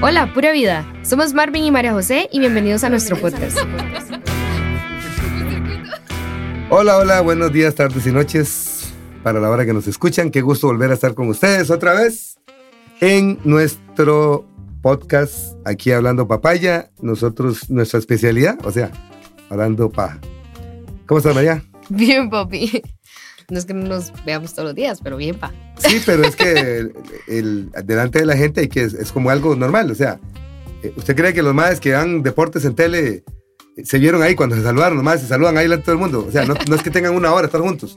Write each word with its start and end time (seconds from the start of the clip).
Hola, 0.00 0.32
pura 0.32 0.52
vida. 0.52 0.86
Somos 1.02 1.34
Marvin 1.34 1.64
y 1.64 1.72
María 1.72 1.92
José 1.92 2.28
y 2.30 2.38
bienvenidos 2.38 2.84
a 2.84 2.88
nuestro 2.88 3.16
podcast. 3.16 3.58
Hola, 6.70 6.98
hola, 6.98 7.20
buenos 7.20 7.52
días, 7.52 7.74
tardes 7.74 8.06
y 8.06 8.12
noches. 8.12 8.92
Para 9.24 9.40
la 9.40 9.50
hora 9.50 9.66
que 9.66 9.72
nos 9.72 9.88
escuchan, 9.88 10.30
qué 10.30 10.40
gusto 10.40 10.68
volver 10.68 10.92
a 10.92 10.94
estar 10.94 11.14
con 11.14 11.28
ustedes 11.28 11.68
otra 11.70 11.94
vez 11.94 12.38
en 13.00 13.40
nuestro 13.42 14.46
podcast 14.82 15.56
aquí 15.66 15.90
hablando 15.90 16.28
papaya. 16.28 16.90
Nosotros, 17.02 17.68
nuestra 17.68 17.98
especialidad, 17.98 18.56
o 18.64 18.70
sea, 18.70 18.92
hablando 19.50 19.90
pa. 19.90 20.20
¿Cómo 21.06 21.18
estás, 21.18 21.34
María? 21.34 21.64
Bien, 21.88 22.30
papi. 22.30 22.82
No 23.50 23.58
es 23.58 23.64
que 23.64 23.72
no 23.72 23.86
nos 23.88 24.12
veamos 24.26 24.52
todos 24.52 24.66
los 24.68 24.74
días, 24.74 25.00
pero 25.02 25.16
bien, 25.16 25.34
pa. 25.34 25.52
Sí, 25.78 26.02
pero 26.06 26.22
es 26.24 26.36
que 26.36 26.52
el, 26.52 26.92
el- 27.26 27.70
delante 27.84 28.18
de 28.18 28.26
la 28.26 28.36
gente 28.36 28.60
hay 28.62 28.68
que 28.68 28.82
es, 28.82 28.92
es 28.92 29.10
como 29.10 29.30
algo 29.30 29.56
normal. 29.56 29.90
O 29.90 29.94
sea, 29.94 30.20
eh, 30.82 30.92
¿usted 30.96 31.16
cree 31.16 31.32
que 31.32 31.42
los 31.42 31.54
madres 31.54 31.80
que 31.80 31.90
dan 31.90 32.22
deportes 32.22 32.64
en 32.66 32.74
tele 32.74 33.24
eh, 33.76 33.84
se 33.84 33.98
vieron 33.98 34.22
ahí 34.22 34.34
cuando 34.34 34.54
se 34.54 34.62
saludaron? 34.62 34.98
Los 34.98 35.04
madres 35.04 35.22
se 35.22 35.28
saludan 35.28 35.56
ahí 35.56 35.64
delante 35.64 35.82
de 35.82 35.84
todo 35.86 35.94
el 35.94 35.98
mundo. 36.00 36.26
O 36.28 36.30
sea, 36.30 36.44
no, 36.44 36.54
no 36.68 36.76
es 36.76 36.82
que 36.82 36.90
tengan 36.90 37.14
una 37.14 37.32
hora 37.32 37.46
estar 37.46 37.62
juntos. 37.62 37.96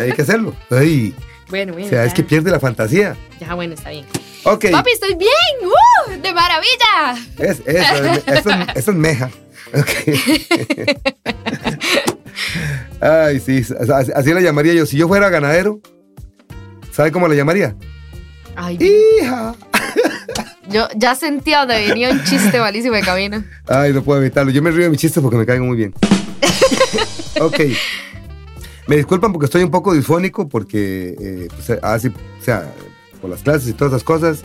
Hay 0.00 0.12
que 0.12 0.22
hacerlo. 0.22 0.54
Ay, 0.70 1.12
Bueno, 1.48 1.74
bien. 1.74 1.88
o 1.88 1.90
sea, 1.90 2.04
es 2.04 2.14
que 2.14 2.22
pierde 2.22 2.52
la 2.52 2.60
fantasía. 2.60 3.16
Ya, 3.40 3.54
bueno, 3.54 3.74
está 3.74 3.90
bien. 3.90 4.06
Ok. 4.44 4.66
Papi, 4.70 4.90
estoy 4.92 5.16
bien. 5.16 5.30
¡Uh! 5.64 6.22
¡De 6.22 6.32
maravilla! 6.32 7.14
Es, 7.40 7.60
eso, 7.66 8.04
es- 8.04 8.28
eso, 8.28 8.50
es- 8.50 8.76
eso 8.76 8.90
es 8.92 8.96
meja. 8.96 9.30
Ok. 9.74 9.90
Ay, 13.00 13.40
sí, 13.40 13.62
así, 13.78 14.12
así 14.14 14.32
la 14.32 14.40
llamaría 14.40 14.74
yo. 14.74 14.86
Si 14.86 14.96
yo 14.96 15.08
fuera 15.08 15.28
ganadero, 15.28 15.80
¿sabe 16.92 17.12
cómo 17.12 17.28
la 17.28 17.34
llamaría? 17.34 17.76
Ay, 18.54 18.78
Hija. 18.80 19.54
yo 20.68 20.88
ya 20.96 21.14
sentía 21.14 21.60
donde 21.60 21.88
venía 21.88 22.10
un 22.10 22.24
chiste 22.24 22.58
malísimo 22.58 22.96
de 22.96 23.02
camino. 23.02 23.44
Ay, 23.66 23.92
no 23.92 24.02
puedo 24.02 24.20
evitarlo. 24.20 24.50
Yo 24.50 24.62
me 24.62 24.70
río 24.70 24.84
de 24.84 24.90
mis 24.90 25.00
chistes 25.00 25.22
porque 25.22 25.36
me 25.36 25.44
caigo 25.44 25.64
muy 25.64 25.76
bien. 25.76 25.94
ok. 27.40 27.60
Me 28.86 28.96
disculpan 28.96 29.32
porque 29.32 29.46
estoy 29.46 29.62
un 29.62 29.70
poco 29.70 29.92
disfónico 29.92 30.48
porque, 30.48 31.16
eh, 31.20 31.48
pues, 31.54 31.78
así, 31.82 32.08
o 32.08 32.42
sea, 32.44 32.72
por 33.20 33.28
las 33.28 33.42
clases 33.42 33.68
y 33.68 33.72
todas 33.72 33.92
esas 33.92 34.04
cosas. 34.04 34.44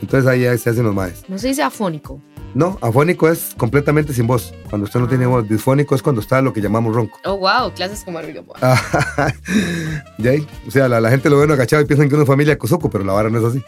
Entonces 0.00 0.28
ahí 0.28 0.42
ya 0.42 0.56
se 0.58 0.70
hacen 0.70 0.84
los 0.84 0.94
maes. 0.94 1.24
No 1.28 1.38
se 1.38 1.48
dice 1.48 1.62
afónico. 1.62 2.20
No, 2.54 2.78
afónico 2.80 3.28
es 3.28 3.54
completamente 3.56 4.14
sin 4.14 4.26
voz. 4.26 4.54
Cuando 4.70 4.86
usted 4.86 4.98
no 4.98 5.08
tiene 5.08 5.26
voz. 5.26 5.46
Disfónico 5.46 5.94
es 5.94 6.02
cuando 6.02 6.22
está 6.22 6.40
lo 6.40 6.52
que 6.52 6.60
llamamos 6.62 6.94
ronco. 6.94 7.18
Oh, 7.24 7.36
wow, 7.36 7.70
clases 7.74 8.02
como 8.02 8.18
Arvilo. 8.18 8.44
Ah, 8.62 8.80
ya 10.18 10.30
ahí. 10.30 10.46
O 10.66 10.70
sea, 10.70 10.88
la, 10.88 11.00
la 11.00 11.10
gente 11.10 11.28
lo 11.28 11.36
ve 11.38 11.44
uno 11.44 11.54
agachado 11.54 11.82
y 11.82 11.84
piensan 11.84 12.08
que 12.08 12.14
uno 12.14 12.22
es 12.22 12.28
familia 12.28 12.54
de 12.54 12.58
Cozuco, 12.58 12.88
pero 12.88 13.04
la 13.04 13.12
vara 13.12 13.28
no 13.28 13.38
es 13.38 13.44
así. 13.44 13.62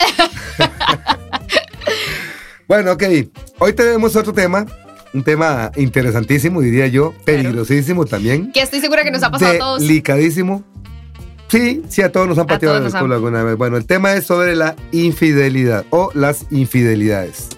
bueno, 2.66 2.92
ok. 2.92 3.02
Hoy 3.58 3.74
tenemos 3.74 4.16
otro 4.16 4.32
tema. 4.32 4.64
Un 5.12 5.22
tema 5.22 5.70
interesantísimo, 5.76 6.60
diría 6.60 6.86
yo. 6.86 7.12
Peligrosísimo 7.24 8.04
también. 8.04 8.52
Que 8.52 8.62
estoy 8.62 8.80
segura 8.80 9.04
que 9.04 9.10
nos 9.10 9.22
ha 9.22 9.30
pasado 9.30 9.52
a 9.52 9.58
todos. 9.58 9.80
Delicadísimo. 9.80 10.64
Sí, 11.48 11.82
sí, 11.88 12.02
a 12.02 12.12
todos 12.12 12.28
nos 12.28 12.38
han 12.38 12.46
pateado 12.46 12.78
nos 12.80 12.92
culo 12.94 13.06
han. 13.06 13.12
alguna 13.12 13.42
vez. 13.42 13.56
Bueno, 13.56 13.76
el 13.76 13.86
tema 13.86 14.12
es 14.14 14.26
sobre 14.26 14.54
la 14.54 14.76
infidelidad 14.92 15.84
o 15.90 16.10
las 16.14 16.46
infidelidades. 16.50 17.48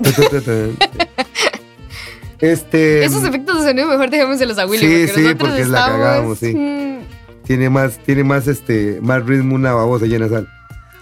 Este. 2.40 3.04
Esos 3.04 3.24
efectos 3.24 3.58
de 3.58 3.70
sonido 3.70 3.88
mejor 3.88 4.10
dejémoselos 4.10 4.58
a 4.58 4.66
Willy. 4.66 4.78
Sí, 4.78 4.86
porque 4.86 5.08
sí, 5.08 5.22
nosotros 5.22 5.38
porque 5.48 5.64
la 5.64 5.78
estamos, 5.80 6.00
cagamos, 6.00 6.38
sí. 6.38 6.54
mm, 6.54 6.98
Tiene 7.44 7.68
más, 7.68 7.98
tiene 7.98 8.22
más, 8.22 8.46
este, 8.46 9.00
más 9.02 9.26
ritmo 9.26 9.56
una 9.56 9.72
babosa 9.72 10.06
llena 10.06 10.28
de 10.28 10.30
sal. 10.30 10.48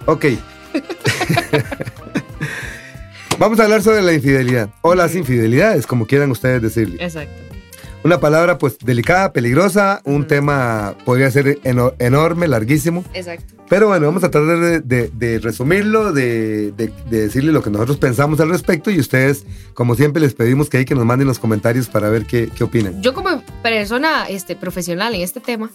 Ok. 0.06 0.24
Vamos 3.38 3.60
a 3.60 3.64
hablar 3.64 3.82
sobre 3.82 4.00
la 4.00 4.14
infidelidad 4.14 4.70
o 4.80 4.94
las 4.94 5.14
infidelidades, 5.14 5.86
como 5.86 6.06
quieran 6.06 6.30
ustedes 6.30 6.62
decirle. 6.62 7.04
Exacto. 7.04 7.45
Una 8.06 8.20
palabra 8.20 8.56
pues 8.56 8.78
delicada, 8.78 9.32
peligrosa, 9.32 10.00
un 10.04 10.18
Ujú. 10.18 10.24
tema 10.26 10.94
podría 11.04 11.28
ser 11.28 11.58
eno- 11.64 11.92
enorme, 11.98 12.46
larguísimo, 12.46 13.02
Exacto. 13.12 13.54
pero 13.68 13.88
bueno, 13.88 14.06
vamos 14.06 14.22
a 14.22 14.30
tratar 14.30 14.60
de, 14.60 14.78
de- 14.80 15.08
de 15.12 15.40
resumirlo, 15.40 16.12
de, 16.12 16.70
de- 16.70 16.92
de 17.10 17.20
decirle 17.22 17.50
lo 17.50 17.64
que 17.64 17.70
nosotros 17.70 17.96
pensamos 17.96 18.38
al 18.38 18.50
respecto 18.50 18.92
y 18.92 19.00
ustedes, 19.00 19.44
como 19.74 19.96
siempre, 19.96 20.22
les 20.22 20.34
pedimos 20.34 20.70
que 20.70 20.76
ahí 20.78 20.84
que 20.84 20.94
nos 20.94 21.04
manden 21.04 21.26
los 21.26 21.40
comentarios 21.40 21.88
para 21.88 22.08
ver 22.08 22.26
qué, 22.26 22.48
qué 22.56 22.62
opinan. 22.62 23.02
Yo 23.02 23.12
como 23.12 23.42
persona 23.64 24.26
este, 24.28 24.54
profesional 24.54 25.12
en 25.16 25.22
este 25.22 25.40
tema, 25.40 25.68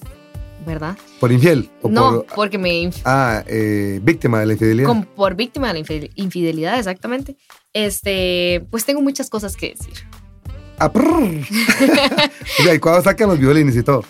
¿verdad? 0.66 0.98
¿Por 1.20 1.34
infiel? 1.34 1.70
O 1.82 1.90
no, 1.90 2.12
por, 2.12 2.26
porque 2.34 2.58
me 2.58 2.90
ah, 3.04 3.44
eh, 3.46 4.00
víctima 4.02 4.40
de 4.40 4.46
la 4.46 4.54
infidelidad. 4.54 4.88
como 4.88 5.04
por 5.04 5.36
víctima 5.36 5.68
de 5.68 5.74
la 5.74 5.80
infidel- 5.80 6.12
infidelidad, 6.16 6.80
exactamente. 6.80 7.36
Este, 7.74 8.66
pues 8.72 8.86
tengo 8.86 9.02
muchas 9.02 9.30
cosas 9.30 9.58
que 9.58 9.72
decir. 9.78 9.96
Ah, 10.84 10.92
o 10.92 12.64
sea, 12.64 12.74
y 12.74 12.80
cuando 12.80 13.04
sacan 13.04 13.30
los 13.30 13.38
violines 13.40 13.76
y 13.76 13.84
todo. 13.84 14.04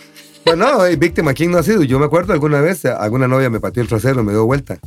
Bueno, 0.46 0.72
no, 0.72 0.86
eh, 0.86 0.96
víctima, 0.96 1.34
¿quién 1.34 1.52
no 1.52 1.58
ha 1.58 1.64
sido? 1.64 1.84
Yo 1.84 2.00
me 2.00 2.06
acuerdo 2.06 2.32
alguna 2.32 2.62
vez, 2.62 2.86
alguna 2.86 3.28
novia 3.28 3.50
me 3.50 3.60
pateó 3.60 3.84
el 3.84 3.90
trasero, 3.90 4.24
me 4.24 4.32
dio 4.32 4.46
vuelta. 4.46 4.80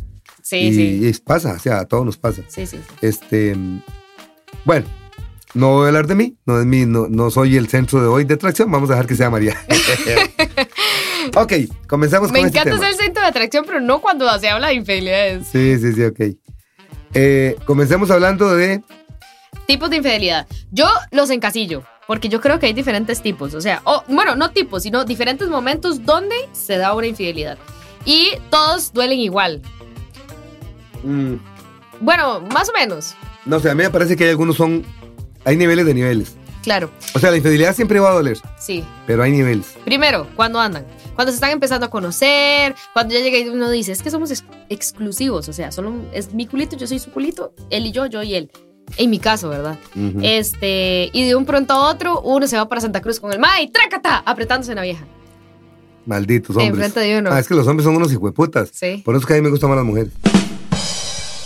Sí, 0.43 0.57
y, 0.57 0.75
sí. 0.75 1.01
y 1.07 1.13
pasa, 1.21 1.53
o 1.53 1.59
sea, 1.59 1.81
a 1.81 1.85
todos 1.85 2.05
nos 2.07 2.17
pasa. 2.17 2.43
Sí, 2.49 2.67
sí. 2.67 2.81
Este, 3.03 3.55
bueno, 4.65 4.87
no 5.53 5.73
voy 5.73 5.85
a 5.85 5.89
hablar 5.89 6.07
de 6.07 6.15
mí, 6.15 6.37
no 6.47 6.59
es 6.59 6.67
mí, 6.67 6.87
no, 6.87 7.07
no 7.09 7.31
soy 7.31 7.57
el 7.57 7.69
centro 7.69 8.01
de 8.01 8.09
hoy 8.09 8.25
de 8.25 8.35
atracción, 8.35 8.71
vamos 8.71 8.91
a 8.91 8.95
dejar 8.95 9.07
que 9.07 9.15
sea 9.15 9.31
María. 9.31 9.57
ok, 11.37 11.53
comenzamos 11.87 12.33
Me 12.33 12.41
con 12.41 12.47
este 12.47 12.59
encanta 12.59 12.77
tema. 12.77 12.83
ser 12.83 12.95
el 12.95 13.05
centro 13.05 13.23
de 13.23 13.29
atracción, 13.29 13.65
pero 13.67 13.81
no 13.81 14.01
cuando 14.01 14.27
se 14.39 14.49
habla 14.49 14.69
de 14.69 14.75
infidelidades. 14.75 15.47
Sí, 15.53 15.79
sí, 15.79 15.93
sí, 15.93 16.03
ok. 16.03 16.21
Eh, 17.15 17.57
comencemos 17.67 18.11
hablando 18.11 18.55
de... 18.55 18.83
Tipos 19.67 19.91
de 19.91 19.97
infidelidad. 19.97 20.47
Yo 20.71 20.87
los 21.11 21.31
encasillo, 21.31 21.83
porque 22.07 22.29
yo 22.29 22.41
creo 22.41 22.59
que 22.59 22.67
hay 22.67 22.73
diferentes 22.73 23.23
tipos. 23.23 23.55
O 23.55 23.61
sea, 23.61 23.81
o, 23.85 24.03
bueno, 24.09 24.37
no 24.37 24.51
tipos, 24.51 24.83
sino 24.83 25.05
diferentes 25.05 25.49
momentos 25.49 26.05
donde 26.05 26.35
se 26.53 26.77
da 26.77 26.95
una 26.95 27.07
infidelidad. 27.07 27.59
Y 28.05 28.31
todos 28.51 28.93
duelen 28.93 29.19
igual. 29.21 29.63
mm, 31.03 31.35
Bueno, 32.01 32.41
más 32.41 32.69
o 32.69 32.73
menos. 32.73 33.15
no 33.47 33.61
sé, 33.61 33.71
a 33.71 33.75
mí 33.75 33.83
me 33.83 33.91
parece 33.91 34.17
que 34.17 34.25
hay 34.25 34.31
algunos 34.31 34.57
son... 34.57 34.85
Hay 35.45 35.57
niveles 35.57 35.85
de 35.87 35.95
niveles. 35.95 36.37
Claro, 36.63 36.91
O 37.15 37.19
sea, 37.19 37.31
la 37.31 37.37
infidelidad 37.37 37.75
siempre 37.77 38.01
va 38.01 38.09
a 38.11 38.15
doler, 38.15 38.39
sí. 38.59 38.83
pero 39.07 39.23
hay 39.23 39.31
niveles. 39.33 39.75
Primero, 39.85 40.27
cuando 40.35 40.59
andan. 40.59 40.87
Cuando 41.15 41.31
se 41.31 41.35
están 41.35 41.51
empezando 41.51 41.85
a 41.85 41.91
conocer, 41.91 42.75
cuando 42.95 43.13
ya 43.13 43.21
llega 43.21 43.37
y 43.39 43.49
uno 43.51 43.69
dice, 43.71 43.93
es 43.93 44.03
que 44.03 44.11
somos 44.11 44.31
ex- 44.31 44.45
exclusivos, 44.71 45.47
o 45.51 45.53
sea, 45.53 45.71
solo 45.71 45.93
es 46.15 46.33
mi 46.33 46.47
culito, 46.47 46.75
yo 46.79 46.87
soy 46.87 46.99
su 46.99 47.11
culito, 47.11 47.53
él 47.69 47.85
y 47.85 47.93
yo, 47.93 48.07
yo 48.07 48.23
y 48.23 48.35
él. 48.35 48.51
En 48.97 49.11
mi 49.11 49.19
caso, 49.19 49.49
¿verdad? 49.49 49.79
Este, 50.23 51.11
y 51.13 51.27
de 51.27 51.35
un 51.35 51.47
pronto 51.47 51.75
a 51.75 51.91
otro, 51.91 52.21
uno 52.21 52.47
se 52.47 52.57
va 52.57 52.69
para 52.69 52.81
Santa 52.81 53.01
Cruz 53.01 53.19
con 53.19 53.33
el 53.33 53.39
May, 53.39 53.69
trácata, 53.69 54.19
apretándose 54.19 54.73
en 54.73 54.77
la 54.77 54.83
vieja. 54.83 55.05
Malditos 56.07 56.51
hombres. 56.51 56.69
Enfrente 56.69 57.01
de 57.01 57.19
uno. 57.19 57.31
Ah, 57.33 57.41
es 57.41 57.49
que 57.49 57.55
los 57.55 57.67
hombres 57.67 57.85
son 57.85 57.97
unos 57.97 58.13
hijueputas. 58.13 58.71
Sí. 58.73 59.03
Por 59.05 59.15
eso 59.15 59.23
es 59.23 59.27
que 59.27 59.33
a 59.33 59.37
mí 59.37 59.43
me 59.43 59.51
gustan 59.51 59.71
más 59.71 59.77
las 59.77 59.87
mujeres. 59.87 60.13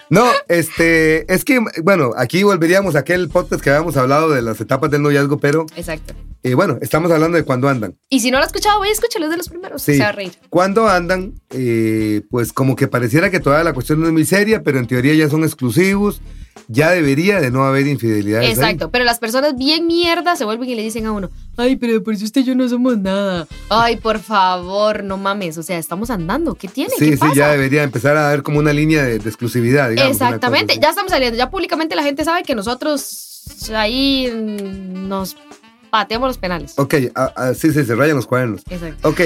No, 0.09 0.25
este, 0.47 1.33
es 1.33 1.43
que, 1.43 1.59
bueno, 1.81 2.11
aquí 2.15 2.43
volveríamos 2.43 2.95
a 2.95 2.99
aquel 2.99 3.29
podcast 3.29 3.63
que 3.63 3.71
habíamos 3.71 3.97
hablado 3.97 4.29
de 4.29 4.43
las 4.43 4.61
etapas 4.61 4.91
del 4.91 5.01
noviazgo, 5.01 5.39
pero 5.39 5.65
Exacto. 5.75 6.13
Eh, 6.43 6.55
bueno, 6.55 6.77
estamos 6.81 7.09
hablando 7.09 7.37
de 7.37 7.43
cuando 7.45 7.69
andan. 7.69 7.95
Y 8.09 8.19
si 8.19 8.29
no 8.29 8.37
lo 8.37 8.43
has 8.43 8.49
escuchado, 8.49 8.77
voy 8.79 8.89
a 8.89 8.91
escucharlo 8.91 9.27
es 9.27 9.31
de 9.31 9.37
los 9.37 9.47
primeros. 9.47 9.81
Sí. 9.81 9.93
Se 9.93 10.03
va 10.03 10.09
a 10.09 10.11
reír. 10.11 10.33
Cuando 10.49 10.89
andan, 10.89 11.35
eh, 11.51 12.21
pues 12.29 12.51
como 12.51 12.75
que 12.75 12.89
pareciera 12.89 13.31
que 13.31 13.39
todavía 13.39 13.63
la 13.63 13.73
cuestión 13.73 14.01
no 14.01 14.07
es 14.07 14.11
muy 14.13 14.25
seria, 14.25 14.61
pero 14.61 14.77
en 14.77 14.85
teoría 14.85 15.13
ya 15.13 15.29
son 15.29 15.43
exclusivos, 15.43 16.19
ya 16.67 16.91
debería 16.91 17.39
de 17.39 17.49
no 17.49 17.63
haber 17.63 17.87
infidelidades. 17.87 18.45
ahí. 18.45 18.53
Exacto. 18.53 18.91
Pero 18.91 19.05
las 19.05 19.19
personas 19.19 19.55
bien 19.55 19.87
mierda 19.87 20.35
se 20.35 20.43
vuelven 20.43 20.69
y 20.69 20.75
le 20.75 20.83
dicen 20.83 21.05
a 21.05 21.13
uno, 21.13 21.29
ay, 21.55 21.77
pero 21.77 22.03
por 22.03 22.13
eso 22.13 22.25
usted 22.25 22.41
y 22.41 22.43
yo 22.43 22.55
no 22.55 22.67
somos 22.67 22.97
nada. 22.97 23.47
Ay, 23.69 23.95
por 23.95 24.19
favor, 24.19 25.01
no 25.05 25.15
mames. 25.15 25.57
O 25.57 25.63
sea, 25.63 25.77
estamos 25.77 26.09
andando. 26.09 26.55
¿Qué 26.55 26.67
tiene? 26.67 26.91
Sí, 26.97 27.05
¿Qué 27.05 27.11
sí, 27.13 27.17
pasa? 27.17 27.35
ya 27.35 27.51
debería 27.51 27.83
empezar 27.83 28.17
a 28.17 28.27
haber 28.27 28.43
como 28.43 28.59
una 28.59 28.73
línea 28.73 29.03
de, 29.03 29.19
de 29.19 29.29
exclusividad, 29.29 29.89
digamos. 29.91 30.11
Exactamente, 30.11 30.77
ya 30.77 30.89
estamos 30.89 31.09
saliendo, 31.11 31.37
ya 31.37 31.49
públicamente 31.49 31.95
la 31.95 32.03
gente 32.03 32.25
sabe 32.25 32.43
que 32.43 32.53
nosotros 32.53 33.29
ahí 33.73 34.29
nos 34.33 35.37
pateamos 35.93 36.27
los 36.27 36.39
penales. 36.39 36.73
Ok, 36.77 36.95
ah, 37.13 37.31
ah, 37.35 37.53
sí, 37.53 37.71
sí, 37.71 37.85
se 37.85 37.93
rayan 37.93 38.15
los 38.15 38.25
cuadernos. 38.25 38.63
Exacto. 38.67 39.07
Ok, 39.09 39.21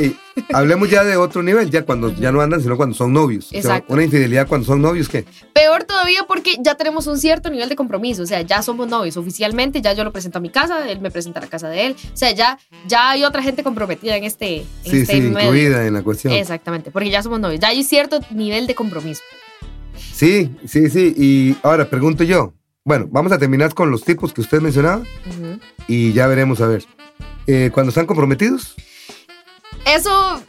hablemos 0.52 0.90
ya 0.90 1.06
de 1.06 1.16
otro 1.16 1.42
nivel, 1.42 1.70
ya 1.70 1.84
cuando 1.86 2.14
ya 2.14 2.30
no 2.34 2.42
andan, 2.42 2.62
sino 2.62 2.76
cuando 2.76 2.94
son 2.94 3.14
novios. 3.14 3.46
O 3.46 3.50
sea, 3.52 3.60
Exacto. 3.60 3.94
una 3.94 4.04
infidelidad 4.04 4.48
cuando 4.50 4.68
son 4.68 4.82
novios, 4.82 5.08
¿qué? 5.08 5.24
Peor 5.54 5.86
todavía 5.86 6.26
porque 6.28 6.58
ya 6.60 6.76
tenemos 6.76 7.08
un 7.08 7.20
cierto 7.20 7.50
nivel 7.50 7.70
de 7.70 7.78
compromiso, 7.78 8.24
o 8.24 8.26
sea, 8.26 8.42
ya 8.42 8.62
somos 8.62 8.86
novios 8.90 9.16
oficialmente, 9.16 9.82
ya 9.82 9.94
yo 9.94 10.04
lo 10.04 10.12
presento 10.12 10.40
a 10.40 10.42
mi 10.42 10.50
casa, 10.50 10.90
él 10.92 11.00
me 11.00 11.10
presenta 11.10 11.40
a 11.40 11.44
la 11.44 11.48
casa 11.48 11.70
de 11.70 11.86
él, 11.86 11.96
o 12.14 12.18
sea, 12.18 12.32
ya, 12.34 12.60
ya 12.86 13.12
hay 13.12 13.24
otra 13.24 13.42
gente 13.42 13.64
comprometida 13.64 14.18
en 14.18 14.26
este, 14.26 14.58
en 14.58 14.66
Sí, 14.84 14.98
este 15.04 15.14
sí, 15.14 15.22
medio. 15.22 15.40
incluida 15.48 15.88
en 15.88 15.94
la 15.94 16.04
cuestión. 16.04 16.34
Exactamente, 16.34 16.92
porque 16.92 17.10
ya 17.10 17.24
somos 17.24 17.40
novios, 17.40 17.62
ya 17.62 17.70
hay 17.70 17.82
cierto 17.86 18.20
nivel 18.32 18.68
de 18.68 18.76
compromiso. 18.76 19.22
Sí, 20.14 20.54
sí, 20.68 20.90
sí. 20.90 21.14
Y 21.16 21.56
ahora 21.64 21.90
pregunto 21.90 22.24
yo. 22.26 22.54
Bueno, 22.88 23.06
vamos 23.12 23.34
a 23.34 23.38
terminar 23.38 23.74
con 23.74 23.92
los 23.92 24.06
tipos 24.06 24.32
que 24.32 24.40
usted 24.40 24.62
mencionaba 24.62 25.04
y 25.90 26.14
ya 26.14 26.26
veremos 26.26 26.62
a 26.62 26.68
ver. 26.68 26.86
Eh, 27.46 27.70
cuando 27.74 27.90
están 27.90 28.06
comprometidos, 28.06 28.76
Eso, 29.86 30.42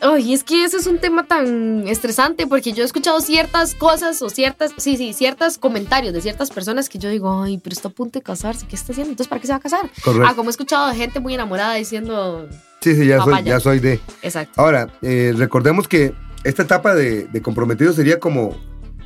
Ay, 0.00 0.32
es 0.32 0.42
que 0.42 0.64
ese 0.64 0.78
es 0.78 0.86
un 0.86 0.98
tema 0.98 1.26
tan 1.26 1.86
estresante 1.86 2.46
porque 2.46 2.72
yo 2.72 2.82
he 2.82 2.86
escuchado 2.86 3.20
ciertas 3.20 3.74
cosas 3.74 4.22
o 4.22 4.30
ciertas, 4.30 4.72
sí, 4.78 4.96
sí, 4.96 5.12
ciertos 5.12 5.58
comentarios 5.58 6.14
de 6.14 6.22
ciertas 6.22 6.48
personas 6.48 6.88
que 6.88 6.98
yo 6.98 7.10
digo, 7.10 7.42
ay, 7.42 7.58
pero 7.62 7.74
está 7.74 7.88
a 7.88 7.92
punto 7.92 8.18
de 8.18 8.22
casarse, 8.22 8.66
¿qué 8.66 8.76
está 8.76 8.92
haciendo? 8.92 9.10
Entonces, 9.10 9.28
¿para 9.28 9.40
qué 9.42 9.46
se 9.46 9.52
va 9.52 9.58
a 9.58 9.60
casar? 9.60 9.90
Correcto. 10.02 10.26
Ah, 10.26 10.34
como 10.34 10.48
he 10.48 10.52
escuchado 10.52 10.88
de 10.88 10.96
gente 10.96 11.20
muy 11.20 11.34
enamorada 11.34 11.74
diciendo, 11.74 12.48
Sí, 12.80 12.94
sí, 12.96 13.06
ya 13.06 13.22
soy, 13.22 13.42
ya 13.44 13.60
soy 13.60 13.80
de. 13.80 14.00
exacto. 14.22 14.58
Ahora, 14.62 14.88
eh, 15.02 15.34
recordemos 15.36 15.88
que 15.88 16.14
esta 16.42 16.62
etapa 16.62 16.94
de, 16.94 17.24
de 17.24 17.42
comprometido 17.42 17.92
sería 17.92 18.18
como, 18.18 18.56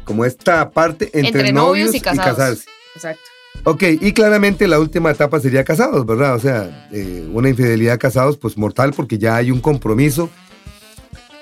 como 0.09 0.25
esta 0.25 0.71
parte 0.71 1.11
entre, 1.13 1.43
Entre 1.43 1.53
novios 1.53 1.95
y 1.95 2.01
casados. 2.01 2.37
casarse. 2.37 2.65
Exacto. 2.95 3.23
Ok, 3.65 3.83
y 4.01 4.13
claramente 4.13 4.67
la 4.67 4.81
última 4.81 5.11
etapa 5.11 5.39
sería 5.39 5.65
casados, 5.65 6.07
¿verdad? 6.07 6.35
O 6.35 6.39
sea, 6.39 6.89
eh, 6.91 7.29
una 7.31 7.51
infidelidad 7.51 7.99
casados, 7.99 8.39
pues 8.39 8.57
mortal, 8.57 8.95
porque 8.97 9.19
ya 9.19 9.37
hay 9.37 9.51
un 9.51 9.61
compromiso. 9.61 10.31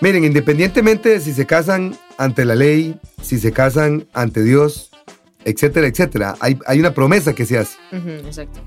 Miren, 0.01 0.25
independientemente 0.25 1.11
de 1.11 1.21
si 1.21 1.33
se 1.33 1.47
casan 1.47 1.97
ante 2.19 2.45
la 2.45 2.57
ley, 2.57 2.99
si 3.23 3.39
se 3.39 3.53
casan 3.53 4.09
ante 4.13 4.43
Dios, 4.43 4.91
etcétera, 5.45 5.87
etcétera, 5.87 6.35
hay, 6.41 6.59
hay 6.67 6.81
una 6.81 6.93
promesa 6.93 7.33
que 7.35 7.47
se 7.47 7.59
hace. 7.59 7.77
Exacto. 7.93 8.61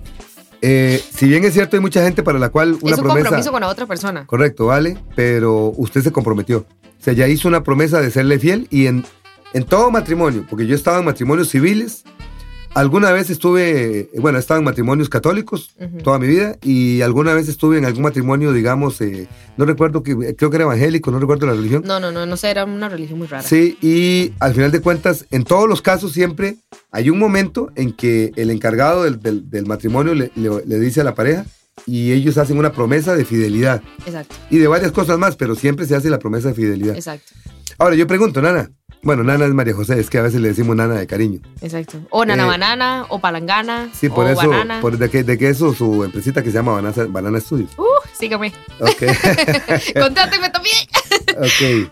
Eh, 0.62 1.04
si 1.14 1.28
bien 1.28 1.44
es 1.44 1.54
cierto, 1.54 1.76
hay 1.76 1.82
mucha 1.82 2.02
gente 2.04 2.24
para 2.24 2.40
la 2.40 2.50
cual 2.50 2.78
una 2.82 2.92
es 2.94 2.98
un 2.98 3.04
promesa... 3.04 3.26
compromiso 3.26 3.52
con 3.52 3.62
la 3.62 3.68
otra 3.68 3.86
persona. 3.86 4.26
Correcto, 4.26 4.68
vale, 4.68 4.98
pero 5.16 5.74
usted 5.76 6.02
se 6.02 6.12
comprometió. 6.12 6.60
O 7.00 7.04
sea, 7.04 7.14
ya 7.14 7.28
hizo 7.28 7.48
una 7.48 7.64
promesa 7.64 8.02
de 8.02 8.12
serle 8.12 8.40
fiel 8.40 8.68
y 8.70 8.88
en, 8.88 9.06
en 9.54 9.64
todo 9.64 9.92
matrimonio, 9.92 10.46
porque 10.50 10.66
yo 10.68 10.74
he 10.74 10.78
estado 10.78 11.00
en 11.00 11.06
matrimonios 11.06 11.50
civiles, 11.50 12.04
alguna 12.76 13.12
vez 13.12 13.30
estuve, 13.32 14.00
eh, 14.02 14.10
bueno, 14.20 14.38
he 14.38 14.42
estado 14.42 14.60
en 14.60 14.64
matrimonios 14.66 15.10
católicos 15.10 15.72
toda 16.04 16.20
mi 16.20 16.28
vida 16.28 16.58
y 16.62 17.02
alguna 17.02 17.34
vez 17.34 17.48
estuve 17.50 17.78
en 17.80 17.86
algún 17.86 18.04
matrimonio, 18.04 18.54
digamos, 18.54 19.02
eh, 19.02 19.28
no 19.58 19.66
recuerdo 19.66 20.04
que, 20.04 20.36
creo 20.36 20.50
que 20.52 20.56
era 20.58 20.66
evangélico, 20.66 21.10
no 21.12 21.20
recuerdo 21.20 21.48
la 21.48 21.54
religión. 21.54 21.82
No, 21.86 22.00
no, 22.00 22.12
no, 22.12 22.26
no 22.28 22.38
sé, 22.38 22.52
era 22.52 22.66
una 22.66 22.88
religión 22.90 23.18
muy 23.18 23.28
rara. 23.28 23.44
Sí, 23.44 23.78
y 23.82 24.34
al 24.40 24.54
final 24.54 24.72
de 24.72 24.82
cuentas, 24.82 25.26
en 25.32 25.44
todos 25.44 25.68
los 25.68 25.82
casos 25.82 26.12
siempre 26.14 26.58
hay 26.92 27.10
un 27.10 27.18
momento 27.18 27.72
en 27.76 27.92
que 27.94 28.32
el 28.36 28.52
encargado 28.52 29.04
del, 29.04 29.20
del- 29.20 29.50
del 29.50 29.66
matrimonio 29.66 30.14
le- 30.14 30.32
le- 30.36 30.64
le 30.66 30.80
dice 30.80 31.02
a 31.02 31.04
la 31.04 31.16
pareja 31.16 31.46
y 31.88 32.12
ellos 32.12 32.38
hacen 32.38 32.58
una 32.60 32.72
promesa 32.74 33.16
de 33.16 33.26
fidelidad 33.26 33.82
Exacto, 34.06 34.36
y 34.50 34.58
de 34.58 34.68
varias 34.68 34.92
cosas 34.92 35.18
más, 35.18 35.36
pero 35.38 35.56
siempre 35.56 35.86
se 35.88 35.96
hace 35.96 36.10
la 36.10 36.20
promesa 36.20 36.50
de 36.50 36.54
fidelidad. 36.54 36.96
exacto, 36.96 37.32
Ahora, 37.80 37.96
yo 37.96 38.06
pregunto, 38.08 38.42
Nana. 38.42 38.70
Bueno, 39.02 39.24
Nana 39.24 39.46
es 39.46 39.54
María 39.54 39.74
José, 39.74 39.98
es 40.00 40.10
que 40.10 40.18
a 40.18 40.24
veces 40.24 40.42
le 40.42 40.50
decimos 40.50 40.76
Nana 40.76 40.96
de 40.96 41.08
cariño. 41.08 41.40
exacto. 41.62 42.00
O 42.10 42.26
nana 42.26 42.44
Eh, 42.44 42.48
banana, 42.48 43.06
o 43.10 43.20
palangana, 43.20 43.90
Sí, 43.94 44.10
por 44.10 44.26
o 44.26 44.30
eso, 44.30 44.50
banana. 44.50 44.82
por, 44.82 44.98
de, 44.98 45.10
que, 45.10 45.24
de 45.24 45.38
que 45.38 45.50
eso, 45.50 45.74
su 45.74 46.04
empresita 46.04 46.44
que 46.44 46.50
se 46.52 46.56
llama 46.58 46.74
Banana, 46.74 46.94
Banana 47.08 47.40
Studios. 47.40 47.72
Uh, 47.78 47.86
sígame. 48.14 48.52
Ok, 48.82 49.04
Contráteme 50.00 50.50
también. 50.50 50.76
ok. 51.38 51.92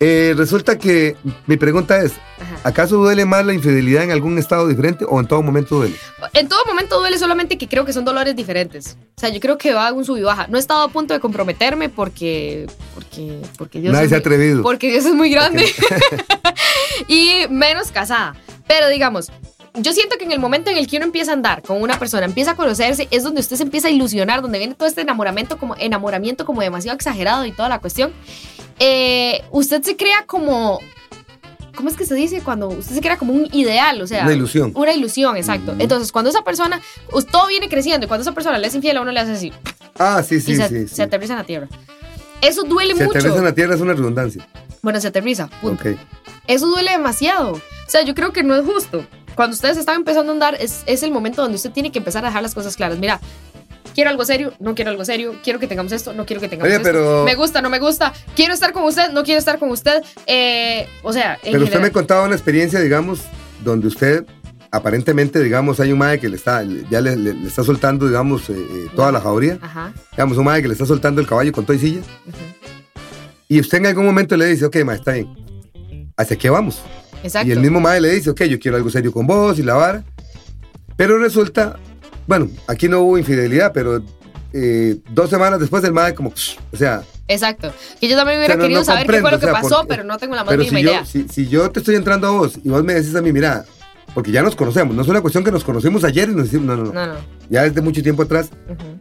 Eh, 0.00 0.34
resulta 0.36 0.76
que 0.76 1.16
mi 1.46 1.56
pregunta 1.56 2.02
es, 2.02 2.12
Ajá. 2.12 2.68
¿acaso 2.68 2.96
duele 2.96 3.24
más 3.24 3.46
la 3.46 3.54
infidelidad 3.54 4.02
en 4.02 4.10
algún 4.10 4.38
estado 4.38 4.66
diferente 4.66 5.04
o 5.08 5.20
en 5.20 5.26
todo 5.26 5.42
momento 5.42 5.76
duele? 5.76 5.94
En 6.32 6.48
todo 6.48 6.64
momento 6.66 6.98
duele 6.98 7.18
solamente 7.18 7.56
que 7.56 7.68
creo 7.68 7.84
que 7.84 7.92
son 7.92 8.04
dolores 8.04 8.34
diferentes. 8.34 8.96
O 9.16 9.20
sea, 9.20 9.28
yo 9.28 9.40
creo 9.40 9.56
que 9.56 9.72
va 9.72 9.92
un 9.92 10.04
sub 10.04 10.16
y 10.16 10.22
baja. 10.22 10.46
No 10.48 10.56
he 10.56 10.60
estado 10.60 10.82
a 10.82 10.88
punto 10.88 11.14
de 11.14 11.20
comprometerme 11.20 11.88
porque. 11.88 12.66
Porque. 12.94 13.40
Porque 13.56 13.80
Dios 13.80 13.92
Nadie 13.92 14.06
es 14.06 14.10
se 14.10 14.16
ha 14.16 14.18
atrevido. 14.18 14.62
Porque 14.62 14.90
Dios 14.90 15.04
es 15.06 15.14
muy 15.14 15.30
grande. 15.30 15.64
y 17.08 17.46
menos 17.48 17.92
casada. 17.92 18.34
Pero 18.66 18.88
digamos, 18.88 19.30
yo 19.74 19.92
siento 19.92 20.16
que 20.18 20.24
en 20.24 20.32
el 20.32 20.38
momento 20.38 20.70
en 20.70 20.76
el 20.76 20.86
que 20.86 20.96
uno 20.96 21.06
empieza 21.06 21.32
a 21.32 21.34
andar 21.34 21.62
con 21.62 21.82
una 21.82 21.98
persona, 21.98 22.24
empieza 22.26 22.52
a 22.52 22.56
conocerse, 22.56 23.08
es 23.10 23.22
donde 23.22 23.40
usted 23.40 23.56
se 23.56 23.62
empieza 23.64 23.88
a 23.88 23.90
ilusionar, 23.90 24.40
donde 24.42 24.58
viene 24.58 24.74
todo 24.74 24.88
este 24.88 25.00
enamoramiento 25.00 25.58
como, 25.58 25.74
enamoramiento 25.76 26.44
como 26.44 26.60
demasiado 26.60 26.94
exagerado 26.96 27.44
y 27.44 27.52
toda 27.52 27.68
la 27.68 27.80
cuestión. 27.80 28.12
Eh, 28.78 29.42
usted 29.50 29.82
se 29.82 29.96
crea 29.96 30.24
como. 30.26 30.80
¿Cómo 31.76 31.88
es 31.88 31.96
que 31.96 32.06
se 32.06 32.14
dice? 32.14 32.40
Cuando 32.40 32.68
usted 32.68 32.94
se 32.94 33.00
crea 33.00 33.16
como 33.18 33.32
un 33.32 33.48
ideal, 33.52 34.00
o 34.00 34.06
sea. 34.06 34.22
Una 34.24 34.32
ilusión. 34.34 34.70
Una 34.76 34.92
ilusión, 34.92 35.36
exacto. 35.36 35.74
Entonces, 35.78 36.12
cuando 36.12 36.30
esa 36.30 36.42
persona, 36.44 36.80
todo 37.32 37.48
viene 37.48 37.68
creciendo 37.68 38.04
y 38.04 38.08
cuando 38.08 38.22
esa 38.22 38.32
persona 38.32 38.58
le 38.58 38.68
es 38.68 38.74
infiel 38.76 38.96
a 38.96 39.00
uno 39.02 39.10
le 39.10 39.18
hace 39.18 39.32
así 39.32 39.52
Ah, 39.98 40.22
sí, 40.22 40.36
y 40.36 40.40
sí, 40.40 40.54
se, 40.56 40.68
sí. 40.68 40.88
se 40.88 41.02
aterriza 41.02 41.32
en 41.32 41.38
la 41.40 41.44
tierra. 41.44 41.68
Eso 42.40 42.62
duele 42.62 42.94
Se 42.94 43.04
mucho. 43.04 43.18
aterriza 43.18 43.38
en 43.38 43.44
la 43.44 43.54
tierra 43.54 43.74
es 43.74 43.80
una 43.80 43.92
redundancia. 43.94 44.46
Bueno, 44.82 45.00
se 45.00 45.08
aterriza. 45.08 45.48
punto. 45.60 45.82
Ok. 45.88 45.96
Eso 46.46 46.66
duele 46.68 46.92
demasiado. 46.92 47.52
O 47.54 47.60
sea, 47.90 48.02
yo 48.02 48.14
creo 48.14 48.32
que 48.32 48.44
no 48.44 48.54
es 48.54 48.64
justo. 48.64 49.04
Cuando 49.34 49.54
ustedes 49.54 49.76
están 49.76 49.96
empezando 49.96 50.32
a 50.32 50.34
andar, 50.34 50.56
es, 50.60 50.82
es 50.86 51.02
el 51.02 51.10
momento 51.10 51.42
donde 51.42 51.56
usted 51.56 51.70
tiene 51.72 51.90
que 51.92 51.98
empezar 51.98 52.24
a 52.24 52.28
dejar 52.28 52.42
las 52.42 52.54
cosas 52.54 52.76
claras. 52.76 52.98
Mira, 52.98 53.20
quiero 53.94 54.10
algo 54.10 54.24
serio, 54.24 54.52
no 54.60 54.74
quiero 54.74 54.90
algo 54.90 55.04
serio, 55.04 55.34
quiero 55.42 55.58
que 55.58 55.66
tengamos 55.66 55.92
esto, 55.92 56.12
no 56.12 56.24
quiero 56.26 56.40
que 56.40 56.48
tengamos 56.48 56.68
Oye, 56.68 56.76
esto. 56.76 56.84
pero- 56.88 57.24
Me 57.24 57.34
gusta, 57.34 57.60
no 57.62 57.70
me 57.70 57.78
gusta, 57.78 58.12
quiero 58.36 58.54
estar 58.54 58.72
con 58.72 58.84
usted, 58.84 59.10
no 59.12 59.22
quiero 59.24 59.38
estar 59.38 59.58
con 59.58 59.70
usted. 59.70 60.02
Eh, 60.26 60.86
o 61.02 61.12
sea, 61.12 61.34
en 61.42 61.52
Pero 61.52 61.58
usted 61.64 61.76
me 61.76 61.86
general- 61.86 61.92
contaba 61.92 62.24
una 62.24 62.34
experiencia, 62.34 62.80
digamos, 62.80 63.20
donde 63.64 63.88
usted 63.88 64.24
aparentemente, 64.70 65.40
digamos, 65.40 65.78
hay 65.78 65.92
un 65.92 65.98
madre 65.98 66.18
que 66.18 66.28
le 66.28 66.34
está, 66.36 66.64
ya 66.90 67.00
le, 67.00 67.14
le- 67.16 67.32
le 67.34 67.46
está 67.46 67.62
soltando, 67.62 68.08
digamos, 68.08 68.50
eh, 68.50 68.54
eh, 68.58 68.86
toda 68.96 69.12
la 69.12 69.20
jauría. 69.20 69.56
Ajá. 69.62 69.92
Digamos, 70.10 70.36
un 70.36 70.44
madre 70.44 70.62
que 70.62 70.68
le 70.68 70.74
está 70.74 70.84
soltando 70.84 71.20
el 71.20 71.28
caballo 71.28 71.52
con 71.52 71.64
todo 71.64 71.76
y 71.76 71.78
silla. 71.80 72.00
ujú. 72.00 72.36
Y 73.46 73.60
usted 73.60 73.78
en 73.78 73.86
algún 73.86 74.04
momento 74.06 74.36
le 74.36 74.46
dice, 74.46 74.64
ok, 74.64 74.76
ma, 74.84 74.94
está 74.94 75.12
bien. 75.12 75.28
¿Hacia 76.16 76.36
qué 76.36 76.50
vamos? 76.50 76.80
Exacto. 77.24 77.48
Y 77.48 77.52
el 77.52 77.60
mismo 77.60 77.80
madre 77.80 78.00
le 78.02 78.10
dice, 78.12 78.30
ok, 78.30 78.42
yo 78.44 78.58
quiero 78.60 78.76
algo 78.76 78.90
serio 78.90 79.10
con 79.12 79.26
vos 79.26 79.58
y 79.58 79.62
la 79.62 79.74
vara. 79.74 80.04
Pero 80.96 81.18
resulta, 81.18 81.76
bueno, 82.26 82.48
aquí 82.68 82.88
no 82.88 83.00
hubo 83.00 83.18
infidelidad, 83.18 83.72
pero 83.72 84.00
eh, 84.52 84.98
dos 85.10 85.28
semanas 85.30 85.58
después 85.58 85.82
el 85.84 85.92
madre 85.92 86.14
como, 86.14 86.30
psh, 86.30 86.56
o 86.72 86.76
sea, 86.76 87.02
Exacto. 87.26 87.72
Que 88.00 88.06
yo 88.08 88.16
también 88.16 88.38
hubiera 88.38 88.54
O 88.54 88.56
sea, 88.56 88.56
no- 88.58 88.62
querido 88.64 88.80
no 88.80 88.84
saber 88.84 89.06
qué 89.06 89.20
fue 89.22 89.30
lo 89.30 89.38
que 89.40 89.46
o 89.46 89.48
sea, 89.48 89.60
pasó, 89.62 89.76
porque- 89.78 89.88
pero 89.88 90.04
no 90.04 90.18
tengo 90.18 90.34
la 90.36 90.44
más 90.44 90.56
mínima 90.58 90.78
si 90.78 90.84
yo, 90.84 90.90
idea. 90.90 91.04
si, 91.06 91.26
si 91.28 91.48
yo 91.48 91.70
te 91.70 91.80
estoy 91.80 91.94
entrando 91.96 92.26
a 92.28 92.30
vos 92.32 92.58
y 92.62 92.68
vos 92.68 92.84
me 92.84 92.92
decís 92.92 93.14
a 93.16 93.22
mí, 93.22 93.32
mira, 93.32 93.64
porque 94.14 94.30
ya 94.30 94.42
nos 94.42 94.54
conocemos, 94.54 94.94
no 94.94 95.00
es 95.00 95.08
una 95.08 95.22
cuestión 95.22 95.42
que 95.42 95.50
nos 95.50 95.64
conocimos 95.64 96.04
ayer 96.04 96.28
y 96.28 96.34
nos 96.34 96.44
decimos, 96.52 96.66
no, 96.66 96.76
no, 96.76 96.92
no, 96.92 97.06
No, 97.14 97.14
ya 97.48 97.62
desde 97.62 97.80
mucho 97.80 98.02
tiempo 98.02 98.22
atrás, 98.24 98.50
ujú. 98.68 99.00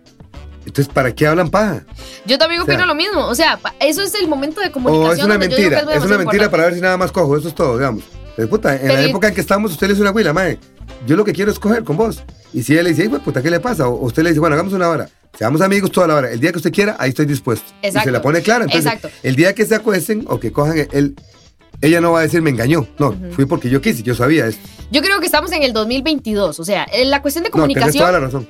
Entonces, 0.66 0.88
¿para 0.94 1.14
qué 1.14 1.28
hablan 1.28 1.50
paja? 1.50 1.84
Yo 2.26 2.38
también 2.38 2.62
O 2.62 2.66
sea, 2.66 2.74
opino 2.76 2.86
lo 2.86 2.96
mismo. 2.96 3.26
O 3.28 3.36
sea, 3.36 3.60
eso 3.80 4.02
es 4.02 4.14
el 4.16 4.28
momento 4.28 4.62
de 4.62 4.68
O 4.68 4.72
comunicación. 4.72 5.18
es 5.20 5.26
una 5.26 5.34
donde 5.36 5.50
yo 5.50 5.56
digo 5.58 5.70
que 5.70 5.76
mentira, 5.76 5.98
es 5.98 6.04
una 6.06 6.18
mentira 6.18 6.50
para 6.52 6.64
ver 6.66 6.76
si 6.76 6.82
nada 6.82 6.98
más 6.98 7.12
cojo, 7.12 7.38
eso 7.38 7.48
es 7.48 7.56
todo, 7.56 7.78
digamos. 7.78 8.04
Pero, 8.36 8.50
puta, 8.50 8.74
en 8.76 8.82
Pero 8.82 8.94
la 8.94 9.02
y- 9.06 9.10
época 9.10 9.28
en 9.28 9.36
que 9.36 9.42
estamos, 9.42 9.72
usted 9.72 9.88
le 9.88 9.94
dice 9.94 10.02
una 10.02 10.12
huila, 10.12 10.34
mae, 10.34 10.58
yo 11.06 11.16
lo 11.16 11.24
que 11.24 11.34
quiero 11.34 11.52
es 11.52 11.60
coger 11.60 11.84
con 11.84 11.98
vos. 11.98 12.24
Y 12.54 12.64
si 12.64 12.74
ella 12.74 12.84
le 12.84 12.90
dice, 12.90 13.04
"Ay, 13.04 13.08
güey, 13.10 13.22
puta, 13.22 13.42
¿qué 13.42 13.50
le 13.52 13.60
pasa? 13.60 13.88
O 13.88 14.06
usted 14.06 14.24
le 14.24 14.30
dice, 14.30 14.40
bueno, 14.40 14.54
hagamos 14.56 14.74
una 14.74 14.90
hora. 14.90 15.10
Seamos 15.38 15.62
amigos 15.62 15.92
toda 15.92 16.08
la 16.08 16.16
hora. 16.16 16.32
El 16.32 16.40
día 16.40 16.52
que 16.52 16.58
usted 16.58 16.72
quiera, 16.72 16.96
ahí 17.00 17.10
estoy 17.10 17.26
dispuesto. 17.26 17.66
Y 17.82 17.88
Exacto. 17.88 18.08
se 18.08 18.12
la 18.12 18.22
pone 18.22 18.42
clara. 18.42 18.66
Entonces, 18.66 18.86
Exacto. 18.92 19.10
el 19.24 19.36
día 19.36 19.54
que 19.56 19.66
se 19.66 19.74
acuesten 19.76 20.26
o 20.28 20.40
que 20.40 20.52
cojan, 20.52 20.78
él, 20.92 21.16
ella 21.82 22.00
no 22.02 22.12
va 22.12 22.20
a 22.20 22.22
decir, 22.24 22.42
me 22.44 22.52
engañó. 22.52 22.88
No, 23.00 23.16
fui 23.32 23.46
porque 23.46 23.70
yo 23.70 23.82
quise, 23.82 24.04
yo 24.04 24.14
sabía 24.16 24.46
esto. 24.48 24.62
Yo 24.92 25.02
creo 25.02 25.20
que 25.20 25.26
estamos 25.26 25.52
en 25.52 25.64
el 25.64 25.74
2022. 25.74 26.60
O 26.60 26.64
sea, 26.64 26.86
en 26.92 27.10
la 27.10 27.22
cuestión 27.24 27.44
de 27.44 27.50
No, 27.50 27.54
tenés 27.54 27.62
comunicación. 27.76 28.02
toda 28.02 28.12
la 28.12 28.20
razón. 28.20 28.48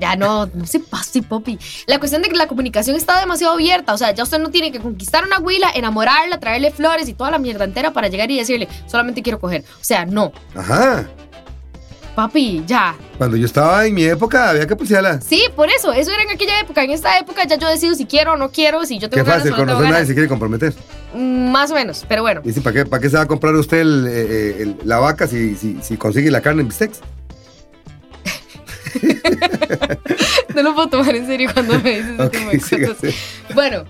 Ya 0.00 0.16
no, 0.16 0.46
no 0.46 0.66
se 0.66 0.80
pase, 0.80 1.22
Poppy. 1.22 1.58
La 1.86 1.98
cuestión 1.98 2.22
de 2.22 2.28
que 2.30 2.36
la 2.36 2.48
comunicación 2.48 2.96
está 2.96 3.20
demasiado 3.20 3.52
abierta. 3.54 3.92
O 3.94 3.98
sea, 3.98 4.12
ya 4.12 4.22
usted 4.22 4.38
no 4.40 4.50
tiene 4.50 4.72
que 4.72 4.80
conquistar 4.80 5.22
a 5.22 5.26
una 5.26 5.38
huila, 5.38 5.70
enamorarla, 5.74 6.40
traerle 6.40 6.70
flores 6.70 7.08
y 7.08 7.14
toda 7.14 7.30
la 7.30 7.38
mierda 7.38 7.64
entera 7.64 7.92
para 7.92 8.08
llegar 8.08 8.30
y 8.30 8.38
decirle, 8.38 8.66
solamente 8.86 9.22
quiero 9.22 9.38
coger. 9.38 9.62
O 9.80 9.84
sea, 9.84 10.06
no. 10.06 10.32
Ajá. 10.56 11.06
Papi, 12.14 12.64
ya. 12.66 12.96
Cuando 13.18 13.36
yo 13.36 13.46
estaba 13.46 13.86
en 13.86 13.94
mi 13.94 14.02
época, 14.04 14.50
había 14.50 14.66
que 14.66 14.74
pulsearla. 14.74 15.20
Sí, 15.20 15.44
por 15.54 15.68
eso. 15.70 15.92
Eso 15.92 16.10
era 16.10 16.22
en 16.24 16.30
aquella 16.30 16.58
época. 16.60 16.82
En 16.82 16.90
esta 16.90 17.16
época 17.18 17.44
ya 17.46 17.56
yo 17.56 17.68
decido 17.68 17.94
si 17.94 18.04
quiero 18.04 18.32
o 18.32 18.36
no 18.36 18.50
quiero, 18.50 18.84
si 18.84 18.98
yo 18.98 19.08
Qué 19.08 19.16
tengo 19.16 19.26
ganas 19.26 19.42
fácil, 19.42 19.52
o 19.52 19.56
no 19.56 19.62
tengo 19.62 19.66
conocer 19.78 19.86
a 19.86 19.90
nadie 19.90 19.92
ganas. 19.94 20.08
se 20.08 20.14
quiere 20.14 20.28
comprometer. 20.28 20.74
Mm, 21.14 21.50
Más 21.50 21.70
o 21.70 21.74
menos, 21.74 22.04
pero 22.08 22.22
bueno. 22.22 22.40
Y 22.44 22.52
si, 22.52 22.60
¿para 22.60 22.74
qué, 22.74 22.86
¿para 22.86 23.00
qué 23.00 23.10
se 23.10 23.16
va 23.16 23.22
a 23.22 23.26
comprar 23.26 23.54
usted 23.54 23.78
el, 23.80 24.06
eh, 24.08 24.10
eh, 24.28 24.56
el- 24.60 24.76
la 24.84 24.98
vaca 24.98 25.26
si, 25.28 25.54
si, 25.56 25.78
si 25.82 25.96
consigue 25.96 26.30
la 26.30 26.40
carne 26.40 26.62
en 26.62 26.68
bistecs? 26.68 27.00
No 30.54 30.62
lo 30.62 30.74
puedo 30.74 30.88
tomar 30.88 31.14
en 31.14 31.26
serio 31.26 31.50
cuando 31.52 31.78
me 31.80 31.90
dices 32.02 32.12
ese 32.18 32.22
Ok, 32.22 32.32
tipo 32.32 32.76
de 32.76 32.86
cosas. 32.88 33.14
Bueno, 33.54 33.84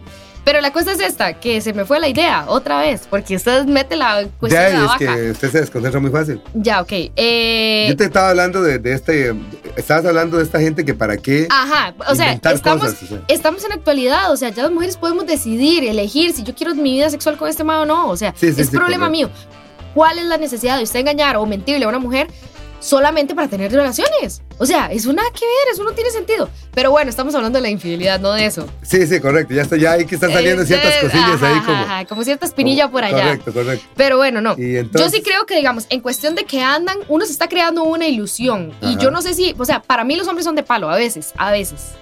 pero 0.45 0.61
la 0.61 0.73
cosa 0.73 0.93
es 0.93 1.01
esta, 1.01 1.35
que 1.41 1.61
se 1.61 1.73
me 1.73 1.85
fue 1.85 2.01
la 2.01 2.09
idea 2.09 2.45
otra 2.49 2.81
vez, 2.81 3.03
porque 3.09 3.37
usted 3.37 3.65
mete 3.67 3.97
la 3.97 4.27
cuestión 4.39 4.63
Ya, 4.63 4.69
de 4.69 4.75
la 4.75 4.81
es 4.81 4.87
vaca. 4.87 4.99
que 5.17 5.31
usted 5.33 5.51
se 5.53 5.61
desconcentra 5.61 6.01
muy 6.01 6.11
fácil. 6.11 6.41
Ya, 6.55 6.81
ok. 6.81 6.93
Eh, 7.17 7.87
Yo 7.89 7.97
te 7.97 8.05
estaba 8.05 8.31
hablando 8.31 8.63
de, 8.63 8.79
de 8.79 8.93
este. 8.95 9.35
Estabas 9.77 10.05
hablando 10.07 10.37
de 10.39 10.45
esta 10.45 10.61
gente 10.61 10.85
que 10.85 10.95
para 10.95 11.17
qué. 11.17 11.47
Ajá, 11.51 11.95
o 12.09 12.15
sea, 12.15 12.33
estamos, 12.33 12.61
cosas, 12.63 13.03
o 13.03 13.07
sea. 13.07 13.21
estamos 13.29 13.65
en 13.65 13.73
actualidad, 13.73 14.33
o 14.33 14.37
sea, 14.37 14.49
ya 14.51 14.63
las 14.65 14.73
mujeres 14.73 14.97
podemos 14.97 15.27
decidir, 15.27 15.85
elegir 15.85 16.33
si 16.33 16.43
yo 16.43 16.55
quiero 16.55 16.75
mi 16.75 16.93
vida 16.95 17.11
sexual 17.11 17.37
con 17.37 17.49
este 17.49 17.65
man 17.65 17.81
o 17.81 17.87
no, 17.87 18.09
o 18.09 18.17
sea, 18.17 18.35
Sí, 18.37 18.53
sí, 18.53 18.61
es 18.63 18.69
sí, 18.69 18.77
problema 18.77 19.07
correcto. 19.09 19.29
mío. 19.29 19.47
¿Cuál 19.95 20.19
es 20.19 20.25
la 20.27 20.37
necesidad 20.39 20.77
de 20.79 20.85
usted 20.85 21.01
engañar 21.01 21.37
o 21.37 21.45
mentirle 21.47 21.85
a 21.85 21.89
una 21.89 21.99
mujer 21.99 22.29
solamente 22.81 23.35
para 23.35 23.47
tener 23.49 23.71
relaciones? 23.71 24.43
O 24.59 24.67
sea, 24.67 24.91
eso 24.91 25.13
nada 25.13 25.29
que 25.33 25.45
ver, 25.47 25.73
eso 25.73 25.85
no 25.85 25.93
tiene 25.93 26.11
sentido. 26.11 26.49
Pero 26.75 26.91
bueno, 26.91 27.09
estamos 27.11 27.35
hablando 27.35 27.59
de 27.59 27.63
la 27.63 27.69
infidelidad, 27.69 28.19
no 28.19 28.33
de 28.33 28.47
eso. 28.47 28.67
Sí, 28.83 29.07
sí, 29.07 29.21
correcto. 29.21 29.55
Ya 29.55 29.63
está, 29.63 29.77
ya 29.77 29.93
ahí 29.93 30.05
que 30.07 30.17
están 30.17 30.33
saliendo 30.33 30.65
ciertas 30.67 30.95
eh, 30.95 30.99
cosillas 31.03 31.35
ajá, 31.37 31.47
ahí 31.47 31.53
ajá, 31.55 31.67
como. 31.67 31.79
ajá, 31.83 32.05
como 32.07 32.25
cierta 32.25 32.47
espinilla 32.47 32.85
como- 32.85 32.93
por 32.95 33.05
allá. 33.05 33.23
Correcto, 33.23 33.53
correcto. 33.53 33.87
Pero 33.97 34.17
bueno, 34.17 34.41
no. 34.41 34.57
Yo 34.57 35.09
sí 35.11 35.23
creo 35.23 35.47
que, 35.47 35.57
digamos, 35.57 35.87
en 35.91 36.01
cuestión 36.01 36.35
de 36.35 36.45
que 36.45 36.61
andan, 36.63 36.99
uno 37.09 37.25
se 37.27 37.33
está 37.33 37.49
creando 37.49 37.85
una 37.85 38.07
ilusión. 38.09 38.73
Y 38.81 38.87
Ajá. 38.95 38.99
yo 38.99 39.11
no 39.11 39.23
sé 39.23 39.35
si, 39.35 39.55
o 39.59 39.65
sea, 39.65 39.81
para 39.83 40.03
mí 40.05 40.17
los 40.17 40.27
hombres 40.27 40.45
son 40.45 40.57
de 40.57 40.63
palo, 40.63 40.91
a 40.91 40.97
veces, 40.97 41.33
a 41.37 41.51
veces. 41.53 41.93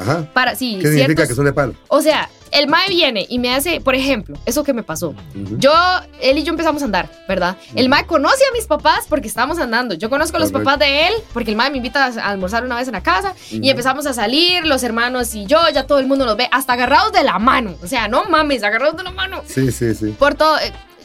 Aja. 0.00 0.28
Para, 0.32 0.54
sí, 0.54 0.76
¿Qué 0.80 0.88
significa 0.88 1.06
ciertos- 1.06 1.28
que 1.28 1.34
son 1.34 1.44
de 1.46 1.52
palo? 1.52 1.74
O 1.88 2.00
sea, 2.00 2.28
el 2.52 2.68
mae 2.68 2.88
viene 2.88 3.26
y 3.28 3.38
me 3.38 3.54
hace, 3.54 3.80
por 3.80 3.94
ejemplo, 3.94 4.36
eso 4.46 4.64
que 4.64 4.72
me 4.72 4.82
pasó. 4.82 5.08
Ujú. 5.10 5.58
Yo, 5.58 5.72
él 6.20 6.38
y 6.38 6.42
yo 6.42 6.50
empezamos 6.50 6.82
a 6.82 6.84
andar, 6.86 7.08
¿verdad? 7.28 7.56
El 7.74 7.88
mae 7.88 8.06
conoce 8.06 8.42
a 8.48 8.52
mis 8.52 8.66
papás 8.66 9.06
porque 9.08 9.28
estábamos 9.28 9.58
andando. 9.58 9.94
Yo 9.94 10.10
conozco 10.10 10.36
a 10.36 10.40
los 10.40 10.50
Correcto. 10.50 10.64
papás 10.70 10.78
de 10.80 11.08
él 11.08 11.14
porque 11.32 11.50
el 11.50 11.56
mae 11.56 11.70
me 11.70 11.76
invita 11.78 12.06
a 12.06 12.30
almorzar 12.30 12.64
una 12.64 12.76
vez 12.76 12.88
en 12.88 12.94
la 12.94 13.02
casa 13.02 13.30
Ujú. 13.52 13.60
y 13.62 13.70
empezamos 13.70 14.06
a 14.06 14.12
salir, 14.12 14.66
los 14.66 14.82
hermanos 14.82 15.34
y 15.34 15.46
yo, 15.46 15.58
ya 15.72 15.86
todo 15.86 15.98
el 15.98 16.06
mundo 16.06 16.26
nos 16.26 16.36
ve, 16.36 16.48
hasta 16.50 16.72
agarrados 16.74 17.12
de 17.12 17.22
la 17.24 17.38
mano. 17.38 17.74
O 17.82 17.86
sea, 17.86 18.08
no 18.08 18.24
mames, 18.24 18.62
agarrados 18.62 18.96
de 18.96 19.02
la 19.04 19.10
mano. 19.10 19.42
Sí, 19.46 19.70
sí, 19.72 19.94
sí. 19.94 20.14
Por 20.18 20.34
todo. 20.34 20.56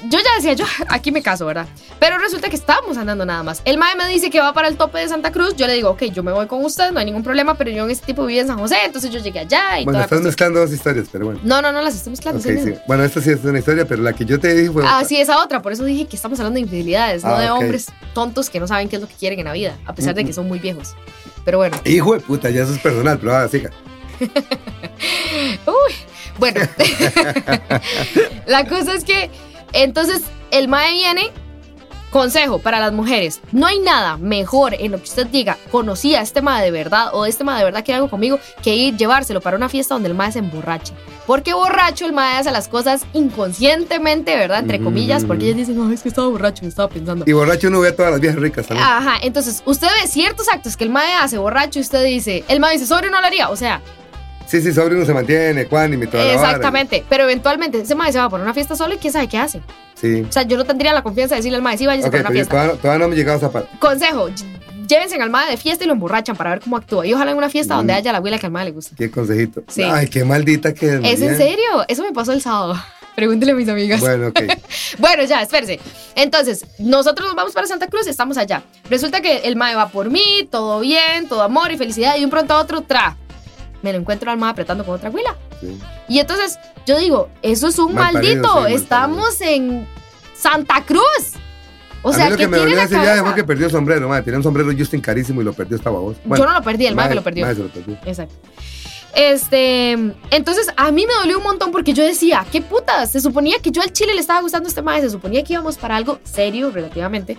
Yo 0.10 0.20
ya 0.20 0.36
decía, 0.36 0.54
yo 0.54 0.66
aquí 0.90 1.12
me 1.12 1.22
caso, 1.22 1.46
¿verdad? 1.46 1.66
Pero 2.00 2.18
resulta 2.18 2.50
que 2.50 2.56
estábamos 2.58 2.98
andando 2.98 3.26
nada 3.26 3.42
más. 3.44 3.62
El 3.64 3.78
mae 3.78 3.96
me 3.96 4.08
dice 4.10 4.30
que 4.30 4.40
va 4.42 4.54
para 4.54 4.68
el 4.68 4.76
tope 4.76 5.00
de 5.00 5.08
Santa 5.08 5.32
Cruz. 5.32 5.56
Yo 5.56 5.66
le 5.66 5.74
digo, 5.74 5.90
ok, 5.92 6.04
yo 6.06 6.24
me 6.24 6.32
voy 6.34 6.46
con 6.48 6.64
usted, 6.66 6.92
no 6.92 7.00
hay 7.00 7.06
ningún 7.06 7.24
problema, 7.24 7.56
pero 7.56 7.72
yo 7.72 7.86
en 7.86 7.92
ese 7.92 8.06
tipo 8.06 8.26
vivía 8.26 8.42
en 8.42 8.48
San 8.48 8.60
José, 8.60 8.76
entonces 8.86 9.12
yo 9.12 9.20
llegué 9.20 9.40
allá 9.40 9.80
y 9.80 9.86
Bueno, 9.86 10.00
estás 10.00 10.10
cuestión. 10.10 10.24
mezclando 10.26 10.60
dos 10.60 10.72
historias, 10.74 11.08
pero 11.12 11.26
bueno. 11.26 11.40
No, 11.44 11.62
no, 11.62 11.72
no 11.72 11.82
las 11.82 11.96
estoy 11.96 12.12
mezclando. 12.12 12.42
Sí. 12.42 12.74
Bueno, 12.88 13.04
esta 13.04 13.22
sí 13.22 13.30
es 13.32 13.44
una 13.46 13.60
historia, 13.60 13.86
pero 13.88 14.02
la 14.04 14.12
que 14.14 14.26
yo 14.26 14.40
te 14.40 14.54
dije 14.54 14.72
fue. 14.72 14.84
Ah, 14.86 14.96
otra. 14.98 15.08
sí, 15.08 15.18
esa 15.22 15.42
otra. 15.42 15.62
Por 15.62 15.72
eso 15.72 15.84
dije 15.86 16.06
que 16.06 16.16
estamos 16.18 16.38
hablando 16.40 16.56
de 16.56 16.62
infidelidades, 16.62 17.24
no 17.24 17.36
Ah, 17.36 17.42
de 17.42 17.50
ok. 17.52 17.60
hombres 17.62 17.88
tontos 18.14 18.50
que 18.50 18.60
no 18.60 18.68
saben 18.68 18.90
qué 18.90 18.98
es 18.98 19.02
lo 19.02 19.08
que 19.08 19.16
quieren 19.16 19.40
en 19.40 19.46
la 19.46 19.54
vida, 19.54 19.78
a 19.86 19.96
pesar 19.96 20.14
de 20.16 20.26
que 20.26 20.34
son 20.34 20.48
muy 20.48 20.60
viejos. 20.60 20.96
Pero 21.46 21.58
bueno, 21.60 21.78
Hijo 21.86 22.14
de 22.14 22.20
puta, 22.20 22.50
ya 22.50 22.64
eso 22.64 22.74
es 22.74 22.80
personal, 22.80 23.18
pero 23.20 23.34
ahora 23.36 23.48
siga. 23.48 23.70
bueno. 26.40 26.62
la 28.48 28.66
cosa 28.68 28.94
es 28.96 29.04
que, 29.04 29.30
entonces, 29.74 30.22
el 30.52 30.68
mae 30.68 30.94
viene. 30.94 31.32
Consejo 32.10 32.60
para 32.60 32.80
las 32.80 32.94
mujeres: 32.94 33.42
no 33.52 33.66
hay 33.66 33.80
nada 33.80 34.18
mejor 34.18 34.76
en 34.76 34.92
lo 34.92 35.00
que 35.00 35.06
usted 35.06 35.26
diga, 35.26 35.58
conocí 35.72 36.14
a 36.14 36.22
este 36.22 36.44
mae 36.44 36.64
de 36.64 36.70
verdad 36.70 37.10
o 37.12 37.26
este 37.26 37.44
mae 37.44 37.58
de 37.58 37.66
verdad 37.66 37.84
quiere 37.84 37.96
algo 37.96 38.10
conmigo, 38.12 38.40
que 38.62 38.76
ir 38.76 38.96
llevárselo 38.96 39.42
para 39.42 39.58
una 39.58 39.68
fiesta 39.68 39.96
donde 39.96 40.10
el 40.10 40.14
mae 40.14 40.32
se 40.32 40.38
emborrache. 40.38 40.94
Porque 41.26 41.56
borracho 41.56 42.06
el 42.06 42.14
mae 42.14 42.38
hace 42.38 42.52
las 42.52 42.68
cosas 42.68 43.08
inconscientemente, 43.14 44.36
¿verdad? 44.36 44.60
Entre 44.60 44.80
comillas, 44.80 45.26
porque 45.26 45.46
ellos 45.46 45.58
dicen, 45.58 45.84
ay, 45.88 45.96
es 45.96 46.04
que 46.04 46.10
estaba 46.10 46.28
borracho, 46.28 46.64
estaba 46.68 46.88
pensando. 46.88 47.26
Y 47.28 47.32
borracho 47.32 47.70
uno 47.70 47.80
ve 47.80 47.88
a 47.88 47.96
todas 47.96 48.12
las 48.12 48.22
viejas 48.22 48.40
ricas 48.40 48.68
también. 48.68 48.88
Ajá, 48.88 49.16
entonces 49.24 49.64
usted 49.66 49.88
ve 49.88 50.08
ciertos 50.08 50.48
actos 50.50 50.78
que 50.78 50.84
el 50.84 50.92
mae 50.92 51.16
hace 51.16 51.40
borracho 51.40 51.80
y 51.80 51.82
usted 51.82 52.06
dice, 52.06 52.44
el 52.48 52.60
mae 52.60 52.74
dice, 52.74 52.86
sobre 52.86 53.10
no 53.10 53.22
lo 53.22 53.26
haría. 53.26 53.50
O 53.50 53.56
sea, 53.56 53.82
Sí, 54.48 54.62
sí, 54.62 54.72
sobre 54.74 54.96
uno 54.96 55.06
se 55.06 55.14
mantiene, 55.14 55.66
cuánime, 55.66 56.08
toda 56.08 56.24
la 56.26 56.36
vara. 56.36 56.48
exactamente. 56.50 57.04
Pero 57.10 57.24
eventualmente 57.24 57.80
ese 57.82 57.96
mae 57.96 58.12
se 58.12 58.20
va 58.20 58.30
por 58.30 58.40
una 58.42 58.54
fiesta 58.54 58.76
solo 58.76 58.94
y 58.94 58.98
quién 58.98 59.14
sabe 59.14 59.28
qué 59.28 59.38
hace. 59.38 59.62
Sí. 59.96 60.26
O 60.28 60.32
sea, 60.32 60.44
yo 60.44 60.58
no 60.58 60.66
tendría 60.66 60.94
la 60.94 61.02
confianza 61.02 61.36
de 61.36 61.40
decirle 61.40 61.58
al 61.58 61.64
mae, 61.64 61.78
sí, 61.78 61.86
váyase 61.86 62.08
Ok, 62.08 62.12
por 62.14 62.22
una 62.22 62.30
fiesta. 62.32 62.52
todavía, 62.52 62.76
todavía 62.82 63.00
no 63.00 63.08
me 63.10 63.16
he 63.16 63.18
llegado 63.18 63.36
a 63.36 63.38
esa 63.40 63.52
parte. 63.52 63.70
Consejo, 63.80 64.30
ll- 64.30 64.46
llévense 64.88 65.16
al 65.16 65.30
mae 65.30 65.50
de 65.50 65.58
fiesta 65.58 65.84
y 65.86 65.88
lo 65.88 65.94
emborrachan 65.94 66.36
para 66.36 66.50
ver 66.52 66.60
cómo 66.60 66.76
actúa. 66.78 67.06
Y 67.08 67.14
ojalá 67.14 67.32
en 67.32 67.38
una 67.38 67.50
fiesta 67.50 67.74
Mm. 67.76 67.78
donde 67.78 67.94
haya 67.94 68.12
la 68.12 68.18
abuela 68.18 68.38
que 68.38 68.46
al 68.46 68.52
mae 68.52 68.66
le 68.66 68.72
gusta. 68.72 68.96
Qué 68.98 69.10
consejito. 69.10 69.64
Sí. 69.70 69.84
Ay, 69.84 70.08
qué 70.08 70.24
maldita 70.26 70.74
que 70.74 70.88
es. 70.96 71.00
¿Es 71.04 71.22
en 71.22 71.38
serio? 71.38 71.86
Eso 71.88 72.04
me 72.04 72.12
pasó 72.12 72.34
el 72.34 72.42
sábado. 72.42 72.76
Pregúntele 73.16 73.52
a 73.52 73.56
mis 73.56 73.70
amigas. 73.70 74.00
Bueno, 74.02 74.28
ok. 74.28 74.40
Bueno, 75.00 75.24
ya, 75.24 75.42
espérese. 75.42 75.80
Entonces, 76.16 76.66
nosotros 76.80 77.28
nos 77.28 77.36
vamos 77.36 77.54
para 77.54 77.66
Santa 77.68 77.88
Cruz, 77.88 78.06
estamos 78.08 78.38
allá. 78.38 78.64
Resulta 78.90 79.22
que 79.22 79.38
el 79.40 79.56
mae 79.56 79.76
va 79.76 79.90
por 79.90 80.10
mí, 80.10 80.48
todo 80.52 80.80
bien, 80.82 81.28
todo 81.28 81.42
amor 81.44 81.72
y 81.72 81.78
felicidad, 81.78 82.16
y 82.16 82.20
de 82.20 82.26
un 82.26 82.32
pronto 82.32 82.54
a 82.54 82.60
otro, 82.62 82.82
tra. 82.82 83.18
Me 83.84 83.94
lo 83.94 84.00
encuentro 84.00 84.32
al 84.32 84.38
mae 84.38 84.50
apretando 84.52 84.84
con 84.84 84.96
otra 84.96 85.12
huila. 85.12 85.36
Sí. 85.62 85.78
Y 86.08 86.20
entonces, 86.20 86.58
yo 86.88 86.98
digo, 86.98 87.30
eso 87.44 87.68
es 87.68 87.78
un 87.78 87.94
Mal 87.94 88.14
parido, 88.14 88.42
maldito. 88.42 88.62
mal 88.62 88.72
estamos 88.72 89.40
en 89.42 89.88
Santa 90.36 90.84
Cruz. 90.84 91.34
O 92.02 92.10
a 92.10 92.14
sea, 92.14 92.26
mí 92.26 92.32
lo 92.32 92.38
¿qué 92.38 92.44
que 92.44 92.48
me 92.50 92.58
dolió 92.58 92.80
ese 92.80 92.98
fue 93.24 93.36
que 93.36 93.44
perdió 93.44 93.66
el 93.68 93.72
sombrero, 93.72 94.10
madre. 94.10 94.24
Tenía 94.24 94.38
un 94.38 94.44
sombrero 94.44 94.72
Justin 94.78 95.00
carísimo 95.00 95.42
y 95.42 95.46
lo 95.46 95.54
perdió 95.54 95.78
esta 95.78 95.90
babosa. 95.90 96.20
yo 96.26 96.46
no 96.46 96.54
lo 96.54 96.62
perdí, 96.64 96.88
el 96.88 96.96
mae 96.96 97.08
me 97.10 97.16
lo 97.16 97.24
perdió. 97.24 97.46
Madre 97.46 97.56
se 97.58 97.64
lo 97.64 97.70
perdió. 97.70 97.98
Exacto. 98.06 98.36
Este, 99.16 99.92
entonces 100.32 100.68
a 100.76 100.92
mí 100.92 101.06
me 101.06 101.14
dolió 101.14 101.38
un 101.38 101.44
montón 101.44 101.72
porque 101.72 101.94
yo 101.94 102.04
decía, 102.04 102.46
qué 102.52 102.62
putas, 102.62 103.12
se 103.12 103.22
suponía 103.22 103.58
que 103.62 103.70
yo 103.70 103.82
al 103.84 103.94
chile 103.94 104.16
le 104.16 104.22
estaba 104.22 104.42
gustando 104.42 104.68
este 104.68 104.82
mae, 104.82 105.02
se 105.02 105.10
suponía 105.12 105.44
que 105.44 105.54
íbamos 105.54 105.78
para 105.78 105.96
algo 105.96 106.20
serio 106.24 106.72
relativamente. 106.72 107.38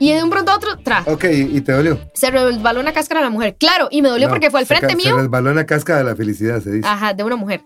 Y 0.00 0.12
de 0.12 0.22
un 0.22 0.30
pronto 0.30 0.52
a 0.52 0.56
otro, 0.56 0.78
tra, 0.78 1.02
Ok, 1.06 1.24
y 1.30 1.60
te 1.60 1.72
dolió. 1.72 1.98
se 2.14 2.30
resbaló 2.30 2.80
una 2.80 2.92
cáscara 2.92 3.20
a 3.20 3.24
la 3.24 3.30
mujer. 3.30 3.56
Claro, 3.56 3.88
y 3.90 4.00
me 4.02 4.08
dolió 4.08 4.28
No, 4.28 4.32
porque 4.34 4.50
fue 4.50 4.60
al 4.60 4.66
se 4.66 4.74
frente 4.76 4.92
ca- 4.92 4.96
mío. 4.96 5.14
Se 5.16 5.22
resbaló 5.22 5.50
en 5.50 5.56
la 5.56 5.66
casca 5.66 5.96
de 5.96 6.04
la 6.04 6.14
felicidad, 6.14 6.60
se 6.62 6.70
dice. 6.70 6.88
Ajá, 6.88 7.14
de 7.14 7.24
una 7.24 7.36
mujer. 7.36 7.62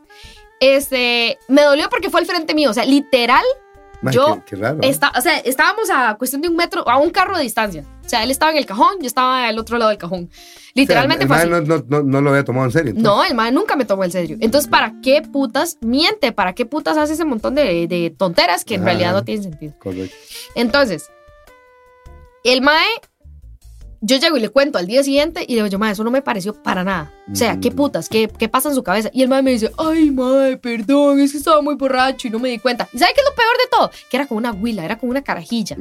Este, 0.61 1.39
me 1.49 1.63
dolió 1.63 1.89
porque 1.89 2.09
fue 2.11 2.21
al 2.21 2.27
frente 2.27 2.55
mío, 2.55 2.71
o 2.71 2.75
sea, 2.75 2.85
literal, 2.85 3.43
Madre, 4.01 4.17
yo 4.17 4.37
qué, 4.37 4.43
qué 4.51 4.57
raro. 4.57 4.79
¿eh? 4.83 4.89
está, 4.89 5.13
o 5.17 5.21
sea, 5.21 5.39
estábamos 5.39 5.91
a 5.91 6.15
cuestión 6.17 6.41
de 6.43 6.49
un 6.49 6.57
metro, 6.57 6.89
a 6.89 6.99
un 6.99 7.11
carro 7.11 7.37
de 7.37 7.43
distancia. 7.43 7.85
O 8.05 8.09
sea, 8.09 8.23
él 8.25 8.31
estaba 8.31 8.53
en 8.53 8.59
el 8.59 8.67
cajón, 8.67 8.97
yo 9.01 9.07
estaba 9.07 9.47
al 9.47 9.59
otro 9.59 9.79
lado 9.79 9.89
del 9.91 9.99
cajón. 9.99 10.29
Literalmente 10.75 11.25
o 11.25 11.29
sea, 11.29 11.43
el 11.43 11.51
mae 11.51 11.61
no, 11.63 11.77
no, 11.79 11.85
no, 11.89 12.03
no 12.03 12.21
lo 12.21 12.31
había 12.31 12.45
tomado 12.45 12.67
en 12.67 12.73
serio. 12.73 12.91
entonces. 12.91 13.05
No, 13.13 13.25
el 13.25 13.35
mae 13.35 13.53
nunca 13.53 13.77
me 13.77 13.85
tomó 13.85 14.05
en 14.05 14.11
serio. 14.13 14.37
Entonces, 14.41 14.69
¿para 14.71 14.95
qué 15.03 15.23
putas 15.23 15.79
miente? 15.81 16.33
¿Para 16.33 16.53
qué 16.55 16.67
putas 16.67 16.97
hace 16.97 17.13
ese 17.15 17.25
montón 17.25 17.55
de, 17.55 17.87
de 17.87 18.11
tonteras 18.17 18.65
que 18.65 18.75
en 18.77 18.85
realidad 18.85 19.13
no 19.13 19.25
tienen 19.25 19.45
sentido? 19.45 19.75
Correcto. 19.79 20.15
Entonces, 20.55 21.11
el 22.45 22.61
mae, 22.63 22.87
yo 24.05 24.17
llego 24.17 24.37
y 24.37 24.41
le 24.41 24.49
cuento 24.49 24.79
al 24.79 24.87
día 24.89 25.05
siguiente 25.05 25.45
y 25.47 25.51
le 25.53 25.55
digo, 25.63 25.67
yo, 25.69 25.79
mae, 25.79 25.93
eso 25.93 26.03
no 26.03 26.11
me 26.11 26.23
pareció 26.23 26.61
para 26.61 26.83
nada. 26.83 27.13
O 27.31 27.37
sea, 27.37 27.61
¿qué 27.61 27.71
Mm. 27.71 27.77
putas? 27.77 28.09
¿Qué, 28.09 28.29
¿Qué 28.37 28.49
pasa 28.49 28.69
en 28.69 28.75
su 28.75 28.83
cabeza? 28.83 29.11
Y 29.13 29.23
el 29.23 29.29
mae 29.29 29.43
me 29.43 29.53
dice, 29.53 29.71
ay, 29.79 30.11
mae, 30.11 30.57
perdón, 30.57 31.21
es 31.21 31.31
que 31.33 31.39
estaba 31.39 31.63
muy 31.63 31.77
borracho 31.77 32.27
y 32.27 32.31
no 32.31 32.41
me 32.41 32.49
di 32.49 32.59
cuenta. 32.59 32.89
¿Y 32.93 32.99
sabe 32.99 33.13
qué 33.15 33.21
es 33.21 33.27
lo 33.29 33.35
peor 33.37 33.57
de 33.59 33.71
todo? 33.71 33.91
Que 34.11 34.17
era 34.17 34.27
como 34.27 34.39
una 34.39 34.51
huila, 34.53 34.85
era 34.85 34.99
como 34.99 35.11
una 35.11 35.23
carajilla. 35.23 35.77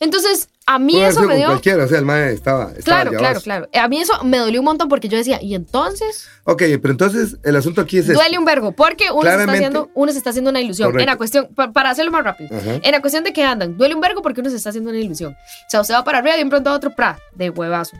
Entonces, 0.00 0.48
a 0.70 0.78
mí 0.78 1.00
eso 1.02 1.22
me 1.22 1.36
dio... 1.36 1.46
cualquiera, 1.46 1.84
o 1.84 1.88
sea, 1.88 1.98
el 1.98 2.04
mae 2.04 2.32
estaba. 2.32 2.64
estaba 2.76 2.82
Claro, 3.02 3.10
claro, 3.12 3.34
vas. 3.34 3.42
claro. 3.42 3.68
A 3.72 3.88
mí 3.88 3.98
eso 4.00 4.12
me 4.24 4.36
dolió 4.38 4.60
un 4.60 4.66
montón 4.66 4.88
porque 4.88 5.08
yo 5.08 5.16
decía, 5.16 5.40
¿y 5.42 5.54
entonces? 5.54 6.28
Ok, 6.44 6.62
pero 6.82 6.90
entonces 6.90 7.36
el 7.42 7.56
asunto 7.56 7.80
aquí 7.80 7.96
es 7.98 8.02
este. 8.04 8.14
Duele 8.14 8.38
un 8.38 8.44
vergo, 8.44 8.72
porque 8.72 9.10
uno 9.10 9.22
se, 9.22 9.36
está 9.40 9.52
haciendo, 9.52 9.90
uno 9.94 10.12
se 10.12 10.18
está 10.18 10.30
haciendo 10.30 10.50
una 10.50 10.60
ilusión. 10.60 10.88
Correcto. 10.88 11.02
En 11.02 11.06
la 11.06 11.16
cuestión, 11.16 11.48
pa- 11.54 11.72
para 11.72 11.90
hacerlo 11.90 12.12
más 12.12 12.22
rápido, 12.24 12.50
Ajá. 12.56 12.80
en 12.82 12.90
la 12.92 13.00
cuestión 13.00 13.24
de 13.24 13.32
que 13.32 13.42
andan, 13.44 13.76
duele 13.78 13.94
un 13.94 14.00
vergo 14.00 14.20
porque 14.22 14.40
uno 14.40 14.50
se 14.50 14.56
está 14.56 14.68
haciendo 14.68 14.90
una 14.90 14.98
ilusión. 14.98 15.32
O 15.32 15.70
sea, 15.70 15.80
usted 15.80 15.94
va 15.94 16.04
para 16.04 16.18
arriba 16.18 16.36
y 16.36 16.44
de 16.44 16.50
pronto 16.50 16.70
a 16.70 16.74
otro, 16.74 16.94
pra, 16.94 17.18
de 17.34 17.50
huevazo. 17.50 17.96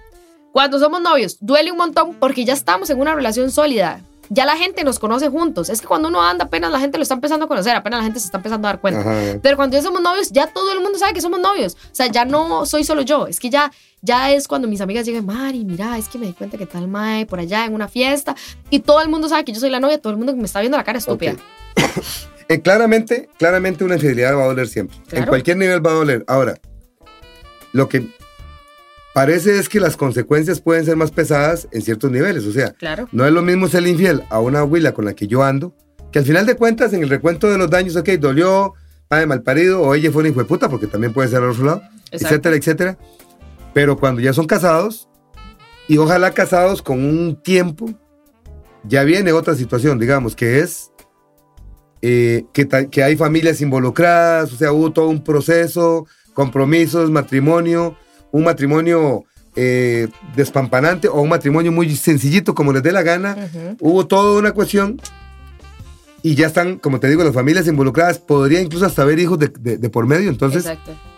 Cuando 0.52 0.78
somos 0.78 1.00
novios, 1.00 1.38
duele 1.40 1.70
un 1.70 1.78
montón 1.78 2.14
porque 2.20 2.44
ya 2.44 2.52
estamos 2.52 2.90
en 2.90 3.00
una 3.00 3.14
relación 3.14 3.50
sólida. 3.50 4.00
Ya 4.30 4.44
la 4.44 4.56
gente 4.56 4.84
nos 4.84 4.98
conoce 4.98 5.28
juntos. 5.28 5.68
Es 5.70 5.80
que 5.80 5.86
cuando 5.86 6.08
uno 6.08 6.22
anda, 6.22 6.44
apenas 6.44 6.70
la 6.70 6.80
gente 6.80 6.98
lo 6.98 7.02
está 7.02 7.14
empezando 7.14 7.46
a 7.46 7.48
conocer, 7.48 7.74
apenas 7.74 8.00
la 8.00 8.04
gente 8.04 8.20
se 8.20 8.26
está 8.26 8.38
empezando 8.38 8.68
a 8.68 8.72
dar 8.72 8.80
cuenta. 8.80 9.00
Ajá. 9.00 9.38
Pero 9.42 9.56
cuando 9.56 9.76
ya 9.76 9.82
somos 9.82 10.02
novios, 10.02 10.30
ya 10.30 10.46
todo 10.48 10.72
el 10.72 10.80
mundo 10.80 10.98
sabe 10.98 11.14
que 11.14 11.20
somos 11.20 11.40
novios. 11.40 11.74
O 11.74 11.94
sea, 11.94 12.06
ya 12.06 12.24
no 12.24 12.66
soy 12.66 12.84
solo 12.84 13.02
yo. 13.02 13.26
Es 13.26 13.40
que 13.40 13.50
ya, 13.50 13.70
ya 14.02 14.30
es 14.32 14.48
cuando 14.48 14.68
mis 14.68 14.80
amigas 14.80 15.06
llegan, 15.06 15.26
Mari, 15.26 15.64
mira, 15.64 15.98
es 15.98 16.08
que 16.08 16.18
me 16.18 16.26
di 16.26 16.32
cuenta 16.32 16.58
que 16.58 16.66
tal 16.66 16.88
Mae 16.88 17.26
por 17.26 17.40
allá 17.40 17.64
en 17.64 17.74
una 17.74 17.88
fiesta. 17.88 18.36
Y 18.70 18.80
todo 18.80 19.00
el 19.00 19.08
mundo 19.08 19.28
sabe 19.28 19.44
que 19.44 19.52
yo 19.52 19.60
soy 19.60 19.70
la 19.70 19.80
novia, 19.80 19.98
todo 19.98 20.12
el 20.12 20.18
mundo 20.18 20.34
me 20.36 20.44
está 20.44 20.60
viendo 20.60 20.76
la 20.76 20.84
cara 20.84 20.98
estúpida. 20.98 21.34
Eh, 22.50 22.62
claramente, 22.62 23.28
claramente 23.36 23.84
una 23.84 23.96
infidelidad 23.96 24.34
va 24.34 24.44
a 24.44 24.46
doler 24.46 24.68
siempre. 24.68 24.96
En 25.12 25.26
cualquier 25.26 25.58
nivel 25.58 25.84
va 25.86 25.90
a 25.90 25.94
doler. 25.94 26.24
Ahora, 26.26 26.54
lo 27.72 27.90
que 27.90 28.08
parece 29.18 29.58
es 29.58 29.68
que 29.68 29.80
las 29.80 29.96
consecuencias 29.96 30.60
pueden 30.60 30.84
ser 30.84 30.94
más 30.94 31.10
pesadas 31.10 31.66
en 31.72 31.82
ciertos 31.82 32.08
niveles. 32.12 32.46
O 32.46 32.52
sea, 32.52 32.70
Claro. 32.74 33.08
no 33.10 33.26
es 33.26 33.32
lo 33.32 33.42
mismo 33.42 33.66
ser 33.66 33.84
infiel 33.84 34.22
a 34.30 34.38
una 34.38 34.60
abuela 34.60 34.94
con 34.94 35.04
la 35.06 35.14
que 35.14 35.26
yo 35.26 35.42
ando, 35.42 35.74
que 36.12 36.20
al 36.20 36.24
final 36.24 36.46
de 36.46 36.54
cuentas, 36.54 36.92
en 36.92 37.02
el 37.02 37.08
recuento 37.08 37.50
de 37.50 37.58
los 37.58 37.68
daños, 37.68 37.96
ok, 37.96 38.10
dolió, 38.10 38.74
padre 39.08 39.26
mal 39.26 39.42
parido, 39.42 39.82
o 39.82 39.92
ella 39.96 40.12
fue 40.12 40.20
una 40.20 40.28
hijo 40.28 40.38
de 40.38 40.44
puta, 40.46 40.68
porque 40.68 40.86
también 40.86 41.12
puede 41.12 41.28
ser 41.30 41.42
al 41.42 41.50
otro 41.50 41.64
lado, 41.64 41.82
Exacto. 42.12 42.26
etcétera, 42.26 42.56
etcétera. 42.56 42.98
Pero 43.74 43.96
cuando 43.98 44.20
ya 44.20 44.32
son 44.32 44.46
casados, 44.46 45.08
y 45.88 45.98
ojalá 45.98 46.30
casados 46.30 46.80
con 46.80 47.02
un 47.04 47.42
tiempo, 47.42 47.90
ya 48.84 49.02
viene 49.02 49.32
otra 49.32 49.56
situación, 49.56 49.98
digamos, 49.98 50.36
que 50.36 50.60
es 50.60 50.92
eh, 52.02 52.44
que, 52.52 52.68
que 52.88 53.02
hay 53.02 53.16
familias 53.16 53.60
involucradas, 53.62 54.52
o 54.52 54.56
sea, 54.56 54.70
hubo 54.70 54.92
todo 54.92 55.08
un 55.08 55.24
proceso, 55.24 56.06
compromisos, 56.34 57.10
matrimonio, 57.10 57.96
un 58.32 58.44
matrimonio 58.44 59.24
eh, 59.56 60.08
despampanante 60.36 61.08
o 61.08 61.20
un 61.20 61.28
matrimonio 61.28 61.72
muy 61.72 61.94
sencillito, 61.96 62.54
como 62.54 62.72
les 62.72 62.82
dé 62.82 62.92
la 62.92 63.02
gana. 63.02 63.36
Ujú. 63.36 63.76
Hubo 63.80 64.06
toda 64.06 64.38
una 64.38 64.52
cuestión 64.52 65.00
y 66.22 66.34
ya 66.34 66.48
están, 66.48 66.78
como 66.78 66.98
te 67.00 67.08
digo, 67.08 67.22
las 67.24 67.32
familias 67.34 67.66
involucradas. 67.68 68.18
Podría 68.18 68.60
incluso 68.60 68.86
hasta 68.86 69.02
haber 69.02 69.18
hijos 69.18 69.38
de, 69.38 69.48
de- 69.58 69.78
de 69.78 69.88
por 69.90 70.06
medio. 70.06 70.28
Entonces, 70.30 70.66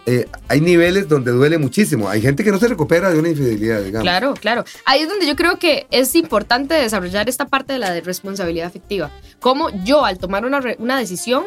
eh, 0.07 0.27
hay 0.49 0.61
niveles 0.61 1.09
donde 1.09 1.31
duele 1.33 1.57
muchísimo. 1.59 2.09
Hay 2.09 2.21
gente 2.21 2.45
que 2.45 2.51
no 2.53 2.59
se 2.59 2.69
recupera 2.69 3.11
de 3.11 3.19
una 3.19 3.31
infidelidad, 3.31 3.81
digamos. 3.83 4.05
Claro, 4.05 4.35
claro. 4.35 4.65
Ahí 4.85 5.01
es 5.03 5.09
donde 5.09 5.27
yo 5.27 5.37
creo 5.37 5.59
que 5.59 5.87
es 5.91 6.15
importante 6.15 6.75
desarrollar 6.75 7.29
esta 7.29 7.47
parte 7.49 7.73
de 7.73 7.79
la 7.79 7.99
responsabilidad 8.01 8.67
afectiva. 8.67 9.11
Cómo 9.41 9.71
yo, 9.85 10.05
al 10.05 10.19
tomar 10.19 10.45
una, 10.45 10.61
una 10.79 10.99
decisión, 10.99 11.45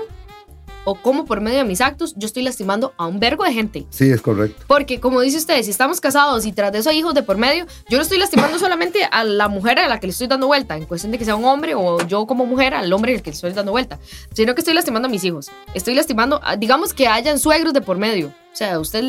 o 0.85 0.95
cómo 0.95 1.25
por 1.25 1.39
medio 1.41 1.59
de 1.59 1.63
mis 1.63 1.81
actos, 1.81 2.13
yo 2.17 2.25
estoy 2.25 2.43
lastimando 2.43 2.93
a 2.97 3.05
un 3.07 3.19
vergo 3.19 3.43
de 3.43 3.53
gente. 3.53 3.85
Sí, 3.89 4.09
es 4.11 4.21
correcto. 4.21 4.63
Porque, 4.67 4.99
como 4.99 5.21
dice 5.21 5.37
usted, 5.37 5.61
si 5.63 5.69
estamos 5.71 6.01
casados 6.01 6.45
y 6.45 6.51
tras 6.51 6.71
de 6.71 6.79
eso 6.79 6.89
hay 6.89 6.99
hijos 6.99 7.13
de 7.13 7.23
por 7.23 7.37
medio, 7.37 7.65
yo 7.89 7.97
no 7.97 8.03
estoy 8.03 8.17
lastimando 8.17 8.59
solamente 8.59 8.99
a 9.09 9.23
la 9.23 9.47
mujer 9.47 9.79
a 9.79 9.87
la 9.87 9.99
que 9.99 10.07
le 10.07 10.11
estoy 10.11 10.27
dando 10.27 10.47
vuelta, 10.47 10.75
en 10.75 10.85
cuestión 10.85 11.11
de 11.11 11.17
que 11.17 11.25
sea 11.25 11.35
un 11.35 11.45
hombre, 11.45 11.73
o 11.75 12.05
yo 12.07 12.25
como 12.27 12.45
mujer 12.45 12.73
al 12.73 12.91
hombre 12.91 13.15
al 13.15 13.21
que 13.21 13.29
le 13.29 13.35
estoy 13.35 13.51
dando 13.53 13.71
vuelta, 13.71 13.99
sino 14.33 14.53
que 14.55 14.61
estoy 14.61 14.73
lastimando 14.73 15.07
a 15.07 15.11
mis 15.11 15.23
hijos. 15.23 15.49
Estoy 15.73 15.95
lastimando, 15.95 16.39
a- 16.43 16.55
digamos 16.57 16.93
que 16.93 17.07
hayan 17.07 17.39
suegros 17.39 17.73
de 17.73 17.81
por 17.81 17.97
medio. 17.97 18.27
O 18.27 18.55
sea, 18.55 18.79
usted 18.79 18.99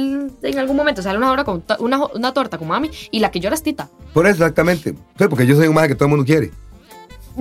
en 0.43 0.59
algún 0.59 0.77
momento 0.77 1.03
sale 1.03 1.19
una, 1.19 1.31
hora 1.31 1.45
con 1.45 1.63
una, 1.81 2.07
una 2.07 2.33
torta 2.33 2.57
con 2.57 2.69
mami 2.69 2.91
y 3.11 3.19
la 3.21 3.31
que 3.31 3.41
llora 3.41 3.55
es 3.55 3.63
tita. 3.63 3.91
Por 4.15 4.27
eso, 4.27 4.37
exactamente. 4.37 4.95
Sí, 5.19 5.25
porque 5.29 5.47
yo 5.47 5.55
soy 5.55 5.67
un 5.69 5.75
madre 5.75 5.89
que 5.89 5.95
todo 5.97 6.07
el 6.07 6.11
mundo 6.11 6.25
quiere. 6.25 6.51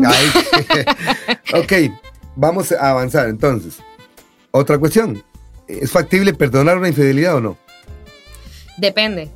Ay, 0.04 0.28
ok, 1.54 1.94
vamos 2.36 2.72
a 2.74 2.90
avanzar 2.90 3.30
entonces. 3.30 3.78
Otra 4.55 4.77
cuestión. 4.77 5.24
¿Es 5.67 5.89
factible 5.89 6.31
perdonar 6.33 6.77
una 6.77 6.88
infidelidad 6.88 7.38
o 7.38 7.41
no? 7.41 7.57
Depende. 8.77 9.31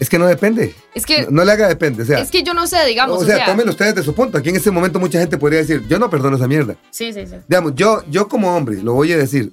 Es 0.00 0.08
que 0.10 0.18
no 0.18 0.26
depende. 0.26 0.74
Es 0.92 1.06
que, 1.06 1.22
No, 1.22 1.30
no 1.30 1.44
le 1.44 1.52
haga 1.52 1.68
depende. 1.68 2.02
O 2.02 2.06
sea, 2.06 2.18
es 2.18 2.32
que 2.32 2.42
yo 2.42 2.52
no 2.52 2.66
sé, 2.66 2.84
digamos. 2.86 3.22
o 3.22 3.24
sea, 3.24 3.44
tómenlo 3.46 3.70
ustedes 3.70 3.94
de 3.94 4.02
su 4.02 4.12
punto. 4.12 4.38
Aquí 4.38 4.48
en 4.48 4.56
este 4.56 4.72
momento 4.72 4.98
mucha 4.98 5.20
gente 5.20 5.38
podría 5.38 5.60
decir, 5.60 5.86
yo 5.88 6.00
no 6.00 6.10
perdono 6.10 6.34
esa 6.36 6.48
mierda. 6.48 6.74
Sí, 6.90 7.12
sí, 7.12 7.26
sí. 7.28 7.36
Digamos, 7.46 7.76
yo, 7.76 8.02
yo 8.10 8.26
como 8.26 8.56
hombre, 8.56 8.82
lo 8.82 8.94
voy 8.94 9.12
a 9.12 9.18
decir, 9.18 9.52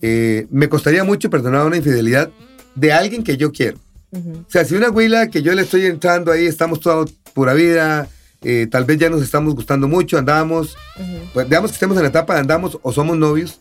eh, 0.00 0.46
me 0.50 0.70
costaría 0.70 1.04
mucho 1.04 1.28
perdonar 1.28 1.66
una 1.66 1.76
infidelidad 1.76 2.30
de 2.74 2.92
alguien 2.94 3.22
que 3.22 3.36
yo 3.36 3.52
quiero. 3.52 3.76
Ujú. 4.10 4.38
O 4.48 4.50
sea, 4.50 4.64
si 4.64 4.74
una 4.74 4.88
güila 4.88 5.28
que 5.28 5.42
yo 5.42 5.52
le 5.52 5.60
estoy 5.62 5.84
entrando 5.84 6.32
ahí, 6.32 6.46
estamos 6.46 6.80
toda 6.80 7.04
pura 7.34 7.52
vida, 7.52 8.08
eh, 8.42 8.68
tal 8.70 8.84
vez 8.86 8.96
ya 8.98 9.10
nos 9.10 9.22
estamos 9.22 9.54
gustando 9.54 9.86
mucho, 9.86 10.16
andamos, 10.16 10.76
Ujú. 10.98 11.18
pues 11.34 11.46
digamos 11.46 11.72
que 11.72 11.74
estemos 11.74 11.96
en 11.98 12.04
la 12.04 12.08
etapa 12.08 12.34
de 12.34 12.40
andamos 12.40 12.78
o 12.80 12.90
somos 12.92 13.18
novios, 13.18 13.60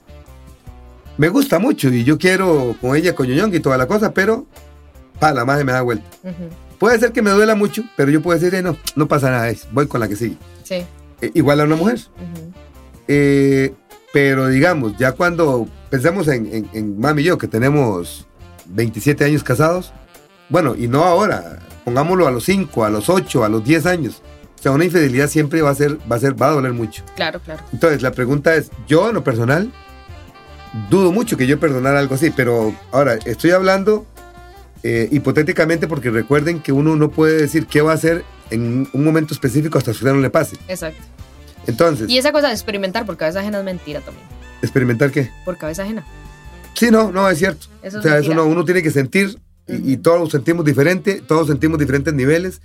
me 1.17 1.29
gusta 1.29 1.59
mucho 1.59 1.89
y 1.89 2.03
yo 2.03 2.17
quiero 2.17 2.75
con 2.81 2.95
ella 2.95 3.13
coñoñón 3.15 3.53
y 3.53 3.59
toda 3.59 3.77
la 3.77 3.87
cosa, 3.87 4.13
pero 4.13 4.45
pa, 5.19 5.33
la 5.33 5.45
madre 5.45 5.63
me 5.63 5.71
da 5.71 5.81
vuelta. 5.81 6.05
Puede 6.79 6.99
ser 6.99 7.11
que 7.11 7.21
me 7.21 7.29
duela 7.31 7.55
mucho, 7.55 7.83
pero 7.95 8.11
yo 8.11 8.21
puedo 8.21 8.37
decir, 8.39 8.53
eh, 8.55 8.61
no, 8.61 8.75
no 8.95 9.07
pasa 9.07 9.29
nada, 9.31 9.49
es, 9.49 9.67
voy 9.71 9.87
con 9.87 9.99
la 10.01 10.07
que 10.07 10.15
sigue. 10.15 10.37
Sí. 10.63 10.83
Eh, 11.21 11.31
igual 11.33 11.61
a 11.61 11.63
una 11.65 11.75
mujer. 11.75 11.99
Eh, 13.07 13.73
pero 14.11 14.47
digamos, 14.47 14.97
ya 14.97 15.13
cuando 15.13 15.67
pensamos 15.89 16.27
en, 16.27 16.45
en- 16.53 16.69
en 16.73 16.99
mami 16.99 17.21
y 17.21 17.25
yo, 17.25 17.37
que 17.37 17.47
tenemos 17.47 18.27
27 18.67 19.23
años 19.25 19.43
casados, 19.43 19.93
bueno, 20.49 20.75
y 20.77 20.87
no 20.87 21.03
ahora, 21.03 21.59
pongámoslo 21.85 22.27
a 22.27 22.31
los 22.31 22.43
5, 22.45 22.85
a 22.85 22.89
los 22.89 23.09
8, 23.09 23.43
a 23.43 23.49
los 23.49 23.63
10 23.63 23.85
años. 23.85 24.21
O 24.59 24.61
sea, 24.63 24.71
una 24.71 24.85
infidelidad 24.85 25.27
siempre 25.29 25.61
va 25.61 25.71
a 25.71 25.75
ser, 25.75 25.97
va 26.09 26.15
a 26.15 26.19
ser, 26.19 26.41
va 26.41 26.47
a 26.47 26.51
doler 26.51 26.73
mucho. 26.73 27.03
Claro, 27.15 27.39
claro. 27.41 27.61
Entonces, 27.73 28.01
la 28.01 28.11
pregunta 28.11 28.55
es, 28.55 28.71
yo 28.87 29.09
en 29.09 29.15
lo 29.15 29.23
personal, 29.23 29.71
dudo 30.89 31.11
mucho 31.11 31.37
que 31.37 31.47
yo 31.47 31.59
perdonara 31.59 31.99
algo 31.99 32.15
así, 32.15 32.31
pero 32.31 32.73
ahora, 32.91 33.15
estoy 33.25 33.51
hablando 33.51 34.05
eh, 34.83 35.07
hipotéticamente 35.11 35.87
porque 35.87 36.09
recuerden 36.09 36.59
que 36.59 36.71
uno 36.71 36.95
no 36.95 37.09
puede 37.09 37.37
decir 37.37 37.67
qué 37.67 37.81
va 37.81 37.91
a 37.91 37.95
hacer 37.95 38.23
en 38.49 38.87
un 38.91 39.03
momento 39.03 39.33
específico 39.33 39.77
hasta 39.77 39.93
que 39.93 40.05
no 40.05 40.17
le 40.17 40.29
pase. 40.29 40.57
Exacto. 40.67 41.01
Entonces, 41.67 42.09
Y 42.09 42.17
esa 42.17 42.31
cosa 42.31 42.47
de 42.47 42.53
experimentar 42.53 43.05
por 43.05 43.15
cabeza 43.15 43.39
ajena 43.39 43.59
es 43.59 43.65
mentira 43.65 44.01
también. 44.01 44.25
experimentar 44.61 45.11
qué. 45.11 45.29
Por 45.45 45.57
cabeza 45.57 45.83
ajena. 45.83 46.05
Sí, 46.73 46.89
no, 46.91 47.11
no, 47.11 47.29
es 47.29 47.37
cierto. 47.37 47.67
Eso 47.81 47.97
o 47.97 47.99
es 47.99 48.05
sea, 48.05 48.17
eso 48.17 48.33
no, 48.33 48.45
uno 48.45 48.65
tiene 48.65 48.81
que 48.83 48.91
sentir 48.91 49.37
y, 49.67 49.93
y 49.93 49.97
todos 49.97 50.31
sentimos 50.31 50.65
diferente, 50.65 51.21
todos 51.25 51.47
sentimos 51.47 51.79
diferentes 51.79 52.13
niveles. 52.13 52.61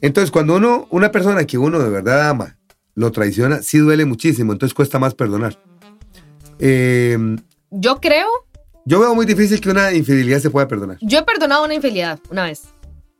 Entonces, 0.00 0.30
cuando 0.30 0.56
uno, 0.56 0.88
una 0.90 1.12
persona 1.12 1.44
que 1.44 1.58
uno 1.58 1.78
de 1.78 1.90
verdad 1.90 2.28
ama, 2.28 2.56
lo 2.96 3.12
traiciona, 3.12 3.62
sí 3.62 3.78
duele 3.78 4.04
muchísimo, 4.04 4.52
entonces 4.52 4.74
cuesta 4.74 4.98
más 4.98 5.14
perdonar. 5.14 5.58
Eh, 6.66 7.18
Yo 7.70 8.00
creo, 8.00 8.26
yo 8.86 9.00
veo 9.00 9.14
muy 9.14 9.26
difícil 9.26 9.60
que 9.60 9.68
una 9.70 9.92
infidelidad 9.92 10.38
se 10.40 10.48
pueda 10.50 10.66
perdonar. 10.66 10.96
yo 11.02 11.18
he 11.18 11.22
perdonado 11.22 11.62
una 11.64 11.74
infidelidad 11.74 12.18
una 12.30 12.44
vez. 12.44 12.62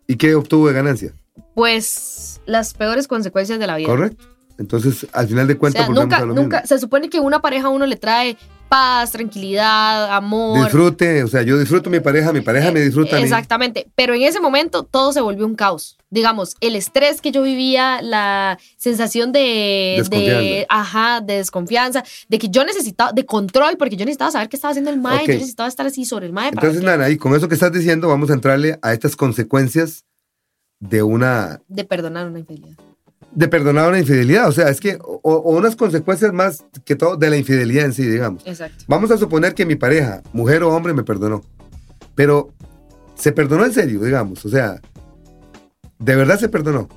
¿Y 0.07 0.17
qué 0.17 0.35
obtuvo 0.35 0.69
de 0.69 0.73
ganancia? 0.75 1.13
Pues 1.55 2.41
las 2.47 2.73
peores 2.75 3.07
consecuencias 3.07 3.59
de 3.59 3.67
la 3.67 3.77
vida. 3.77 3.89
¿Correcto? 3.89 4.25
Entonces, 4.59 5.07
al 5.13 5.27
final 5.29 5.47
de 5.47 5.55
O 5.55 5.59
cuentas, 5.59 5.81
sea, 5.83 5.89
volvemos 5.89 6.05
nunca, 6.05 6.17
a 6.23 6.27
lo 6.27 6.35
nunca, 6.35 6.61
mismo. 6.63 6.69
se 6.69 6.79
supone 6.81 7.11
que 7.11 7.21
una 7.21 7.43
pareja 7.43 7.67
a 7.67 7.71
uno 7.71 7.87
le 7.87 7.97
trae 7.97 8.37
paz, 8.75 9.13
tranquilidad, 9.13 10.13
amor. 10.13 10.65
Disfrute, 10.65 11.23
o 11.23 11.29
sea, 11.29 11.43
yo 11.43 11.57
disfruto 11.57 11.91
a 11.91 11.93
mi 11.93 12.01
pareja, 12.01 12.33
mi 12.33 12.41
pareja 12.41 12.73
me 12.73 12.81
disfruta 12.81 13.15
a 13.15 13.19
mí. 13.21 13.23
Exactamente, 13.23 13.87
pero 13.95 14.15
en 14.15 14.23
ese 14.23 14.41
momento 14.41 14.83
todo 14.83 15.13
se 15.13 15.21
volvió 15.21 15.47
un 15.47 15.55
caos. 15.55 15.97
Digamos, 16.11 16.57
el 16.61 16.75
estrés 16.75 17.21
que 17.21 17.31
yo 17.31 17.43
vivía, 17.43 18.03
la 18.03 18.59
sensación 18.77 19.31
de, 19.31 19.39
de, 19.39 19.95
Desconfianza. 19.99 20.67
ajá, 20.69 21.21
de 21.21 21.37
desconfianza, 21.37 22.05
de 22.29 22.39
que 22.41 22.49
yo 22.49 22.65
necesitaba, 22.65 23.13
de 23.13 23.25
control, 23.25 23.77
porque 23.77 23.95
yo 23.97 24.05
necesitaba 24.07 24.33
saber 24.33 24.49
qué 24.49 24.57
estaba 24.57 24.73
haciendo 24.73 24.91
el 24.91 24.99
mae, 25.01 25.25
yo 25.25 25.35
necesitaba 25.35 25.69
estar 25.69 25.87
así 25.87 26.05
sobre 26.05 26.27
el 26.27 26.33
mae. 26.33 26.49
Entonces, 26.49 26.81
que- 26.81 26.87
Nana, 26.87 27.11
y 27.11 27.17
con 27.17 27.33
eso 27.37 27.49
que 27.49 27.55
estás 27.55 27.71
diciendo, 27.71 28.09
vamos 28.09 28.29
a 28.31 28.35
entrarle 28.35 28.81
a 28.83 28.93
estas 28.93 29.15
consecuencias 29.15 30.05
de 30.81 31.05
una 31.05 31.61
de 31.69 31.85
perdonar 31.85 32.27
una 32.27 32.41
infidelidad. 32.41 32.77
De 33.35 33.49
perdonar 33.49 33.89
una 33.89 33.99
infidelidad. 33.99 34.49
O 34.49 34.53
sea, 34.53 34.69
es 34.69 34.81
que, 34.81 34.99
o, 35.01 35.21
o 35.23 35.57
unas 35.57 35.77
consecuencias 35.77 36.33
más 36.33 36.65
que 36.85 36.97
todo 36.97 37.17
de 37.17 37.31
la 37.31 37.37
infidelidad 37.37 37.87
en 37.87 37.93
sí, 37.93 38.07
digamos. 38.07 38.47
Exacto. 38.47 38.85
Vamos 38.87 39.11
a 39.11 39.19
suponer 39.19 39.55
que 39.55 39.67
mi 39.67 39.77
pareja, 39.77 40.23
mujer 40.33 40.63
o 40.63 40.75
hombre, 40.75 40.93
me 40.93 41.03
perdonó. 41.03 41.43
Pero 42.15 42.51
se 43.17 43.33
perdonó 43.33 43.65
en 43.65 43.73
serio, 43.73 44.01
digamos. 44.01 44.45
O 44.45 44.49
sea, 44.49 44.81
de 45.99 46.17
verdad 46.17 46.39
se 46.39 46.49
perdonó. 46.49 46.89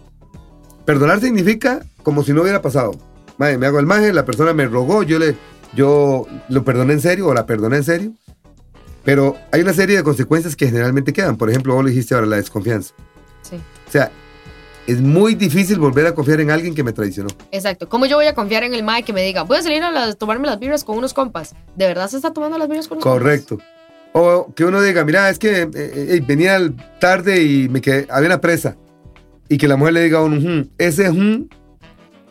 Perdonar 0.86 1.20
significa 1.20 1.86
como 2.04 2.24
si 2.24 2.34
no 2.34 2.42
hubiera 2.42 2.62
pasado. 2.62 2.92
Madre, 3.38 3.58
me 3.58 3.68
hago 3.68 3.80
el 3.80 3.86
maje, 3.86 4.14
la 4.14 4.26
persona 4.26 4.54
me 4.54 4.68
rogó, 4.68 5.04
yo 5.04 5.20
le, 5.20 5.36
yo 5.76 6.26
lo 6.50 6.64
perdoné 6.64 6.94
en 6.94 7.02
serio 7.02 7.28
o 7.28 7.34
la 7.34 7.46
perdoné 7.46 7.78
en 7.78 7.84
serio. 7.84 8.14
Pero 9.04 9.38
hay 9.52 9.62
una 9.62 9.74
serie 9.74 9.98
de 9.98 10.04
consecuencias 10.04 10.56
que 10.56 10.68
generalmente 10.68 11.14
quedan. 11.14 11.38
Por 11.38 11.50
ejemplo, 11.50 11.74
vos 11.76 11.84
lo 11.84 11.90
dijiste 11.90 12.14
ahora, 12.16 12.28
la 12.28 12.38
desconfianza. 12.38 12.94
Sí. 13.42 13.56
O 13.56 13.92
sea, 13.92 14.12
es 14.88 15.02
muy 15.02 15.36
difícil 15.36 15.78
volver 15.80 16.08
a 16.08 16.16
confiar 16.16 16.40
en 16.42 16.50
alguien 16.50 16.74
que 16.74 16.84
me 16.84 16.94
traicionó. 16.94 17.30
Exacto. 17.52 17.88
¿Cómo 17.90 18.06
yo 18.06 18.16
voy 18.16 18.26
a 18.28 18.34
confiar 18.34 18.64
en 18.64 18.74
el 18.74 18.84
mae 18.84 19.04
que 19.04 19.14
me 19.14 19.22
diga, 19.24 19.44
voy 19.44 19.58
a 19.58 19.62
salir 19.62 19.84
a 19.84 19.92
las- 19.92 20.18
tomarme 20.18 20.48
las 20.48 20.60
birras 20.60 20.84
con 20.84 20.98
unos 20.98 21.14
compas? 21.14 21.54
¿De 21.76 21.86
verdad 21.88 22.08
se 22.10 22.16
está 22.18 22.32
tomando 22.34 22.58
las 22.58 22.68
birras 22.68 22.88
con 22.88 22.98
unos 22.98 23.04
Correcto. 23.04 23.58
O 24.14 24.52
que 24.56 24.66
uno 24.66 24.82
diga, 24.82 25.04
mira, 25.06 25.30
es 25.30 25.38
que 25.38 25.62
eh, 25.64 25.70
eh, 25.76 26.24
venía 26.26 26.60
tarde 27.00 27.44
y 27.44 27.70
me 27.70 27.82
quedé, 27.82 28.08
había 28.10 28.28
una 28.30 28.42
presa. 28.42 28.76
Y 29.50 29.58
que 29.58 29.68
la 29.68 29.76
mujer 29.78 29.94
le 29.94 30.04
diga 30.04 30.20
a 30.20 30.24
uno, 30.24 30.38
"Ujú", 30.38 30.70
ese 30.78 31.12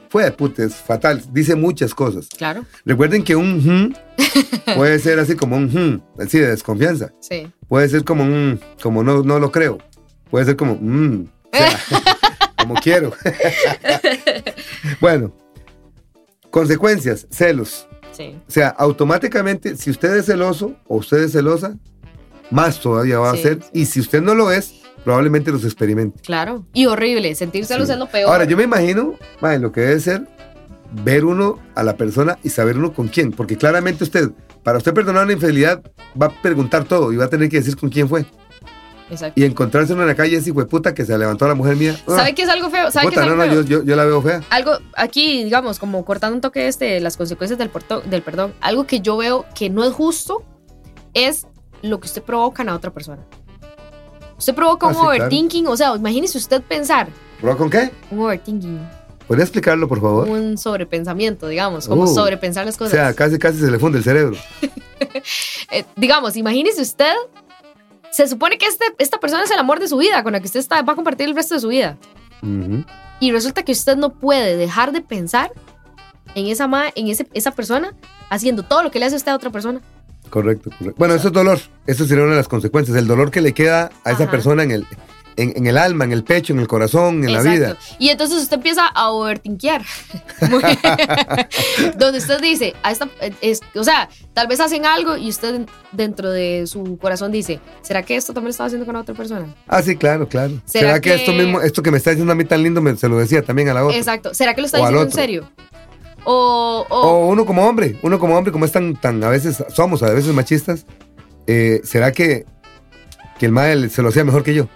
fue 0.08 0.24
de 0.24 0.32
puta, 0.32 0.64
es 0.64 0.74
fatal. 0.74 1.22
Dice 1.32 1.54
muchas 1.54 1.94
cosas. 1.94 2.26
compas? 2.28 2.38
Claro, 2.38 2.64
Recuerden 2.84 3.22
que 3.22 3.36
un 3.36 3.96
puede 4.76 4.98
ser 4.98 5.18
así 5.18 5.34
como 5.36 5.56
un 5.56 5.64
"Ujú", 5.66 6.22
así 6.22 6.38
de 6.38 6.48
desconfianza. 6.48 7.10
sí. 7.20 7.48
Puede 7.68 7.88
ser 7.88 8.04
como 8.04 8.22
un, 8.22 8.60
como 8.82 9.02
no, 9.02 9.22
no 9.22 9.38
lo 9.40 9.50
creo. 9.50 9.78
Puede 10.30 10.44
ser 10.46 10.56
como, 10.56 10.76
"Mm", 10.80 11.26
o 11.52 11.56
sea, 11.56 11.80
como 12.66 12.80
quiero. 12.80 13.12
bueno, 15.00 15.32
consecuencias, 16.50 17.26
celos. 17.30 17.88
Sí. 18.12 18.34
O 18.48 18.50
sea, 18.50 18.68
automáticamente, 18.68 19.76
si 19.76 19.90
usted 19.90 20.16
es 20.16 20.26
celoso 20.26 20.74
o 20.86 20.96
usted 20.96 21.18
es 21.18 21.32
celosa, 21.32 21.76
más 22.50 22.80
todavía 22.80 23.18
va 23.18 23.32
Sí, 23.32 23.38
a 23.38 23.42
ser. 23.42 23.62
sí. 23.62 23.68
Y 23.72 23.86
si 23.86 24.00
usted 24.00 24.22
no 24.22 24.34
lo 24.34 24.50
es, 24.50 24.74
probablemente 25.04 25.52
los 25.52 25.64
experimente. 25.64 26.20
Claro. 26.22 26.66
Y 26.72 26.86
horrible. 26.86 27.34
Sentir 27.34 27.66
celos 27.66 27.88
es 27.90 27.98
lo 27.98 28.06
peor. 28.06 28.30
Ahora, 28.32 28.44
yo 28.44 28.56
me 28.56 28.64
imagino, 28.64 29.14
mae, 29.40 29.58
lo 29.58 29.70
que 29.72 29.82
debe 29.82 30.00
ser 30.00 30.26
ver 31.04 31.24
uno 31.24 31.58
a 31.74 31.82
la 31.82 31.96
persona 31.96 32.38
y 32.42 32.48
saber 32.50 32.78
uno 32.78 32.92
con 32.94 33.08
quién. 33.08 33.32
Porque 33.32 33.56
claramente 33.56 34.04
usted, 34.04 34.30
para 34.62 34.78
usted 34.78 34.94
perdonar 34.94 35.24
una 35.24 35.32
infidelidad, 35.34 35.82
va 36.20 36.26
a 36.26 36.42
preguntar 36.42 36.84
todo 36.84 37.12
y 37.12 37.16
va 37.16 37.26
a 37.26 37.28
tener 37.28 37.48
que 37.50 37.58
decir 37.58 37.76
con 37.76 37.90
quién 37.90 38.08
fue. 38.08 38.24
Exacto. 39.10 39.40
Y 39.40 39.44
encontrarse 39.44 39.92
uno 39.92 40.02
en 40.02 40.08
la 40.08 40.14
calle 40.16 40.36
ese 40.36 40.50
hijo 40.50 40.60
de 40.60 40.66
puta 40.66 40.92
que 40.94 41.04
se 41.04 41.16
levantó 41.16 41.44
a 41.44 41.48
la 41.48 41.54
mujer 41.54 41.76
mía. 41.76 41.96
Ah, 42.08 42.16
¿Sabe 42.16 42.34
qué 42.34 42.42
es 42.42 42.48
algo 42.48 42.70
feo? 42.70 42.90
¿Sabe 42.90 43.06
qué 43.06 43.10
puta, 43.10 43.20
es 43.22 43.26
no, 43.26 43.32
algo 43.34 43.44
no, 43.44 43.52
feo? 43.52 43.62
yo, 43.62 43.78
yo, 43.78 43.84
yo 43.84 43.96
la 43.96 44.04
veo 44.04 44.20
fea. 44.20 44.42
Algo 44.50 44.72
aquí, 44.96 45.44
digamos, 45.44 45.78
como 45.78 46.04
cortando 46.04 46.34
un 46.34 46.40
toque 46.40 46.66
este, 46.66 46.98
las 47.00 47.16
consecuencias 47.16 47.58
del, 47.58 47.70
porto- 47.70 48.00
del 48.00 48.22
perdón, 48.22 48.54
algo 48.60 48.84
que 48.86 49.00
yo 49.00 49.16
veo 49.16 49.46
que 49.54 49.70
no 49.70 49.84
es 49.84 49.92
justo 49.92 50.42
es 51.14 51.46
lo 51.82 52.00
que 52.00 52.06
usted 52.06 52.22
provoca 52.22 52.62
en 52.62 52.66
la 52.66 52.74
otra 52.74 52.92
persona. 52.92 53.22
Usted 54.38 54.54
provoca 54.54 54.86
Ah, 54.86 54.88
un 54.90 54.94
sí, 54.94 55.00
claro. 55.00 55.16
overthinking, 55.16 55.66
o 55.68 55.76
sea, 55.76 55.94
imagínese 55.94 56.36
usted 56.38 56.60
pensar, 56.62 57.08
¿Pero 57.40 57.56
con 57.56 57.70
qué? 57.70 57.90
un 58.10 58.20
overthinking, 58.20 58.80
¿Podría 59.26 59.44
explicarlo, 59.44 59.88
por 59.88 60.00
favor? 60.00 60.28
un 60.28 60.58
sobrepensamiento, 60.58 61.48
digamos, 61.48 61.88
como 61.88 62.02
Uh, 62.04 62.06
sobrepensar 62.14 62.66
las 62.66 62.74
O 62.76 62.78
cosas. 62.78 62.92
sea, 62.92 63.14
casi, 63.14 63.38
casi 63.38 63.58
se 63.60 63.70
le 63.70 63.78
funde 63.78 63.98
el 63.98 64.04
cerebro. 64.04 64.36
Eh, 65.70 65.84
digamos, 65.96 66.36
imagínese 66.36 66.80
usted, 66.80 67.12
se 68.16 68.28
supone 68.28 68.56
que 68.58 68.66
este, 68.66 68.84
esta 68.98 69.18
persona 69.20 69.44
es 69.44 69.50
el 69.50 69.58
amor 69.58 69.78
de 69.78 69.88
su 69.88 69.96
vida, 69.98 70.22
con 70.22 70.32
la 70.32 70.40
que 70.40 70.46
usted 70.46 70.60
está, 70.60 70.80
va 70.82 70.94
a 70.94 70.96
compartir 70.96 71.28
el 71.28 71.34
resto 71.34 71.54
de 71.54 71.60
su 71.60 71.68
vida. 71.68 71.96
Y 73.20 73.32
resulta 73.32 73.62
que 73.62 73.72
usted 73.72 73.96
no 73.96 74.10
puede 74.10 74.56
dejar 74.56 74.92
de 74.92 75.00
pensar 75.00 75.52
en 76.34 76.46
esa, 76.46 76.66
ma- 76.66 76.90
en 76.94 77.08
ese, 77.08 77.26
esa 77.34 77.50
persona 77.50 77.94
haciendo 78.30 78.62
todo 78.62 78.82
lo 78.82 78.90
que 78.90 78.98
le 78.98 79.06
hace 79.06 79.16
a 79.16 79.18
usted 79.18 79.32
a 79.32 79.36
otra 79.36 79.50
persona. 79.50 79.80
Correcto, 80.30 80.70
correcto. 80.70 80.94
Bueno, 80.98 81.14
eso 81.14 81.28
es 81.28 81.32
dolor. 81.34 81.58
Eso 81.86 82.06
sería 82.06 82.24
una 82.24 82.32
de 82.32 82.38
las 82.38 82.48
consecuencias. 82.48 82.96
El 82.96 83.06
dolor 83.06 83.30
que 83.30 83.40
le 83.40 83.52
queda 83.54 83.90
a 84.04 84.12
esa 84.12 84.30
persona 84.30 84.62
en 84.62 84.70
el, 84.70 84.86
en, 85.36 85.52
en 85.56 85.66
el 85.66 85.76
alma, 85.78 86.04
en 86.04 86.12
el 86.12 86.24
pecho, 86.24 86.52
en 86.52 86.58
el 86.60 86.66
corazón, 86.68 87.22
en 87.24 87.32
la 87.32 87.42
vida. 87.42 87.76
Y 87.98 88.08
entonces 88.08 88.42
usted 88.42 88.56
empieza 88.56 88.86
a 88.86 89.10
overtinkear. 89.10 89.82
Muy- 90.50 90.62
Donde 91.98 92.18
usted 92.18 92.40
dice, 92.40 92.74
a 92.82 92.92
esta, 92.92 93.08
es, 93.40 93.60
o 93.74 93.84
sea, 93.84 94.08
tal 94.32 94.46
vez 94.46 94.60
hacen 94.60 94.86
algo 94.86 95.16
y 95.16 95.28
usted 95.28 95.66
dentro 95.92 96.30
de 96.30 96.66
su 96.66 96.98
corazón 96.98 97.32
dice, 97.32 97.60
¿será 97.82 98.02
que 98.02 98.16
esto 98.16 98.32
también 98.32 98.46
lo 98.48 98.50
estaba 98.50 98.66
haciendo 98.66 98.86
con 98.86 98.96
otra 98.96 99.14
persona? 99.14 99.54
Ah, 99.66 99.82
sí, 99.82 99.96
claro, 99.96 100.28
claro. 100.28 100.52
¿Será 100.64 100.88
¿Será, 100.88 101.00
que, 101.00 101.10
que- 101.10 101.16
esto 101.16 101.32
mismo, 101.32 101.60
esto 101.60 101.82
que 101.82 101.90
me 101.90 101.98
está 101.98 102.10
diciendo 102.10 102.32
a 102.32 102.36
mí 102.36 102.44
tan 102.44 102.62
lindo, 102.62 102.80
me, 102.80 102.96
se 102.96 103.08
lo 103.08 103.18
decía 103.18 103.42
también 103.42 103.68
a 103.68 103.74
la 103.74 103.84
otra? 103.84 103.96
Exacto. 103.96 104.34
¿Será 104.34 104.54
que 104.54 104.60
lo 104.62 104.66
está 104.66 104.78
O 104.78 104.80
diciendo 104.82 105.02
en 105.02 105.12
serio? 105.12 105.50
O, 106.24 106.84
o- 106.88 106.96
O 107.00 107.26
uno 107.28 107.46
como 107.46 107.66
hombre, 107.66 107.98
uno 108.02 108.18
como 108.18 108.36
hombre, 108.36 108.52
como 108.52 108.64
es 108.64 108.72
tan, 108.72 108.96
tan 108.96 109.22
a 109.22 109.28
veces, 109.28 109.62
somos 109.74 110.02
a 110.02 110.10
veces 110.12 110.32
machistas, 110.34 110.84
eh, 111.46 111.80
¿será 111.84 112.10
que, 112.12 112.44
que 113.38 113.46
el 113.46 113.52
mal 113.52 113.90
se 113.90 114.02
lo 114.02 114.08
hacía 114.08 114.24
mejor 114.24 114.42
que 114.42 114.54
yo? 114.54 114.68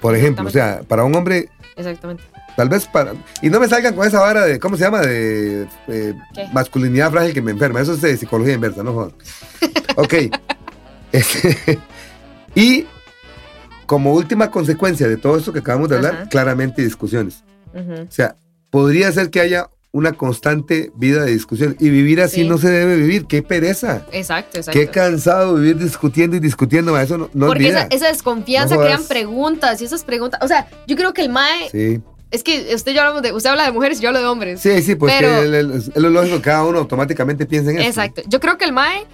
Por 0.00 0.14
ejemplo, 0.14 0.46
o 0.46 0.50
sea, 0.50 0.82
para 0.86 1.04
un 1.04 1.14
hombre 1.14 1.48
Exactamente. 1.78 2.24
Tal 2.56 2.68
vez 2.68 2.86
para. 2.86 3.14
Y 3.40 3.50
no 3.50 3.60
me 3.60 3.68
salgan 3.68 3.94
con 3.94 4.06
esa 4.06 4.18
vara 4.18 4.44
de. 4.44 4.58
¿Cómo 4.58 4.76
se 4.76 4.82
llama? 4.82 5.00
De 5.00 5.68
eh, 5.86 6.14
masculinidad 6.52 7.12
frágil 7.12 7.32
que 7.32 7.40
me 7.40 7.52
enferma. 7.52 7.80
Eso 7.80 7.94
es 7.94 8.00
de 8.00 8.16
psicología 8.16 8.54
inversa, 8.54 8.82
no 8.82 8.92
jodan. 8.92 9.12
Ok. 9.96 10.14
Este, 11.10 11.78
y 12.54 12.86
como 13.86 14.12
última 14.12 14.48
consecuencia 14.50 15.08
de 15.08 15.16
todo 15.16 15.38
esto 15.38 15.52
que 15.52 15.58
acabamos 15.58 15.88
de 15.88 15.96
hablar, 15.96 16.14
Ajá. 16.14 16.28
claramente 16.28 16.82
discusiones. 16.82 17.42
O 17.74 18.10
sea, 18.10 18.36
podría 18.70 19.10
ser 19.12 19.30
que 19.30 19.40
haya 19.40 19.70
una 19.90 20.12
constante 20.12 20.92
vida 20.96 21.24
de 21.24 21.32
discusión. 21.32 21.76
Y 21.80 21.88
vivir 21.90 22.20
así 22.20 22.42
Sí. 22.42 22.48
no 22.48 22.58
se 22.58 22.68
debe 22.68 22.96
vivir. 22.96 23.26
¡Qué 23.26 23.42
pereza! 23.42 24.04
Exacto, 24.12 24.58
exacto. 24.58 24.78
Qué 24.78 24.88
cansado 24.88 25.54
vivir 25.54 25.78
discutiendo 25.78 26.36
y 26.36 26.40
discutiendo. 26.40 26.92
ma, 26.92 27.02
Eso 27.02 27.16
no, 27.18 27.30
no 27.32 27.46
es 27.46 27.48
Porque 27.48 27.64
vida. 27.64 27.80
esa, 27.90 27.96
esa 27.96 28.08
desconfianza 28.08 28.74
No 28.76 28.82
crean 28.82 29.04
preguntas 29.04 29.80
y 29.80 29.86
esas 29.86 30.04
preguntas. 30.04 30.40
O 30.42 30.48
sea, 30.48 30.68
yo 30.86 30.94
creo 30.96 31.14
que 31.14 31.22
el 31.22 31.30
MAE. 31.30 31.70
Sí, 31.70 32.00
Es 32.30 32.42
que 32.44 32.74
usted 32.74 32.92
yo 32.92 33.00
hablamos 33.00 33.22
de. 33.22 33.32
Usted 33.32 33.48
habla 33.48 33.64
de 33.64 33.72
mujeres 33.72 33.98
y 33.98 34.02
yo 34.02 34.08
hablo 34.10 34.20
de 34.20 34.26
hombres. 34.26 34.60
sí, 34.60 34.82
sí, 34.82 34.94
pues 34.94 35.14
Pero- 35.18 35.42
es 35.42 35.96
lo 35.96 36.10
lógico 36.10 36.36
que 36.36 36.42
cada 36.42 36.64
uno 36.66 36.78
automáticamente 36.80 37.46
piensa 37.46 37.70
en 37.70 37.78
eso. 37.78 37.88
Exacto. 37.88 38.20
Yo 38.26 38.38
creo 38.40 38.58
que 38.58 38.66
el 38.66 38.72
MAE, 38.72 39.06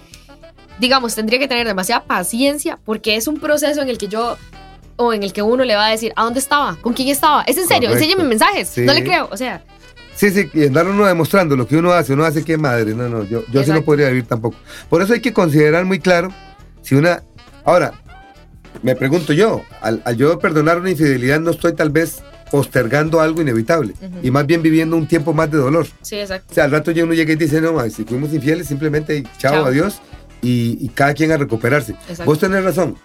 digamos, 0.79 1.15
tendría 1.15 1.39
que 1.39 1.47
tener 1.47 1.65
demasiada 1.65 2.03
paciencia 2.03 2.77
porque 2.83 3.15
es 3.15 3.27
un 3.27 3.39
proceso 3.39 3.81
en 3.81 3.87
el 3.89 3.97
que 3.97 4.07
yo. 4.09 4.37
O 4.97 5.11
en 5.13 5.23
el 5.23 5.33
que 5.33 5.41
uno 5.41 5.65
le 5.65 5.75
va 5.75 5.87
a 5.87 5.89
decir, 5.91 6.13
¿a 6.15 6.23
dónde 6.23 6.39
estaba? 6.39 6.77
¿Con 6.81 6.93
quién 6.93 7.09
estaba? 7.09 7.41
Es 7.43 7.57
en 7.57 7.67
serio, 7.67 7.89
Correcto. 7.89 7.97
enséñame 8.05 8.23
mensajes. 8.29 8.69
Sí. 8.69 8.81
No 8.81 8.93
le 8.93 9.03
creo. 9.03 9.27
O 9.29 9.35
sea, 9.35 9.61
Sí, 10.15 10.29
sí, 10.31 10.49
y 10.53 10.65
andar 10.67 10.87
uno 10.87 11.05
demostrando 11.05 11.55
lo 11.55 11.67
que 11.67 11.75
uno 11.77 11.91
hace, 11.91 12.13
uno 12.13 12.23
hace 12.23 12.43
que 12.43 12.57
madre. 12.57 12.93
No, 12.95 13.09
no, 13.09 13.23
yo, 13.25 13.43
yo 13.51 13.63
sí 13.63 13.71
no 13.71 13.81
podría 13.83 14.07
vivir 14.09 14.25
tampoco. 14.25 14.57
Por 14.89 15.01
eso 15.01 15.13
hay 15.13 15.19
que 15.21 15.33
considerar 15.33 15.83
muy 15.85 15.99
claro 15.99 16.29
si 16.81 16.95
una. 16.95 17.21
Ahora, 17.65 17.93
me 18.83 18.95
pregunto 18.95 19.33
yo, 19.33 19.63
al, 19.81 20.01
al 20.05 20.15
yo 20.17 20.39
perdonar 20.39 20.79
una 20.79 20.91
infidelidad, 20.91 21.39
no 21.39 21.51
estoy 21.51 21.73
tal 21.73 21.89
vez 21.89 22.21
postergando 22.51 23.19
algo 23.19 23.41
inevitable 23.41 23.93
y 24.21 24.29
más 24.31 24.45
bien 24.45 24.61
viviendo 24.61 24.95
un 24.95 25.07
tiempo 25.07 25.33
más 25.33 25.49
de 25.51 25.57
dolor. 25.57 25.87
sí, 26.01 26.15
exacto. 26.17 26.47
O 26.51 26.53
sea, 26.53 26.65
al 26.65 26.71
rato 26.71 26.91
ya 26.91 27.03
uno 27.03 27.13
llega 27.13 27.33
y 27.33 27.35
dice, 27.35 27.59
no, 27.59 27.73
ma, 27.73 27.89
si 27.89 28.03
fuimos 28.05 28.31
infieles, 28.33 28.67
simplemente 28.67 29.23
chao, 29.37 29.53
Chao. 29.53 29.65
adiós 29.65 29.99
y, 30.41 30.77
y 30.79 30.89
cada 30.89 31.13
quien 31.13 31.31
a 31.31 31.37
recuperarse. 31.37 31.93
Exacto. 31.93 32.25
Vos 32.25 32.39
tenés 32.39 32.63
razón. 32.63 32.95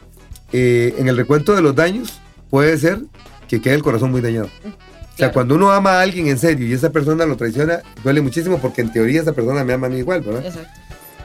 Eh, 0.53 0.95
en 0.99 1.09
el 1.09 1.17
recuento 1.17 1.55
de 1.57 1.63
los 1.63 1.75
daños, 1.75 2.21
puede 2.51 2.77
ser 2.77 3.01
que 3.49 3.61
quede 3.61 3.75
el 3.75 3.83
corazón 3.83 4.11
muy 4.11 4.21
dañado. 4.21 4.47
O 4.47 4.90
sea, 5.21 5.33
cuando 5.33 5.55
uno 5.55 5.71
ama 5.71 5.99
a 5.99 6.03
alguien 6.03 6.27
en 6.29 6.39
serio 6.39 6.67
y 6.67 6.73
esa 6.73 6.91
persona 6.91 7.25
lo 7.27 7.37
traiciona, 7.37 7.81
duele 8.03 8.21
muchísimo 8.21 8.59
porque 8.59 8.81
en 8.83 8.93
teoría 8.93 9.21
esa 9.23 9.33
persona 9.33 9.63
me 9.65 9.73
ama 9.73 9.87
a 9.87 9.91
mí 9.91 9.99
igual, 9.99 10.21
¿verdad? 10.23 10.45
Exacto. 10.45 10.69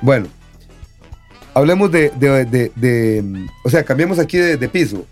Bueno, 0.02 0.28
hablemos 1.54 1.92
de, 1.92 2.12
de- 2.16 2.46
de- 2.46 2.72
de, 2.76 3.48
o 3.64 3.70
sea, 3.70 3.84
cambiemos 3.84 4.20
aquí 4.20 4.38
de, 4.38 4.58
de 4.58 4.70
piso. 4.70 5.06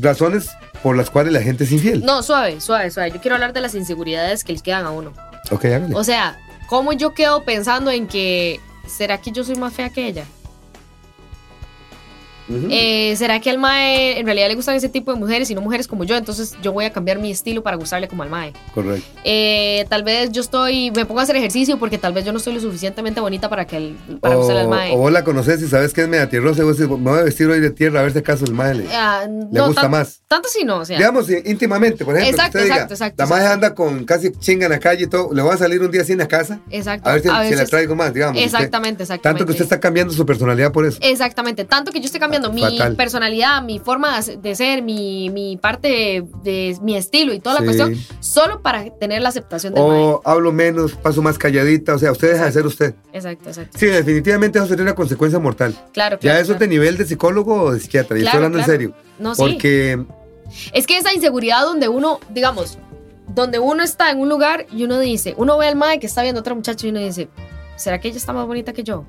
Razones 0.00 0.50
por 0.82 0.96
las 0.96 1.10
cuales 1.10 1.32
la 1.32 1.42
gente 1.42 1.64
es 1.64 1.72
infiel. 1.72 2.04
No, 2.04 2.22
suave, 2.22 2.60
suave, 2.60 2.90
suave. 2.90 3.10
Yo 3.10 3.20
quiero 3.20 3.34
hablar 3.34 3.52
de 3.52 3.60
las 3.60 3.74
inseguridades 3.74 4.44
que 4.44 4.52
les 4.52 4.62
quedan 4.62 4.86
a 4.86 4.90
uno. 4.92 5.12
Ok, 5.50 5.64
hágale. 5.64 5.94
O 5.94 6.04
sea, 6.04 6.38
¿cómo 6.68 6.92
yo 6.92 7.14
quedo 7.14 7.42
pensando 7.44 7.90
en 7.90 8.06
que 8.06 8.60
será 8.86 9.18
que 9.20 9.32
yo 9.32 9.42
soy 9.42 9.56
más 9.56 9.72
fea 9.74 9.90
que 9.90 10.06
ella? 10.06 10.24
Eh, 12.70 13.14
¿Será 13.16 13.40
que 13.40 13.50
al 13.50 13.58
Mae 13.58 14.18
en 14.18 14.26
realidad 14.26 14.48
le 14.48 14.54
gustan 14.54 14.74
ese 14.74 14.88
tipo 14.88 15.12
de 15.12 15.18
mujeres 15.18 15.50
y 15.50 15.54
no 15.54 15.60
mujeres 15.60 15.86
como 15.86 16.04
yo? 16.04 16.16
Entonces 16.16 16.54
yo 16.62 16.72
voy 16.72 16.84
a 16.84 16.90
cambiar 16.92 17.18
mi 17.18 17.30
estilo 17.30 17.62
para 17.62 17.76
gustarle 17.76 18.08
como 18.08 18.22
al 18.22 18.30
Mae. 18.30 18.52
Correcto. 18.74 19.06
Eh, 19.24 19.84
tal 19.88 20.02
vez 20.02 20.30
yo 20.32 20.40
estoy, 20.40 20.90
me 20.92 21.04
pongo 21.04 21.20
a 21.20 21.24
hacer 21.24 21.36
ejercicio 21.36 21.78
porque 21.78 21.98
tal 21.98 22.12
vez 22.12 22.24
yo 22.24 22.32
no 22.32 22.38
soy 22.38 22.54
lo 22.54 22.60
suficientemente 22.60 23.20
bonita 23.20 23.48
para 23.48 23.66
que 23.66 23.76
el, 23.76 23.96
para 24.20 24.36
O, 24.36 24.38
gustarle 24.38 24.62
al 24.62 24.68
Mae. 24.68 24.92
o 24.94 24.96
vos 24.96 25.12
la 25.12 25.24
conoces 25.24 25.60
y 25.62 25.68
sabes 25.68 25.92
que 25.92 26.02
es 26.02 26.08
media 26.08 26.28
tierrosa 26.28 26.62
vos 26.64 26.76
dices, 26.78 26.88
me 26.90 26.96
voy 27.10 27.18
a 27.18 27.22
vestir 27.24 27.48
hoy 27.48 27.60
de 27.60 27.70
tierra 27.70 28.00
a 28.00 28.02
ver 28.04 28.12
si 28.12 28.18
acaso 28.18 28.44
el 28.44 28.54
mae 28.54 28.74
le, 28.74 28.86
Ah, 28.94 29.24
le 29.28 29.58
no, 29.58 29.66
gusta 29.66 29.82
tan- 29.82 29.90
más. 29.90 30.20
Tanto 30.28 30.48
sí 30.48 30.64
no, 30.64 30.78
o 30.78 30.84
sea. 30.84 30.96
Digamos 30.98 31.28
íntimamente, 31.30 32.04
por 32.04 32.14
ejemplo. 32.16 32.30
Exacto, 32.36 32.58
usted 32.58 32.62
diga, 32.64 32.74
exacto, 32.76 32.94
exacto, 32.94 33.22
La 33.22 33.26
mae 33.28 33.46
anda 33.46 33.74
con 33.74 34.04
casi 34.04 34.30
chinga 34.32 34.66
en 34.66 34.72
la 34.72 34.78
calle 34.78 35.04
y 35.04 35.06
todo. 35.06 35.32
Le 35.32 35.42
voy 35.42 35.52
a 35.54 35.56
salir 35.56 35.80
un 35.80 35.90
día 35.90 36.02
así 36.02 36.12
en 36.12 36.18
la 36.18 36.28
casa 36.28 36.60
exacto. 36.70 37.08
a 37.08 37.12
ver 37.14 37.22
si, 37.22 37.28
si 37.28 37.34
la 37.34 37.40
veces- 37.40 37.70
traigo 37.70 37.94
más, 37.96 38.12
digamos. 38.14 38.36
Usted- 38.36 38.46
Exactamente, 38.46 39.02
exactamente. 39.04 39.22
tanto 39.22 39.44
que 39.46 39.52
usted 39.52 39.64
está 39.64 39.80
cambiando 39.80 40.12
su 40.12 40.24
personalidad 40.26 40.70
por 40.72 40.86
eso. 40.86 40.98
Exactamente, 41.00 41.64
tanto 41.64 41.90
que 41.92 42.00
yo 42.00 42.06
estoy 42.06 42.20
cambiando 42.20 42.37
mi 42.52 42.62
Fatal. 42.62 42.96
personalidad, 42.96 43.62
mi 43.62 43.78
forma 43.78 44.20
de 44.20 44.54
ser, 44.54 44.82
mi, 44.82 45.30
mi 45.30 45.56
parte 45.56 46.24
de 46.44 46.76
mi 46.82 46.96
estilo 46.96 47.32
y 47.34 47.40
toda 47.40 47.56
la 47.56 47.60
Sí. 47.60 47.64
cuestión, 47.66 47.94
solo 48.20 48.62
para 48.62 48.84
tener 48.98 49.20
la 49.22 49.28
aceptación 49.30 49.74
del 49.74 49.82
mae. 49.84 49.98
O 49.98 50.22
hablo 50.24 50.52
menos, 50.52 50.92
paso 50.92 51.20
más 51.22 51.36
calladita. 51.38 51.94
O 51.94 51.98
sea, 51.98 52.12
usted 52.12 52.32
deja 52.32 52.44
de 52.46 52.52
ser 52.52 52.66
usted. 52.66 52.94
Exacto, 53.12 53.48
exacto. 53.48 53.78
Sí, 53.78 53.86
definitivamente 53.86 54.58
eso 54.58 54.68
sería 54.68 54.82
una 54.84 54.94
consecuencia 54.94 55.38
mortal. 55.38 55.74
Claro, 55.92 56.16
Ya 56.16 56.20
claro. 56.20 56.38
eso 56.40 56.52
es 56.52 56.58
de 56.58 56.66
claro. 56.66 56.70
nivel 56.70 56.96
de 56.96 57.04
psicólogo 57.06 57.62
o 57.62 57.72
de 57.72 57.80
psiquiatra. 57.80 58.16
Y 58.16 58.20
estoy 58.20 58.30
Claro, 58.30 58.46
hablando 58.46 58.58
claro. 58.58 58.72
en 58.72 58.78
serio. 58.78 58.94
No, 59.18 59.34
sí. 59.34 59.42
Porque 59.42 60.04
Es 60.72 60.86
que 60.86 60.96
esa 60.96 61.12
inseguridad 61.12 61.62
donde 61.62 61.88
uno, 61.88 62.20
digamos, 62.30 62.78
donde 63.34 63.58
uno 63.58 63.82
está 63.82 64.10
en 64.10 64.18
un 64.18 64.28
lugar 64.30 64.66
y 64.72 64.84
uno 64.84 64.98
dice, 64.98 65.34
uno 65.36 65.58
ve 65.58 65.66
al 65.66 65.76
mae 65.76 65.98
que 66.00 66.06
está 66.06 66.22
viendo 66.22 66.38
a 66.38 66.42
otra 66.42 66.54
muchacha 66.54 66.86
y 66.86 66.90
uno 66.90 67.00
dice, 67.00 67.28
¿será 67.76 68.00
que 68.00 68.08
ella 68.08 68.16
está 68.16 68.32
más 68.32 68.46
bonita 68.46 68.72
que 68.72 68.82
yo? 68.82 69.04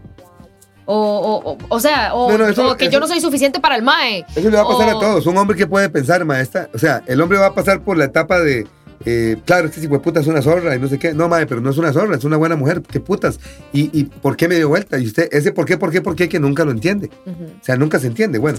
O, 0.92 0.96
o, 0.96 1.52
o, 1.52 1.58
o 1.70 1.80
sea, 1.80 2.16
o, 2.16 2.32
No, 2.32 2.40
no, 2.40 2.48
eso- 2.48 2.72
o 2.72 2.76
que 2.76 2.86
eso- 2.86 2.94
yo 2.94 3.00
no 3.00 3.08
soy 3.08 3.22
suficiente 3.22 3.60
para 3.60 3.76
el 3.76 3.84
mae. 3.84 4.26
Eso 4.36 4.50
le 4.50 4.58
va 4.58 4.64
a 4.64 4.68
pasar 4.68 4.92
O- 4.92 4.98
a 4.98 5.00
todos. 5.00 5.28
Un 5.28 5.38
hombre 5.38 5.56
que 5.56 5.68
puede 5.68 5.88
pensar, 5.90 6.26
maestra. 6.26 6.68
O 6.74 6.80
sea, 6.80 7.04
el 7.06 7.22
hombre 7.22 7.38
va 7.38 7.46
a 7.46 7.54
pasar 7.54 7.82
por 7.84 7.96
la 7.96 8.06
etapa 8.06 8.40
de. 8.40 8.66
eh, 9.06 9.38
claro, 9.46 9.68
es 9.68 9.76
que 9.76 9.82
si 9.82 9.88
puta 9.88 10.20
es 10.20 10.26
una 10.26 10.42
zorra 10.42 10.76
y 10.76 10.80
no 10.80 10.88
sé 10.88 10.98
qué. 10.98 11.14
No, 11.14 11.28
madre, 11.30 11.46
pero 11.46 11.62
no 11.62 11.70
es 11.70 11.78
una 11.78 11.94
zorra, 11.94 12.16
es 12.18 12.24
una 12.24 12.38
buena 12.38 12.56
mujer. 12.56 12.82
¿Qué 12.82 13.00
putas? 13.00 13.40
¿Y, 13.72 13.98
y 13.98 14.06
por 14.06 14.36
qué 14.36 14.48
me 14.48 14.56
dio 14.56 14.68
vuelta? 14.68 14.98
Y 14.98 15.06
usted, 15.06 15.30
ese 15.32 15.52
por 15.52 15.66
qué, 15.66 15.78
por 15.78 15.92
qué, 15.92 16.02
por 16.02 16.16
qué, 16.16 16.28
que 16.28 16.40
nunca 16.40 16.66
lo 16.66 16.72
entiende. 16.72 17.12
O 17.28 17.64
sea, 17.64 17.76
nunca 17.76 18.00
se 18.00 18.08
entiende. 18.08 18.40
Bueno, 18.40 18.58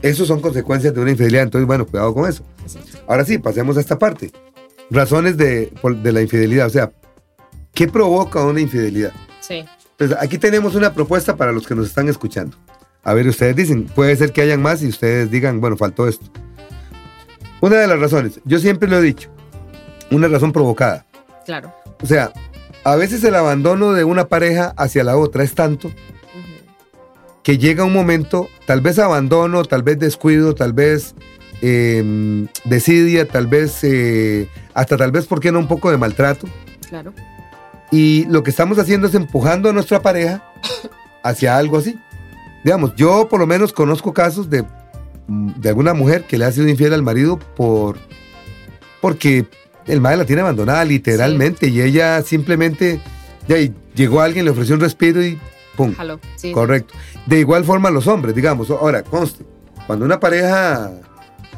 esos 0.00 0.26
son 0.28 0.40
consecuencias 0.40 0.94
de 0.94 1.00
una 1.02 1.10
infidelidad. 1.10 1.42
Entonces, 1.42 1.66
bueno, 1.66 1.84
cuidado 1.86 2.14
con 2.14 2.26
eso. 2.26 2.42
Ahora 3.06 3.24
sí, 3.26 3.36
pasemos 3.38 3.76
a 3.76 3.80
esta 3.80 3.98
parte. 3.98 4.30
Razones 4.90 5.36
de, 5.36 5.70
de 6.02 6.12
la 6.12 6.22
infidelidad. 6.22 6.68
O 6.68 6.70
sea, 6.70 6.90
¿qué 7.74 7.86
provoca 7.86 8.42
una 8.44 8.60
infidelidad? 8.62 9.12
Sí. 9.40 9.62
Pues 9.96 10.12
aquí 10.18 10.38
tenemos 10.38 10.74
una 10.74 10.92
propuesta 10.92 11.36
para 11.36 11.52
los 11.52 11.66
que 11.66 11.74
nos 11.74 11.86
están 11.86 12.08
escuchando. 12.08 12.56
A 13.02 13.14
ver, 13.14 13.26
ustedes 13.28 13.56
dicen, 13.56 13.84
puede 13.86 14.16
ser 14.16 14.32
que 14.32 14.42
hayan 14.42 14.60
más 14.60 14.82
y 14.82 14.88
ustedes 14.88 15.30
digan, 15.30 15.60
bueno, 15.60 15.76
faltó 15.76 16.08
esto. 16.08 16.26
Una 17.60 17.76
de 17.76 17.86
las 17.86 17.98
razones, 17.98 18.40
yo 18.44 18.58
siempre 18.58 18.88
lo 18.88 18.98
he 18.98 19.02
dicho, 19.02 19.30
una 20.10 20.28
razón 20.28 20.52
provocada. 20.52 21.06
Claro. 21.46 21.72
O 22.02 22.06
sea, 22.06 22.32
a 22.84 22.96
veces 22.96 23.24
el 23.24 23.34
abandono 23.34 23.92
de 23.92 24.04
una 24.04 24.28
pareja 24.28 24.74
hacia 24.76 25.04
la 25.04 25.16
otra 25.16 25.44
es 25.44 25.54
tanto 25.54 25.90
que 27.42 27.58
llega 27.58 27.84
un 27.84 27.92
momento, 27.92 28.48
tal 28.66 28.80
vez 28.80 28.98
abandono, 28.98 29.64
tal 29.64 29.84
vez 29.84 30.00
descuido, 30.00 30.56
tal 30.56 30.72
vez 30.72 31.14
eh, 31.62 32.46
desidia, 32.64 33.28
tal 33.28 33.46
vez, 33.46 33.84
eh, 33.84 34.48
hasta 34.74 34.96
tal 34.96 35.12
vez, 35.12 35.26
¿por 35.26 35.38
qué 35.38 35.52
no? 35.52 35.60
Un 35.60 35.68
poco 35.68 35.92
de 35.92 35.96
maltrato. 35.96 36.48
Claro. 36.88 37.14
Y 37.90 38.24
lo 38.26 38.42
que 38.42 38.50
estamos 38.50 38.78
haciendo 38.78 39.06
es 39.06 39.14
empujando 39.14 39.68
a 39.68 39.72
nuestra 39.72 40.02
pareja 40.02 40.42
hacia 41.22 41.56
algo 41.56 41.78
así. 41.78 41.98
Digamos, 42.64 42.94
yo 42.96 43.28
por 43.28 43.40
lo 43.40 43.46
menos 43.46 43.72
conozco 43.72 44.12
casos 44.12 44.50
de, 44.50 44.64
mm, 45.28 45.60
de 45.60 45.68
alguna 45.68 45.94
mujer 45.94 46.24
que 46.24 46.38
le 46.38 46.44
ha 46.44 46.52
sido 46.52 46.68
infiel 46.68 46.92
al 46.92 47.02
marido 47.02 47.38
por 47.38 47.98
porque 49.00 49.46
el 49.86 50.00
madre 50.00 50.16
la 50.16 50.24
tiene 50.24 50.42
abandonada 50.42 50.84
literalmente 50.84 51.68
y 51.68 51.80
ella 51.80 52.22
simplemente 52.22 53.00
ya, 53.46 53.56
llegó 53.94 54.20
alguien, 54.20 54.44
le 54.44 54.50
ofreció 54.50 54.74
un 54.74 54.80
respiro 54.80 55.22
y 55.24 55.38
pum. 55.76 55.94
Jalo. 55.94 56.18
Sí. 56.36 56.52
Correcto. 56.52 56.94
De 57.26 57.38
igual 57.38 57.64
forma 57.64 57.90
los 57.90 58.06
hombres, 58.08 58.34
digamos. 58.34 58.70
Ahora, 58.70 59.02
conste, 59.02 59.44
cuando 59.86 60.04
una 60.04 60.18
pareja, 60.18 60.90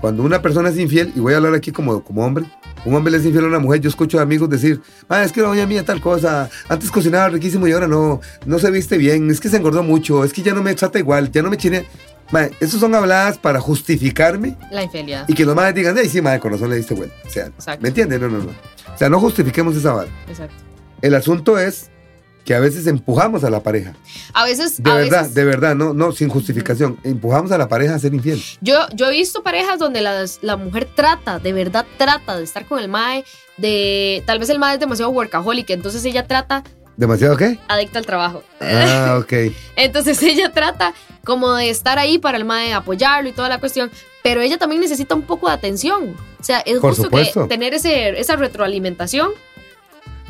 cuando 0.01 0.23
una 0.23 0.43
persona 0.43 0.69
es 0.69 0.79
infiel, 0.79 1.13
y 1.17 1.21
voy 1.21 1.33
a 1.33 1.39
hablar 1.39 1.55
aquí 1.55 1.73
como, 1.73 2.05
como 2.05 2.25
hombre, 2.25 2.45
un 2.85 2.95
hombre 2.95 3.11
le 3.11 3.19
es 3.19 3.25
infiel 3.25 3.45
a 3.45 3.49
una 3.49 3.59
mujer, 3.59 3.81
yo 3.81 3.89
escucho 3.89 4.19
a 4.19 4.23
amigos 4.23 4.49
decir, 4.49 4.81
ah, 5.09 5.23
es 5.25 5.33
que 5.33 5.41
la 5.43 5.49
doña 5.49 5.67
mía 5.67 5.85
tal 5.85 6.01
cosa, 6.01 6.49
antes 6.69 6.91
cocinaba 6.91 7.29
riquísimo 7.29 7.67
y 7.67 7.73
ahora 7.73 7.89
no, 7.89 8.21
no 8.47 8.59
se 8.59 8.71
viste 8.71 8.99
bien, 8.99 9.31
es 9.31 9.41
que 9.41 9.49
se 9.49 9.57
engordó 9.57 9.83
mucho, 9.83 10.25
es 10.25 10.33
que 10.33 10.43
ya 10.43 10.55
no 10.55 10.63
me 10.63 10.75
trata 10.75 10.99
igual, 10.99 11.31
ya 11.33 11.43
no 11.43 11.51
me 11.51 11.57
chine. 11.57 11.87
Mae, 12.31 12.51
esos 12.61 12.79
son 12.81 12.95
habladas 12.95 13.39
para 13.39 13.59
justificarme 13.59 14.55
La 14.71 14.83
infidelidad. 14.83 15.25
y 15.29 15.33
que 15.35 15.47
los 15.47 15.55
madres 15.57 15.75
digan, 15.75 15.97
ay, 15.97 16.09
sí, 16.11 16.21
madre, 16.21 16.41
con 16.41 16.53
razón 16.53 16.69
le 16.69 16.77
diste 16.77 16.93
vuelta. 16.95 17.15
O 17.27 17.31
sea, 17.31 17.47
Exacto. 17.47 17.81
¿me 17.83 17.89
entiendes? 17.89 18.21
No, 18.21 18.29
no, 18.29 18.39
no. 18.39 18.51
O 18.95 18.99
sea, 18.99 19.09
no 19.09 19.19
justifiquemos 19.19 19.75
esa 19.77 19.93
vara. 19.95 20.11
Exacto. 20.29 20.55
El 21.01 21.15
asunto 21.15 21.59
es 21.59 21.91
que 22.49 22.55
a 22.55 22.61
veces 22.61 22.87
empujamos 22.87 23.45
a 23.45 23.51
la 23.51 23.63
pareja. 23.63 23.93
A 24.33 24.47
veces. 24.47 24.83
De 24.83 24.91
a 24.91 24.95
verdad, 24.95 25.19
veces- 25.21 25.35
de 25.35 25.45
verdad, 25.45 25.75
no, 25.75 25.93
no, 25.93 26.13
sin 26.13 26.31
justificación. 26.31 26.99
Empujamos 27.05 27.53
a 27.53 27.59
la 27.59 27.69
pareja 27.69 27.95
a 27.95 27.99
ser 27.99 28.15
infiel. 28.15 28.43
Yo, 28.63 28.87
yo 28.95 29.09
he 29.09 29.13
visto 29.13 29.43
parejas 29.43 29.79
donde 29.79 30.01
las- 30.01 30.39
la 30.41 30.57
mujer 30.57 30.89
trata, 30.95 31.39
de 31.41 31.53
verdad 31.53 31.85
trata 31.99 32.39
de 32.39 32.45
estar 32.45 32.65
con 32.65 32.79
el 32.79 32.89
mae, 32.89 33.23
de 33.59 34.23
tal 34.25 34.39
vez 34.39 34.49
el 34.49 34.59
mae 34.59 34.73
es 34.75 34.81
demasiado 34.81 35.11
workaholic, 35.11 35.69
entonces 35.69 36.03
ella 36.07 36.27
trata 36.27 36.65
¿Demasiado 36.97 37.37
qué? 37.37 37.59
adicta 37.69 37.99
al 37.99 38.07
trabajo. 38.07 38.43
Ah, 38.63 39.19
ok. 39.21 39.33
Entonces 39.77 40.21
ella 40.23 40.51
trata 40.53 40.95
como 41.25 41.53
de 41.53 41.69
estar 41.69 41.99
ahí 41.99 42.19
para 42.19 42.39
el 42.39 42.47
mae, 42.47 42.73
apoyarlo 42.73 43.29
y 43.29 43.33
toda 43.33 43.51
la 43.51 43.61
cuestión, 43.61 43.91
pero 44.23 44.41
ella 44.41 44.57
también 44.57 44.81
necesita 44.81 45.15
un 45.15 45.23
poco 45.23 45.49
de 45.49 45.53
atención. 45.55 46.17
O 46.41 46.43
sea, 46.45 46.61
es 46.61 46.79
Por 46.79 46.95
justo 46.97 47.11
que 47.11 47.31
tener 47.49 47.75
ese, 47.75 48.19
esa 48.19 48.35
retroalimentación 48.37 49.31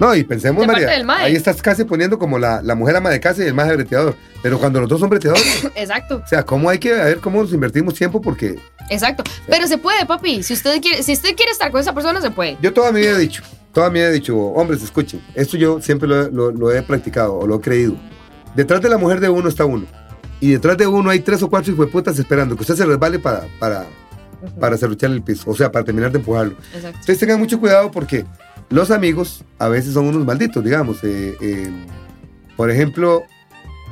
No, 0.00 0.14
y 0.14 0.22
pensemos, 0.24 0.60
De 0.64 0.66
María, 1.04 1.24
ahí 1.24 1.34
estás 1.34 1.60
casi 1.60 1.82
poniendo 1.84 2.18
como 2.18 2.38
la, 2.38 2.62
la 2.62 2.74
mujer 2.76 2.96
ama 2.96 3.10
de 3.10 3.18
casa 3.20 3.42
y 3.42 3.46
el 3.48 3.54
maje 3.54 3.74
breteador. 3.74 4.14
Pero 4.42 4.58
cuando 4.58 4.80
los 4.80 4.88
dos 4.88 5.00
son 5.00 5.10
breteadores, 5.10 5.66
Exacto, 5.74 6.22
o 6.24 6.26
sea, 6.28 6.44
¿cómo 6.44 6.70
hay 6.70 6.78
que 6.78 6.92
ver 6.92 7.18
cómo 7.18 7.42
nos 7.42 7.52
invertimos 7.52 7.94
tiempo? 7.94 8.20
Porque 8.20 8.56
exacto. 8.90 9.24
Pero 9.48 9.66
se 9.66 9.76
puede, 9.78 10.06
papi. 10.06 10.42
Si 10.44 10.52
usted 10.54 10.80
quiere, 10.80 11.02
si 11.02 11.12
usted 11.12 11.34
quiere 11.34 11.50
estar 11.50 11.70
con 11.72 11.80
esa 11.80 11.92
persona, 11.94 12.20
se 12.20 12.30
puede. 12.30 12.56
yo 12.62 12.72
toda 12.72 12.92
mi 12.92 13.00
vida 13.00 13.12
he 13.12 13.18
dicho, 13.18 13.42
toda 13.72 13.90
mi 13.90 13.98
vida 13.98 14.08
he 14.10 14.12
dicho, 14.12 14.36
hombres, 14.38 14.82
escuchen, 14.82 15.20
esto 15.34 15.56
yo 15.56 15.80
siempre 15.80 16.08
lo, 16.08 16.26
he- 16.26 16.30
lo- 16.30 16.50
lo 16.52 16.72
he 16.72 16.80
practicado 16.82 17.34
o 17.36 17.46
lo 17.46 17.56
he 17.56 17.60
creído. 17.60 17.96
Detrás 18.54 18.80
de 18.80 18.88
la 18.88 18.98
mujer 18.98 19.18
de 19.20 19.28
uno 19.28 19.48
está 19.48 19.64
uno. 19.64 19.86
Y 20.40 20.52
detrás 20.52 20.76
de 20.78 20.86
uno 20.86 21.10
hay 21.10 21.18
tres 21.20 21.42
o 21.42 21.50
cuatro 21.50 21.72
hijueputas 21.72 22.16
esperando 22.18 22.54
que 22.54 22.62
usted 22.62 22.76
se 22.76 22.86
resbale 22.86 23.18
para, 23.18 23.42
para, 23.58 23.86
para 24.60 24.76
cerrucharle 24.76 25.16
el 25.16 25.22
piso, 25.22 25.50
o 25.50 25.56
sea, 25.56 25.72
para 25.72 25.84
terminar 25.84 26.12
de 26.12 26.18
empujarlo. 26.18 26.54
Exacto. 26.72 26.88
Entonces 26.90 27.18
tengan 27.18 27.40
mucho 27.40 27.58
cuidado 27.58 27.90
porque 27.90 28.24
los 28.70 28.90
amigos 28.90 29.44
a 29.58 29.68
veces 29.68 29.94
son 29.94 30.06
unos 30.06 30.24
malditos, 30.24 30.62
digamos. 30.64 31.02
eh, 31.04 31.36
eh, 31.40 31.70
por 32.56 32.70
ejemplo, 32.70 33.22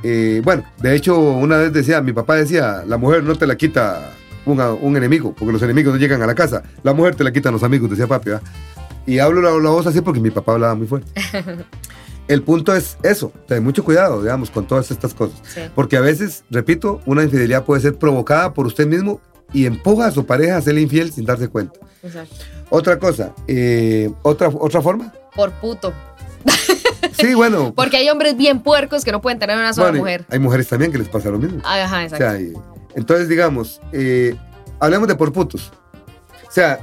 eh, 0.02 0.40
bueno, 0.44 0.64
de 0.80 0.94
hecho 0.94 1.18
una 1.18 1.56
vez 1.58 1.72
decía, 1.72 2.00
mi 2.00 2.12
papá 2.12 2.34
decía, 2.36 2.82
la 2.86 2.96
mujer 2.96 3.22
no 3.22 3.34
te 3.36 3.46
la 3.46 3.56
quita 3.56 4.12
un, 4.44 4.60
un 4.60 4.96
enemigo, 4.96 5.34
porque 5.36 5.52
los 5.52 5.62
enemigos 5.62 5.94
no 5.94 6.00
llegan 6.00 6.20
a 6.22 6.26
la 6.26 6.34
casa, 6.34 6.62
la 6.82 6.92
mujer 6.92 7.14
te 7.14 7.24
la 7.24 7.32
quitan 7.32 7.52
los 7.52 7.62
amigos, 7.62 7.90
decía 7.90 8.06
papi. 8.06 8.30
¿verdad? 8.30 8.42
Y 9.06 9.20
hablo 9.20 9.40
la, 9.40 9.50
la 9.50 9.70
voz 9.70 9.86
así 9.86 10.00
porque 10.00 10.18
mi 10.20 10.30
papá 10.30 10.52
hablaba 10.52 10.74
muy 10.74 10.86
fuerte. 10.88 11.08
El 12.28 12.42
punto 12.42 12.74
es 12.74 12.96
eso, 13.02 13.32
tener 13.46 13.62
mucho 13.62 13.84
cuidado, 13.84 14.20
digamos, 14.22 14.50
con 14.50 14.66
todas 14.66 14.90
estas 14.90 15.14
cosas. 15.14 15.38
Sí. 15.54 15.60
Porque 15.74 15.96
a 15.96 16.00
veces, 16.00 16.44
repito, 16.50 17.00
una 17.06 17.22
infidelidad 17.22 17.64
puede 17.64 17.80
ser 17.82 17.94
provocada 17.96 18.52
por 18.52 18.66
usted 18.66 18.86
mismo 18.86 19.20
y 19.52 19.66
empuja 19.66 20.06
a 20.06 20.10
su 20.10 20.26
pareja 20.26 20.56
a 20.56 20.60
serle 20.62 20.80
infiel 20.80 21.12
sin 21.12 21.24
darse 21.24 21.48
cuenta. 21.48 21.78
Exacto. 22.02 22.34
Otra 22.68 22.98
cosa, 22.98 23.32
eh, 23.46 24.10
otra, 24.22 24.48
otra 24.48 24.82
forma. 24.82 25.12
Por 25.34 25.52
puto. 25.52 25.92
Sí, 27.18 27.34
bueno. 27.34 27.72
Porque 27.74 27.96
hay 27.96 28.10
hombres 28.10 28.36
bien 28.36 28.60
puercos 28.62 29.02
que 29.04 29.10
no 29.12 29.22
pueden 29.22 29.38
tener 29.38 29.56
una 29.56 29.72
sola 29.72 29.88
bueno, 29.88 30.02
mujer. 30.02 30.26
Hay 30.28 30.38
mujeres 30.38 30.68
también 30.68 30.92
que 30.92 30.98
les 30.98 31.08
pasa 31.08 31.30
lo 31.30 31.38
mismo. 31.38 31.60
Ajá, 31.64 31.98
O 31.98 32.00
exacto. 32.00 32.16
sea, 32.16 32.40
y- 32.40 32.52
entonces, 32.94 33.28
digamos, 33.28 33.80
eh, 33.92 34.34
hablemos 34.80 35.08
de 35.08 35.14
por 35.14 35.32
putos. 35.32 35.72
O 36.46 36.50
sea, 36.50 36.78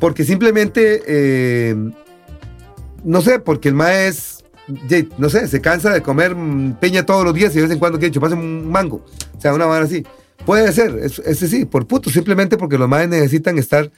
porque 0.00 0.24
simplemente, 0.24 1.02
eh, 1.06 1.76
no 3.04 3.20
sé, 3.22 3.38
porque 3.38 3.68
el 3.68 3.74
maes, 3.74 4.31
ye- 4.31 4.31
no 5.18 5.28
sé, 5.28 5.48
se 5.48 5.60
cansa 5.60 5.90
de 5.90 6.02
comer 6.02 6.34
mm, 6.34 6.74
piña 6.80 7.04
todos 7.04 7.24
los 7.24 7.34
días 7.34 7.52
y 7.52 7.56
de 7.56 7.62
vez 7.62 7.70
en 7.72 7.78
cuando 7.78 7.98
quiere 7.98 8.12
chuparse 8.12 8.36
un 8.36 8.70
mango. 8.70 9.04
O 9.36 9.40
sea, 9.40 9.54
una 9.54 9.66
vara 9.66 9.84
así. 9.84 10.04
Puede 10.46 10.72
ser, 10.72 10.98
es- 10.98 11.18
ese 11.20 11.48
sí, 11.48 11.64
por 11.64 11.86
putos, 11.86 12.12
simplemente 12.12 12.56
porque 12.56 12.78
los 12.78 12.88
maes 12.88 13.08
necesitan 13.08 13.58
estar 13.58 13.90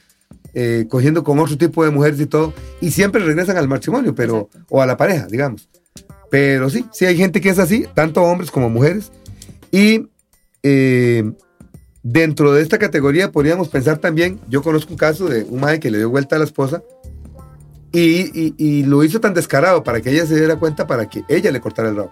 eh, 0.53 0.85
cogiendo 0.89 1.23
con 1.23 1.37
otro 1.39 1.57
tipo 1.57 1.83
de 1.83 1.91
mujeres 1.91 2.19
y 2.19 2.25
todo, 2.27 2.53
y 2.81 2.91
siempre 2.91 3.23
regresan 3.23 3.57
al 3.57 3.67
matrimonio, 3.67 4.15
pero, 4.15 4.47
Exacto. 4.51 4.65
o 4.69 4.81
a 4.81 4.85
la 4.85 4.95
pareja, 4.97 5.27
digamos. 5.27 5.67
Pero 6.31 6.69
sí, 6.69 6.85
sí 6.93 7.05
hay 7.05 7.17
gente 7.17 7.41
que 7.41 7.49
es 7.49 7.59
así, 7.59 7.85
tanto 7.93 8.23
hombres 8.23 8.51
como 8.51 8.69
mujeres. 8.69 9.11
Y 9.71 10.07
eh, 10.63 11.29
dentro 12.03 12.53
de 12.53 12.61
esta 12.61 12.77
categoría 12.79 13.31
podríamos 13.31 13.67
pensar 13.69 13.97
también, 13.97 14.39
yo 14.49 14.61
conozco 14.63 14.93
un 14.93 14.97
caso 14.97 15.27
de 15.27 15.43
un 15.43 15.59
madre 15.59 15.79
que 15.79 15.91
le 15.91 15.97
dio 15.99 16.09
vuelta 16.09 16.35
a 16.37 16.39
la 16.39 16.45
esposa 16.45 16.81
y, 17.99 18.31
y- 18.33 18.55
y 18.57 18.83
lo 18.83 19.03
hizo 19.03 19.19
tan 19.19 19.33
descarado 19.33 19.83
para 19.83 20.01
que 20.01 20.11
ella 20.11 20.25
se 20.25 20.35
diera 20.35 20.55
cuenta 20.57 20.87
para 20.87 21.07
que 21.09 21.23
ella 21.27 21.51
le 21.51 21.59
cortara 21.61 21.89
el 21.89 21.95
rabo. 21.95 22.11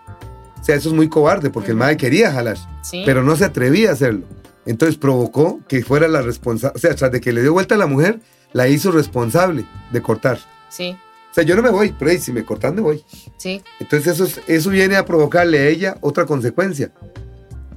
O 0.60 0.64
sea, 0.64 0.76
eso 0.76 0.90
es 0.90 0.96
muy 0.96 1.10
cobarde 1.10 1.50
porque 1.50 1.72
el 1.72 1.76
Ujú. 1.76 1.84
madre 1.84 1.98
quería 1.98 2.32
jalar, 2.32 2.58
Sí. 2.82 3.04
pero 3.06 3.22
no 3.24 3.36
se 3.36 3.46
atrevía 3.46 3.90
a 3.90 3.94
hacerlo. 3.94 4.26
Entonces 4.66 4.98
provocó 4.98 5.60
que 5.68 5.84
fuera 5.84 6.08
la 6.08 6.22
responsable, 6.22 6.78
o 6.78 6.80
sea, 6.80 6.96
tras 6.96 7.12
de 7.12 7.20
que 7.20 7.34
le 7.34 7.42
dio 7.42 7.52
vuelta 7.54 7.76
a 7.76 7.78
la 7.78 7.86
mujer, 7.88 8.20
la 8.54 8.68
hizo 8.70 8.92
responsable 8.92 9.66
de 9.92 10.02
cortar. 10.02 10.40
Sí, 10.70 10.96
O 11.32 11.34
sea, 11.36 11.44
yo 11.44 11.56
no 11.56 11.64
me 11.64 11.72
voy, 11.72 11.94
pero 11.98 12.12
hey, 12.12 12.20
si 12.20 12.32
me 12.32 12.46
cortan, 12.46 12.76
me 12.76 12.82
voy. 12.82 13.04
sí. 13.38 13.62
Entonces 13.80 14.14
eso, 14.14 14.24
es- 14.26 14.40
eso 14.48 14.70
viene 14.70 14.96
a 14.98 15.04
provocarle 15.04 15.58
a 15.60 15.68
ella 15.68 15.98
otra 16.02 16.26
consecuencia. 16.28 16.92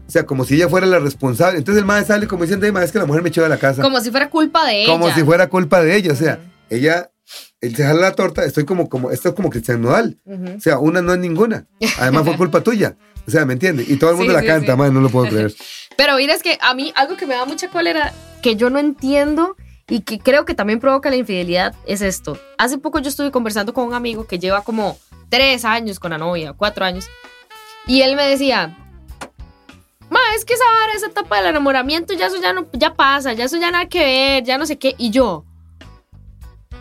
O 0.06 0.10
sea, 0.10 0.24
como 0.26 0.44
si 0.44 0.54
ella 0.56 0.68
fuera 0.68 0.86
la 0.86 0.98
responsable. 1.00 1.58
Entonces 1.58 1.80
el 1.80 1.86
madre 1.86 2.04
sale 2.04 2.26
como 2.28 2.42
diciendo, 2.42 2.66
"Ay, 2.66 2.72
ma, 2.72 2.84
es 2.84 2.92
que 2.92 2.98
la 2.98 3.06
mujer 3.06 3.22
me 3.22 3.30
echó 3.30 3.42
de 3.42 3.48
la 3.48 3.56
casa. 3.58 3.80
Como 3.82 4.00
si 4.00 4.10
fuera 4.10 4.28
culpa 4.30 4.64
de 4.66 4.82
ella. 4.84 4.92
Como 4.92 5.10
si 5.12 5.22
fuera 5.24 5.48
culpa 5.48 5.82
de 5.82 5.96
ella. 5.96 6.12
O 6.12 6.16
sea, 6.16 6.34
Ujú. 6.34 6.42
ella, 6.70 7.10
él 7.60 7.74
se 7.76 7.84
jala 7.84 8.00
la 8.00 8.14
torta, 8.14 8.44
estoy 8.44 8.64
como, 8.64 8.88
como, 8.88 9.10
esto 9.10 9.30
es 9.30 9.34
como 9.34 9.50
Cristian 9.50 9.82
Nodal. 9.82 10.18
Ujú. 10.24 10.56
O 10.56 10.60
sea, 10.60 10.78
una 10.78 11.02
no 11.02 11.12
es 11.14 11.18
ninguna. 11.18 11.66
Además 11.98 12.24
fue 12.24 12.36
culpa 12.36 12.60
tuya. 12.62 12.96
O 13.26 13.30
sea, 13.30 13.44
¿me 13.44 13.54
entiendes? 13.54 13.88
Y 13.88 13.96
todo 13.96 14.10
el 14.10 14.16
mundo 14.16 14.30
Sí, 14.32 14.36
la 14.36 14.40
sí, 14.42 14.46
canta, 14.46 14.72
sí. 14.72 14.78
madre, 14.78 14.92
no 14.92 15.00
lo 15.00 15.08
puedo 15.08 15.28
creer. 15.28 15.52
Pero 15.96 16.16
mira, 16.16 16.34
es 16.34 16.42
que 16.42 16.58
a 16.60 16.74
mí 16.74 16.92
algo 16.94 17.16
que 17.16 17.26
me 17.26 17.34
da 17.34 17.44
mucha 17.44 17.68
cólera, 17.68 18.12
que 18.42 18.54
yo 18.56 18.70
no 18.70 18.78
entiendo 18.78 19.56
y 19.88 20.00
que 20.02 20.18
creo 20.18 20.44
que 20.44 20.54
también 20.54 20.78
provoca 20.80 21.10
la 21.10 21.16
infidelidad, 21.16 21.74
es 21.86 22.02
esto. 22.02 22.38
Hace 22.58 22.78
poco 22.78 22.98
yo 23.00 23.08
estuve 23.08 23.30
conversando 23.30 23.72
con 23.74 23.84
un 23.86 23.94
amigo 23.94 24.26
que 24.26 24.38
lleva 24.38 24.62
como 24.62 24.98
tres 25.28 25.64
años 25.64 25.98
con 25.98 26.10
la 26.12 26.18
novia, 26.18 26.52
cuatro 26.52 26.84
años, 26.84 27.08
y 27.86 28.02
él 28.02 28.14
me 28.16 28.28
decía, 28.28 28.76
Ma, 30.10 30.20
es 30.36 30.44
que 30.44 30.54
esa 30.54 30.64
vara, 30.80 30.92
esa 30.94 31.06
etapa 31.06 31.36
del 31.38 31.46
enamoramiento, 31.46 32.14
ya 32.14 32.26
eso 32.26 32.40
ya 32.40 32.52
no, 32.52 32.66
ya 32.72 32.94
pasa, 32.94 33.32
ya 33.32 33.44
eso 33.44 33.56
ya 33.58 33.70
nada 33.70 33.86
que 33.88 33.98
ver, 34.04 34.44
ya 34.44 34.58
no 34.58 34.66
sé 34.66 34.78
qué. 34.78 34.94
Y 34.98 35.10
yo, 35.10 35.44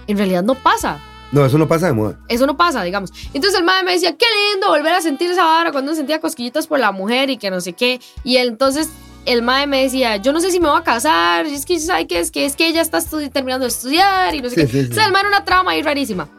en 0.07 0.17
realidad 0.17 0.43
no 0.43 0.55
pasa. 0.55 0.99
No, 1.31 1.45
eso 1.45 1.57
no 1.57 1.67
pasa 1.67 1.87
de 1.87 1.93
moda. 1.93 2.17
Eso 2.29 2.45
no 2.45 2.55
pasa, 2.55 2.83
digamos. 2.83 3.11
Entonces 3.33 3.59
el 3.59 3.65
madre 3.65 3.83
me 3.83 3.91
decía, 3.93 4.15
qué 4.15 4.25
lindo 4.53 4.69
volver 4.69 4.93
a 4.93 5.01
sentir 5.01 5.29
esa 5.31 5.43
vara 5.43 5.71
cuando 5.71 5.93
sentía 5.95 6.19
cosquillitas 6.21 6.67
por 6.67 6.79
la 6.79 6.91
mujer 6.91 7.29
y 7.29 7.37
que 7.37 7.49
no 7.49 7.59
sé 7.61 7.73
qué. 7.73 7.99
Y 8.23 8.37
él, 8.37 8.49
entonces 8.49 8.89
el 9.25 9.41
madre 9.41 9.67
me 9.67 9.81
decía, 9.83 10.17
yo 10.17 10.31
no 10.31 10.39
sé 10.39 10.51
si 10.51 10.59
me 10.59 10.69
voy 10.69 10.79
a 10.79 10.83
casar, 10.83 11.45
es 11.47 11.65
que 11.65 11.79
sabe 11.79 12.05
que 12.07 12.19
es 12.19 12.29
que 12.31 12.45
es 12.45 12.55
que 12.55 12.67
ella 12.67 12.81
está 12.81 12.99
terminando 13.33 13.63
de 13.65 13.69
estudiar 13.69 14.33
y 14.35 14.41
no 14.41 14.49
sé 14.49 14.55
Sí, 14.55 14.61
qué. 14.61 14.67
sí, 14.67 14.85
sí. 14.85 14.91
O 14.91 14.93
sea, 14.95 15.05
el 15.07 15.11
mae 15.11 15.21
era 15.21 15.29
una 15.29 15.43
trama 15.43 15.71
ahí 15.71 15.81
rarísima. 15.81 16.29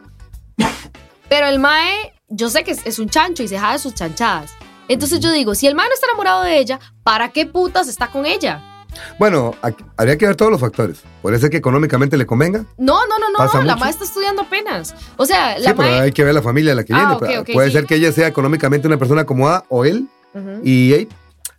Pero 1.29 1.47
el 1.49 1.59
mae, 1.59 2.15
yo 2.29 2.49
sé 2.49 2.63
que 2.65 2.71
es, 2.71 2.87
es 2.87 2.99
un 2.99 3.09
chancho 3.09 3.43
y 3.43 3.49
se 3.49 3.59
jade 3.59 3.79
sus 3.81 3.95
chanchadas. 3.95 4.53
Entonces 4.89 5.19
yo 5.21 5.33
digo, 5.33 5.55
si 5.57 5.67
el 5.67 5.75
mae 5.75 5.89
no 5.89 5.95
está 5.95 6.07
enamorado 6.07 6.45
de 6.45 6.59
ella, 6.59 6.79
¿para 7.03 7.31
qué 7.33 7.45
putas 7.47 7.89
está 7.89 8.07
con 8.13 8.25
ella? 8.25 8.63
Bueno, 9.19 9.55
aquí- 9.63 9.85
habría 9.97 10.17
que 10.19 10.27
ver 10.27 10.37
todos 10.37 10.51
los 10.51 10.61
factores. 10.61 10.99
Puede 11.23 11.39
ser 11.39 11.51
que 11.51 11.57
económicamente 11.57 12.17
le 12.17 12.27
convenga. 12.27 12.65
No, 12.79 13.07
no, 13.07 13.19
no, 13.19 13.27
Pasa 13.39 13.59
no, 13.59 13.65
la 13.65 13.75
mucho. 13.75 13.85
mae 13.85 13.91
está 13.93 14.05
estudiando 14.05 14.43
apenas. 14.43 14.95
O 15.17 15.27
sea, 15.27 15.59
la 15.59 15.71
sí, 15.71 15.75
pero 15.77 16.03
hay 16.03 16.13
que 16.13 16.25
ver 16.25 16.35
la 16.35 16.43
familia 16.43 16.73
a 16.73 16.75
la 16.77 16.85
que 16.85 16.93
Ah, 16.95 16.99
viene. 16.99 17.13
ok, 17.15 17.21
pero 17.27 17.41
ok, 17.43 17.49
puede 17.53 17.69
sí. 17.69 17.73
ser 17.75 17.87
que 17.87 17.95
ella 17.97 18.13
sea 18.13 18.27
económicamente 18.29 18.87
una 18.87 18.99
persona 18.99 19.23
acomodada 19.23 19.65
o 19.69 19.85
él. 19.85 20.09
Ujú. 20.35 20.61
Y 20.63 20.93
hey, 20.93 21.09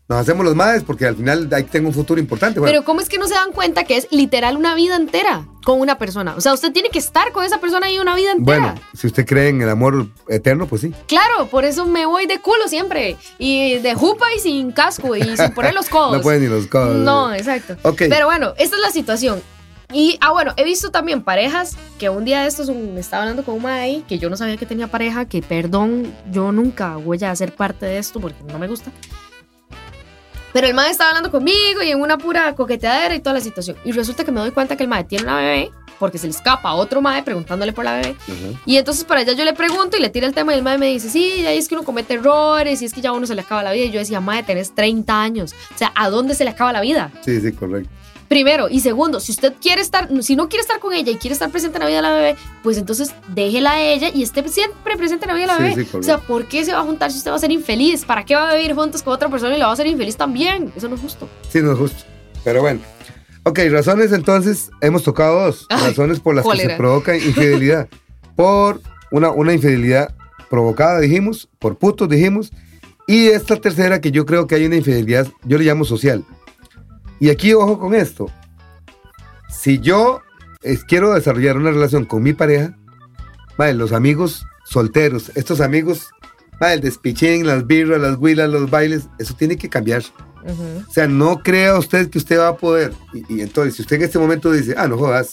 nos 0.09 0.19
hacemos 0.19 0.45
los 0.45 0.55
madres 0.55 0.83
porque 0.83 1.05
al 1.05 1.15
final 1.17 1.49
ahí 1.53 1.63
tengo 1.63 1.89
un 1.89 1.93
futuro 1.93 2.19
importante. 2.19 2.59
Bueno, 2.61 2.71
Pero 2.71 2.85
¿cómo 2.85 3.01
es 3.01 3.09
que 3.09 3.17
no 3.17 3.27
se 3.27 3.33
dan 3.33 3.51
cuenta 3.51 3.83
que 3.83 3.97
es 3.97 4.07
literal 4.09 4.55
una 4.55 4.73
vida 4.73 4.95
entera 4.95 5.45
con 5.65 5.81
una 5.81 5.97
persona? 5.97 6.33
O 6.37 6.41
sea, 6.41 6.53
usted 6.53 6.71
tiene 6.71 6.89
que 6.89 6.99
estar 6.99 7.33
con 7.33 7.43
esa 7.43 7.59
persona 7.59 7.87
ahí 7.87 7.99
una 7.99 8.15
vida 8.15 8.31
entera. 8.31 8.59
bueno, 8.59 8.75
si 8.93 9.07
usted 9.07 9.25
cree 9.25 9.49
en 9.49 9.61
el 9.61 9.69
amor 9.69 10.07
eterno, 10.29 10.65
pues 10.65 10.81
sí. 10.81 10.93
Claro, 11.07 11.47
por 11.47 11.65
eso 11.65 11.85
me 11.85 12.05
voy 12.05 12.25
de 12.25 12.39
culo 12.39 12.67
siempre. 12.69 13.17
Y 13.37 13.79
de 13.79 13.95
jupa 13.95 14.27
y 14.33 14.39
sin 14.39 14.71
casco 14.71 15.13
y 15.15 15.23
sin 15.35 15.51
poner 15.51 15.73
los 15.73 15.89
codos. 15.89 16.15
No 16.15 16.21
pueden 16.21 16.41
ni 16.41 16.47
los 16.47 16.67
codos. 16.67 16.95
No, 16.95 17.33
exacto. 17.33 17.75
Ok. 17.83 18.03
Pero 18.09 18.27
bueno, 18.27 18.53
esta 18.57 18.77
es 18.77 18.81
la 18.81 18.91
situación. 18.91 19.41
Y, 19.93 20.17
ah, 20.19 20.31
bueno, 20.31 20.53
he 20.57 20.65
visto 20.65 20.89
también 20.91 21.21
parejas 21.21 21.77
que 21.97 22.09
un 22.09 22.25
día 22.25 22.41
de 22.41 22.47
estos 22.47 22.67
un- 22.67 22.93
me 22.93 22.99
estaba 22.99 23.23
hablando 23.23 23.43
con 23.45 23.55
un 23.55 23.65
ahí, 23.67 24.03
que 24.07 24.19
yo 24.19 24.29
no 24.29 24.35
sabía 24.35 24.57
que 24.57 24.65
tenía 24.65 24.87
pareja, 24.87 25.25
que 25.25 25.41
perdón, 25.41 26.13
yo 26.29 26.51
nunca 26.51 26.97
voy 26.97 27.23
a 27.23 27.33
ser 27.37 27.53
parte 27.55 27.85
de 27.85 27.97
esto 27.97 28.19
porque 28.19 28.37
no 28.51 28.59
me 28.59 28.67
gusta. 28.67 28.91
Pero 30.57 30.65
el 30.65 30.73
mae 30.73 30.89
estaba 30.89 31.11
hablando 31.11 31.29
conmigo 31.29 31.83
y 31.83 31.91
en 31.91 32.01
una 32.01 32.17
pura 32.17 32.55
coqueteadera 32.55 33.13
y 33.13 33.19
toda 33.19 33.35
la 33.35 33.41
situación. 33.41 33.77
Y 33.85 33.91
resulta 33.91 34.23
que 34.25 34.31
me 34.31 34.39
doy 34.39 34.49
cuenta 34.49 34.75
que 34.75 34.81
el 34.81 34.89
mae 34.89 35.03
tiene 35.03 35.25
una 35.25 35.35
bebé, 35.35 35.69
porque 35.99 36.17
se 36.17 36.25
le 36.25 36.31
escapa 36.31 36.69
a 36.69 36.73
otro 36.73 36.99
mae 36.99 37.21
preguntándole 37.21 37.73
por 37.73 37.85
la 37.85 37.97
bebé. 37.97 38.15
Y 38.65 38.77
entonces 38.77 39.03
para 39.03 39.21
allá 39.21 39.33
yo 39.33 39.45
le 39.45 39.53
pregunto 39.53 39.97
y 39.97 39.99
le 39.99 40.09
tira 40.09 40.25
el 40.25 40.33
tema 40.33 40.55
y 40.55 40.57
el 40.57 40.63
mae 40.63 40.79
me 40.79 40.87
dice, 40.87 41.11
sí, 41.11 41.45
ahí 41.45 41.59
es 41.59 41.67
que 41.67 41.75
uno 41.75 41.83
comete 41.83 42.15
errores 42.15 42.81
y 42.81 42.85
es 42.85 42.93
que 42.95 43.01
ya 43.01 43.09
a 43.09 43.13
uno 43.13 43.27
se 43.27 43.35
le 43.35 43.41
acaba 43.41 43.61
la 43.61 43.71
vida. 43.71 43.85
Y 43.85 43.91
yo 43.91 43.99
decía, 43.99 44.19
mae, 44.19 44.41
tenés 44.41 44.73
30 44.73 45.21
años. 45.21 45.53
O 45.75 45.77
sea, 45.77 45.91
¿a 45.93 46.09
dónde 46.09 46.33
se 46.33 46.43
le 46.43 46.49
acaba 46.49 46.73
la 46.73 46.81
vida? 46.81 47.11
Sí, 47.21 47.39
sí, 47.39 47.51
correcto. 47.51 47.91
Primero. 48.27 48.67
Y 48.69 48.81
segundo, 48.81 49.19
si 49.19 49.31
usted 49.31 49.53
quiere 49.61 49.81
estar, 49.81 50.09
si 50.21 50.35
no 50.35 50.49
quiere 50.49 50.61
estar 50.61 50.79
con 50.79 50.93
ella 50.93 51.11
y 51.11 51.15
quiere 51.15 51.33
estar 51.33 51.49
presente 51.49 51.77
en 51.77 51.83
la 51.83 51.87
vida 51.87 51.97
de 51.97 52.01
la 52.01 52.11
bebé, 52.11 52.35
pues 52.63 52.77
entonces 52.77 53.13
déjela 53.29 53.73
a 53.73 53.81
ella 53.81 54.09
y 54.13 54.23
esté 54.23 54.47
siempre 54.49 54.97
presente 54.97 55.25
en 55.25 55.29
la 55.29 55.33
vida 55.35 55.45
de 55.45 55.47
la 55.47 55.59
bebé. 55.59 55.85
sí, 55.85 55.97
o 55.97 56.03
sea, 56.03 56.17
¿por 56.17 56.45
qué 56.45 56.65
se 56.65 56.73
va 56.73 56.79
a 56.79 56.83
juntar 56.83 57.11
si 57.11 57.19
usted 57.19 57.31
va 57.31 57.35
a 57.35 57.39
ser 57.39 57.51
infeliz? 57.51 58.05
¿Para 58.05 58.25
qué 58.25 58.35
va 58.35 58.49
a 58.49 58.55
vivir 58.55 58.73
juntos 58.73 59.01
con 59.01 59.13
otra 59.13 59.29
persona 59.29 59.55
y 59.55 59.59
la 59.59 59.67
va 59.67 59.73
a 59.73 59.75
ser 59.77 59.87
infeliz 59.87 60.17
también? 60.17 60.71
Eso 60.75 60.89
no 60.89 60.95
es 60.95 61.01
justo. 61.01 61.29
Sí, 61.49 61.61
no 61.61 61.71
es 61.71 61.77
justo. 61.77 62.03
Pero 62.43 62.61
bueno. 62.61 62.81
Ok, 63.43 63.59
razones 63.71 64.11
entonces, 64.11 64.71
hemos 64.81 65.03
tocado 65.03 65.45
dos. 65.45 65.65
Ay, 65.69 65.87
razones 65.87 66.19
por 66.19 66.35
las 66.35 66.45
que 66.45 66.57
se 66.57 66.69
provoca 66.71 67.15
infidelidad. 67.15 67.87
por 68.35 68.81
una, 69.09 69.31
una 69.31 69.53
infidelidad 69.53 70.13
provocada, 70.49 70.99
dijimos, 70.99 71.47
por 71.59 71.77
putos, 71.77 72.09
dijimos. 72.09 72.51
Y 73.07 73.27
esta 73.27 73.55
tercera, 73.55 74.01
que 74.01 74.11
yo 74.11 74.25
creo 74.25 74.47
que 74.47 74.55
hay 74.55 74.65
una 74.65 74.75
infidelidad, 74.75 75.27
yo 75.45 75.57
le 75.57 75.63
llamo 75.63 75.85
social. 75.85 76.25
Y 77.19 77.29
aquí, 77.29 77.53
ojo 77.53 77.79
con 77.79 77.93
esto. 77.93 78.31
Si 79.49 79.79
yo 79.79 80.21
eh, 80.61 80.77
quiero 80.87 81.13
desarrollar 81.13 81.57
una 81.57 81.71
relación 81.71 82.05
con 82.05 82.23
mi 82.23 82.33
pareja, 82.33 82.77
vale, 83.57 83.73
los 83.73 83.91
amigos 83.91 84.45
solteros, 84.65 85.31
estos 85.35 85.61
amigos, 85.61 86.09
vale, 86.59 86.75
el 86.75 86.81
despichín, 86.81 87.47
las 87.47 87.65
birras, 87.65 88.01
las 88.01 88.17
huilas, 88.17 88.49
los 88.49 88.69
bailes, 88.69 89.07
eso 89.19 89.33
tiene 89.35 89.57
que 89.57 89.69
cambiar. 89.69 90.03
O 90.87 90.91
sea, 90.93 91.07
no 91.07 91.39
crea 91.43 91.77
usted 91.77 92.09
que 92.09 92.19
usted 92.19 92.39
va 92.39 92.49
a 92.49 92.57
poder. 92.57 92.93
Y, 93.13 93.35
y 93.35 93.41
entonces, 93.41 93.75
si 93.75 93.81
usted 93.81 93.97
en 93.97 94.03
este 94.03 94.19
momento 94.19 94.51
dice, 94.51 94.75
ah, 94.77 94.87
no 94.87 94.97
jodas, 94.97 95.31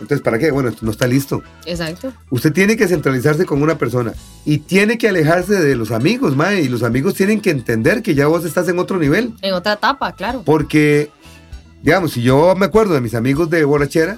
Entonces, 0.00 0.22
¿para 0.22 0.38
qué? 0.38 0.50
Bueno, 0.50 0.70
no 0.80 0.90
está 0.90 1.06
listo. 1.06 1.42
Exacto. 1.66 2.12
Usted 2.30 2.52
tiene 2.52 2.76
que 2.76 2.88
centralizarse 2.88 3.44
con 3.44 3.62
una 3.62 3.76
persona 3.76 4.14
y 4.44 4.58
tiene 4.58 4.98
que 4.98 5.08
alejarse 5.08 5.54
de 5.54 5.76
los 5.76 5.90
amigos, 5.90 6.36
mae. 6.36 6.62
Y 6.62 6.68
los 6.68 6.82
amigos 6.82 7.14
tienen 7.14 7.40
que 7.40 7.50
entender 7.50 8.02
que 8.02 8.14
ya 8.14 8.26
vos 8.26 8.44
estás 8.44 8.68
en 8.68 8.78
otro 8.78 8.98
nivel. 8.98 9.34
En 9.42 9.54
otra 9.54 9.74
etapa, 9.74 10.12
claro. 10.12 10.42
Porque, 10.44 11.10
digamos, 11.82 12.12
si 12.12 12.22
yo 12.22 12.54
me 12.56 12.66
acuerdo 12.66 12.94
de 12.94 13.00
mis 13.00 13.14
amigos 13.14 13.50
de 13.50 13.64
borrachera, 13.64 14.16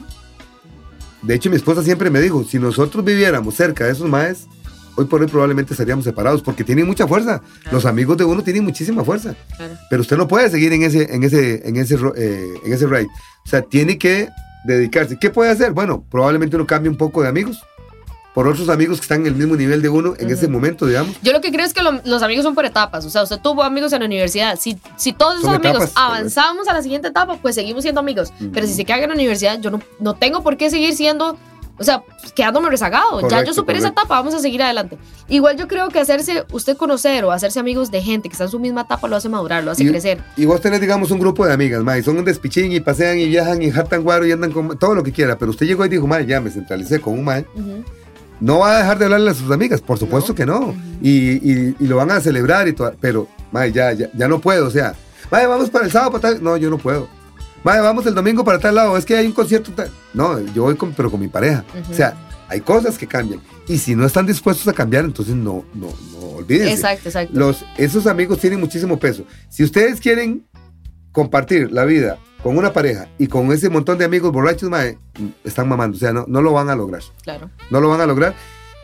de 1.23 1.35
hecho 1.35 1.51
mi 1.51 1.57
esposa 1.57 1.83
siempre 1.83 2.11
me 2.11 2.21
dijo, 2.21 2.45
si 2.45 2.59
nosotros 2.59 3.05
viviéramos 3.05 3.55
cerca 3.55 3.85
de 3.85 3.93
esos 3.93 4.09
maes, 4.09 4.47
hoy 4.95 5.07
por 5.07 5.21
hoy 5.21 5.27
probablemente 5.27 5.75
estaríamos 5.75 6.05
separados 6.05 6.43
porque 6.43 6.63
tienen 6.63 6.87
mucha 6.87 7.09
fuerza. 7.09 7.41
Claro. 7.63 7.77
Los 7.77 7.87
amigos 7.87 8.17
de 8.17 8.25
uno 8.25 8.43
tienen 8.43 8.63
muchísima 8.63 9.05
fuerza. 9.05 9.35
claro. 9.57 9.75
Pero 9.91 10.03
usted 10.03 10.17
no 10.17 10.29
puede 10.29 10.49
seguir 10.49 10.73
en 10.73 10.83
ese, 10.85 11.13
en 11.13 11.25
ese, 11.25 11.67
en 11.69 11.77
ese, 11.77 11.97
eh, 12.17 12.55
en 12.65 12.73
ese 12.73 12.87
ride. 12.87 13.09
O 13.45 13.49
sea, 13.49 13.63
tiene 13.63 13.99
que 13.99 14.29
dedicarse. 14.65 15.19
¿Qué 15.19 15.31
puede 15.31 15.51
hacer? 15.51 15.73
Bueno, 15.73 16.05
probablemente 16.11 16.57
uno 16.57 16.67
cambie 16.67 16.91
un 16.91 16.97
poco 16.97 17.23
de 17.23 17.29
amigos 17.29 17.63
por 18.35 18.49
otros 18.49 18.71
amigos 18.71 18.99
que 18.99 19.03
están 19.03 19.21
en 19.21 19.27
el 19.27 19.35
mismo 19.35 19.57
nivel 19.57 19.83
de 19.83 19.91
uno 19.91 20.15
en 20.19 20.25
Ujú. 20.25 20.35
ese 20.35 20.49
momento, 20.49 20.87
digamos. 20.87 21.15
Yo 21.23 21.33
lo 21.35 21.43
que 21.43 21.53
creo 21.53 21.67
es 21.67 21.75
que 21.75 21.83
lo- 21.83 22.01
los 22.05 22.23
amigos 22.23 22.45
son 22.45 22.55
por 22.55 22.65
etapas. 22.65 23.05
O 23.05 23.11
sea, 23.11 23.25
usted 23.25 23.39
tuvo 23.41 23.63
amigos 23.63 23.93
en 23.93 24.01
la 24.01 24.07
universidad. 24.07 24.59
Si, 24.59 24.79
si 24.97 25.13
todos 25.13 25.41
esos 25.41 25.51
amigos 25.55 25.91
avanzamos 25.95 26.67
a 26.67 26.73
la 26.73 26.83
siguiente 26.83 27.09
etapa, 27.09 27.37
pues 27.43 27.55
seguimos 27.55 27.83
siendo 27.83 28.01
amigos. 28.01 28.33
Ujú. 28.41 28.51
Pero 28.53 28.67
si 28.67 28.73
se 28.73 28.87
quedan 28.87 29.03
en 29.03 29.09
la 29.11 29.15
universidad, 29.17 29.61
yo 29.61 29.71
no, 29.71 29.83
no 30.01 30.15
tengo 30.15 30.43
por 30.43 30.57
qué 30.57 30.71
seguir 30.71 30.95
siendo, 30.97 31.37
o 31.79 31.85
sea, 31.85 32.03
quedándome 32.35 32.71
rezagado. 32.71 33.21
ya 33.21 33.23
yo 33.23 33.29
Correcto, 33.29 33.55
superé 33.55 33.79
esa 33.79 33.89
correcto. 33.89 34.03
etapa, 34.03 34.15
vamos 34.21 34.35
a 34.35 34.39
seguir 34.39 34.63
adelante. 34.63 34.99
Igual 35.29 35.57
yo 35.57 35.67
creo 35.69 35.89
que 35.89 35.99
hacerse, 36.01 36.45
usted 36.53 36.77
conocer 36.77 37.25
o 37.25 37.33
hacerse 37.33 37.59
amigos 37.61 37.91
de 37.91 38.03
gente 38.03 38.29
que 38.29 38.33
está 38.35 38.45
en 38.45 38.51
su 38.51 38.61
misma 38.61 38.83
etapa 38.83 39.09
lo 39.09 39.17
hace 39.17 39.29
madurar, 39.29 39.65
lo 39.65 39.71
hace 39.73 39.85
Y- 39.85 39.89
crecer. 39.89 40.19
Y 40.37 40.45
vos 40.45 40.61
tenés, 40.61 40.81
digamos, 40.81 41.11
un 41.11 41.19
grupo 41.19 41.45
de 41.47 41.53
amigas, 41.53 41.83
ma, 41.83 41.99
y 41.99 42.03
son 42.03 42.19
un 42.19 42.25
despichín 42.25 42.71
y 42.73 42.81
pasean 42.81 43.19
y 43.19 43.27
viajan 43.29 43.61
y 43.63 43.71
jartan 43.71 44.03
guaro 44.03 44.27
y 44.27 44.33
andan 44.33 44.53
con 44.53 44.79
todo 44.79 44.95
lo 44.95 45.03
que 45.03 45.13
quiera. 45.13 45.39
Pero 45.39 45.51
usted 45.51 45.67
llegó 45.67 45.85
y 45.85 45.89
dijo, 45.89 46.07
ma, 46.07 46.21
ya 46.21 46.41
me 46.41 46.51
centralicé 46.51 47.01
con 47.01 47.15
un 47.15 47.25
ma. 47.25 47.39
Ujú. 47.55 47.85
No 48.41 48.59
va 48.59 48.75
a 48.75 48.79
dejar 48.79 48.99
de 48.99 49.05
hablarle 49.05 49.31
a 49.31 49.35
sus 49.35 49.51
amigas, 49.51 49.81
por 49.81 49.99
supuesto 49.99 50.33
No. 50.33 50.35
que 50.37 50.47
no. 50.47 50.75
Y, 51.01 51.33
y- 51.53 51.77
y 51.79 51.87
lo 51.87 51.97
van 51.97 52.11
a 52.11 52.21
celebrar 52.21 52.67
y 52.69 52.73
todo. 52.73 52.93
Pero, 53.01 53.29
ma, 53.53 53.67
ya, 53.69 53.93
ya, 53.93 54.09
ya 54.15 54.29
no 54.29 54.41
puedo. 54.41 54.67
O 54.67 54.71
sea, 54.71 54.95
ma, 55.31 55.47
vamos 55.47 55.71
para 55.71 55.85
el 55.85 55.93
sábado 55.93 56.13
para 56.13 56.35
tal. 56.35 56.43
No, 56.43 56.57
yo 56.57 56.69
no 56.69 56.77
puedo. 56.79 57.09
Ma, 57.65 57.81
vamos 57.81 58.05
el 58.07 58.15
domingo 58.15 58.45
para 58.45 58.59
tal 58.59 58.75
lado. 58.75 58.97
Es 58.97 59.05
que 59.05 59.17
hay 59.17 59.27
un 59.27 59.33
concierto 59.33 59.71
tal. 59.73 59.91
No, 60.15 60.41
yo 60.53 60.65
voy 60.65 60.77
con, 60.77 60.93
pero 60.93 61.11
con 61.11 61.21
mi 61.21 61.29
pareja. 61.29 61.65
Ujú. 61.81 61.93
O 61.93 61.95
sea, 61.95 62.15
hay 62.49 62.61
cosas 62.61 62.99
que 62.99 63.07
cambian. 63.07 63.41
Y 63.69 63.79
si 63.79 63.95
no 63.95 64.05
están 64.05 64.27
dispuestos 64.27 64.67
a 64.69 64.73
cambiar, 64.73 65.05
entonces 65.05 65.35
no, 65.35 65.65
no, 65.75 65.89
no 66.13 66.27
olvídense. 66.37 66.75
Exacto, 66.75 67.09
exacto. 67.09 67.39
Los, 67.39 67.65
esos 67.77 68.07
amigos 68.07 68.39
tienen 68.39 68.61
muchísimo 68.61 68.99
peso. 68.99 69.25
Si 69.49 69.63
ustedes 69.63 70.01
quieren 70.01 70.45
compartir 71.13 71.71
la 71.71 71.85
vida 71.85 72.19
con 72.43 72.59
una 72.59 72.73
pareja 72.73 73.09
y 73.19 73.29
con 73.29 73.53
ese 73.53 73.69
montón 73.69 73.99
de 73.99 74.05
amigos 74.05 74.33
borrachos, 74.33 74.69
mae, 74.69 74.99
están 75.45 75.69
mamando. 75.69 75.97
O 75.97 76.01
sea, 76.01 76.13
no, 76.13 76.25
no 76.27 76.43
lo 76.43 76.53
van 76.53 76.69
a 76.69 76.77
lograr. 76.77 77.03
Claro. 77.23 77.49
No 77.71 77.81
lo 77.81 77.89
van 77.89 78.01
a 78.01 78.07
lograr. 78.07 78.35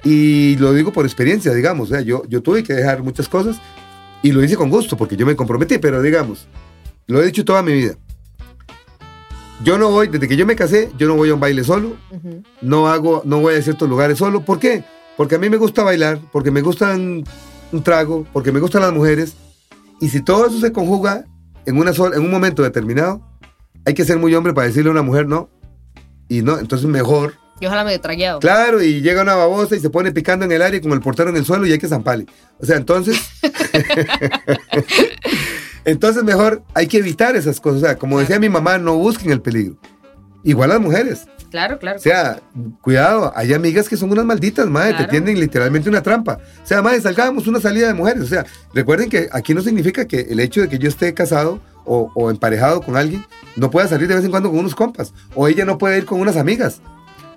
Y 0.05 0.57
lo 0.57 0.73
digo 0.73 0.93
por 0.93 1.05
experiencia, 1.05 1.53
digamos. 1.53 1.91
O 1.91 1.95
sea, 1.95 2.01
yo, 2.03 2.23
yo 2.29 2.43
tuve 2.43 2.63
que 2.63 2.73
dejar 2.73 3.03
muchas 3.03 3.29
cosas 3.29 3.61
y 4.23 4.33
lo 4.33 4.43
hice 4.43 4.57
con 4.57 4.71
gusto 4.71 4.97
porque 4.97 5.17
yo 5.17 5.27
me 5.27 5.37
comprometí, 5.37 5.79
pero 5.79 6.01
digamos, 6.01 6.47
lo 7.07 7.21
he 7.21 7.27
dicho 7.27 7.45
toda 7.45 7.63
mi 7.63 7.73
vida. 7.73 7.97
Yo 9.65 9.77
no 9.77 9.91
voy, 9.91 10.09
desde 10.09 10.29
que 10.29 10.37
yo 10.37 10.47
me 10.47 10.55
casé, 10.55 10.91
yo 10.97 11.09
no 11.09 11.17
voy 11.17 11.31
a 11.31 11.35
un 11.35 11.41
baile 11.41 11.65
solo, 11.65 11.97
no 12.63 12.89
hago, 12.89 13.23
no 13.25 13.41
voy 13.41 13.57
a 13.57 13.63
ciertos 13.63 13.89
lugares 13.89 14.19
solo. 14.19 14.45
¿Por 14.45 14.61
qué? 14.61 14.85
Porque 15.17 15.35
a 15.35 15.39
mí 15.39 15.51
me 15.51 15.57
gusta 15.57 15.83
bailar, 15.83 16.21
porque 16.33 16.53
me 16.53 16.63
gustan 16.63 17.25
un 17.73 17.83
trago, 17.83 18.25
porque 18.33 18.53
me 18.53 18.61
gustan 18.61 18.83
las 18.83 18.93
mujeres. 18.93 19.35
Y 20.01 20.11
si 20.11 20.23
todo 20.23 20.47
eso 20.47 20.61
se 20.61 20.71
conjuga 20.73 21.25
en, 21.67 21.77
una 21.77 21.93
sola, 21.93 22.17
en 22.17 22.23
un 22.23 22.31
momento 22.31 22.63
determinado, 22.63 23.21
hay 23.85 23.95
que 23.95 24.05
ser 24.05 24.19
muy 24.19 24.33
hombre 24.35 24.55
para 24.55 24.69
decirle 24.69 24.91
a 24.91 24.93
una 24.93 25.03
mujer 25.03 25.27
no. 25.27 25.51
Y 26.29 26.43
no, 26.43 26.57
entonces 26.59 26.87
mejor. 26.87 27.35
Y 27.61 27.67
ojalá 27.67 27.83
medio 27.83 28.01
tragueado. 28.01 28.39
Claro, 28.39 28.81
y 28.81 29.01
llega 29.01 29.23
una 29.23 29.35
babosa 29.35 29.75
y 29.75 29.81
se 29.81 29.91
pone 29.91 30.13
picando 30.13 30.45
en 30.45 30.53
el 30.53 30.63
aire 30.63 30.81
con 30.81 30.93
el 30.93 31.01
portero 31.01 31.31
en 31.31 31.37
el 31.37 31.45
suelo 31.45 31.67
y 31.67 31.73
hay 31.73 31.79
que 31.79 31.89
zampale. 31.89 32.27
O 32.61 32.67
sea, 32.67 32.77
entonces. 32.77 33.21
entonces 35.91 36.23
mejor 36.25 36.63
hay 36.75 36.87
que 36.87 36.99
evitar 36.99 37.37
esas 37.37 37.61
cosas. 37.61 37.83
O 37.83 37.85
sea, 37.85 37.97
como 37.97 38.19
decía 38.21 38.39
mi 38.39 38.49
mamá, 38.49 38.79
no 38.79 38.97
busquen 38.97 39.31
el 39.33 39.41
peligro. 39.41 39.77
Igual 40.45 40.71
las 40.71 40.81
mujeres. 40.81 41.27
Claro, 41.51 41.79
claro. 41.79 41.97
O 41.99 42.01
sea, 42.01 42.41
cuidado, 42.83 43.33
hay 43.35 43.55
amigas 43.55 43.89
que 43.89 43.97
son 43.97 44.11
unas 44.13 44.25
malditas, 44.27 44.67
madre, 44.67 44.91
te 44.91 44.97
Claro. 44.99 45.11
tienden 45.11 45.41
literalmente 45.41 45.89
una 45.89 46.03
trampa. 46.03 46.39
O 46.63 46.67
sea, 46.67 46.83
madre, 46.83 47.01
salgamos 47.01 47.47
una 47.47 47.59
salida 47.61 47.87
de 47.89 47.95
mujeres. 47.95 48.23
O 48.23 48.27
sea, 48.27 48.45
recuerden 48.75 49.09
que 49.09 49.29
aquí 49.33 49.55
no 49.55 49.63
significa 49.63 50.05
que 50.07 50.21
el 50.29 50.41
hecho 50.41 50.61
de 50.61 50.69
que 50.69 50.79
yo 50.79 50.89
esté 50.89 51.15
casado 51.15 51.59
o, 51.87 52.13
o 52.15 52.31
emparejado 52.31 52.83
con 52.83 52.97
alguien 52.97 53.25
no 53.57 53.71
pueda 53.71 53.89
salir 53.89 54.09
de 54.09 54.15
vez 54.17 54.25
en 54.25 54.31
cuando 54.31 54.51
con 54.51 54.59
unos 54.59 54.75
compas. 54.75 55.15
O 55.35 55.49
ella 55.49 55.65
no 55.65 55.79
puede 55.79 55.97
ir 55.97 56.05
con 56.05 56.21
unas 56.21 56.37
amigas. 56.37 56.83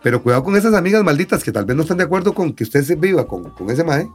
Pero 0.03 0.21
cuidado 0.21 0.43
con 0.43 0.57
esas 0.57 0.73
amigas 0.73 1.03
malditas 1.03 1.41
que 1.43 1.51
tal 1.53 1.63
vez 1.65 1.75
no 1.77 1.83
están 1.83 1.97
de 1.97 2.03
acuerdo 2.03 2.33
con 2.33 2.53
que 2.53 2.63
usted 2.65 2.83
se 2.83 2.95
viva 2.95 3.27
con, 3.27 3.51
con 3.51 3.69
ese 3.69 3.83
madre. 3.85 4.09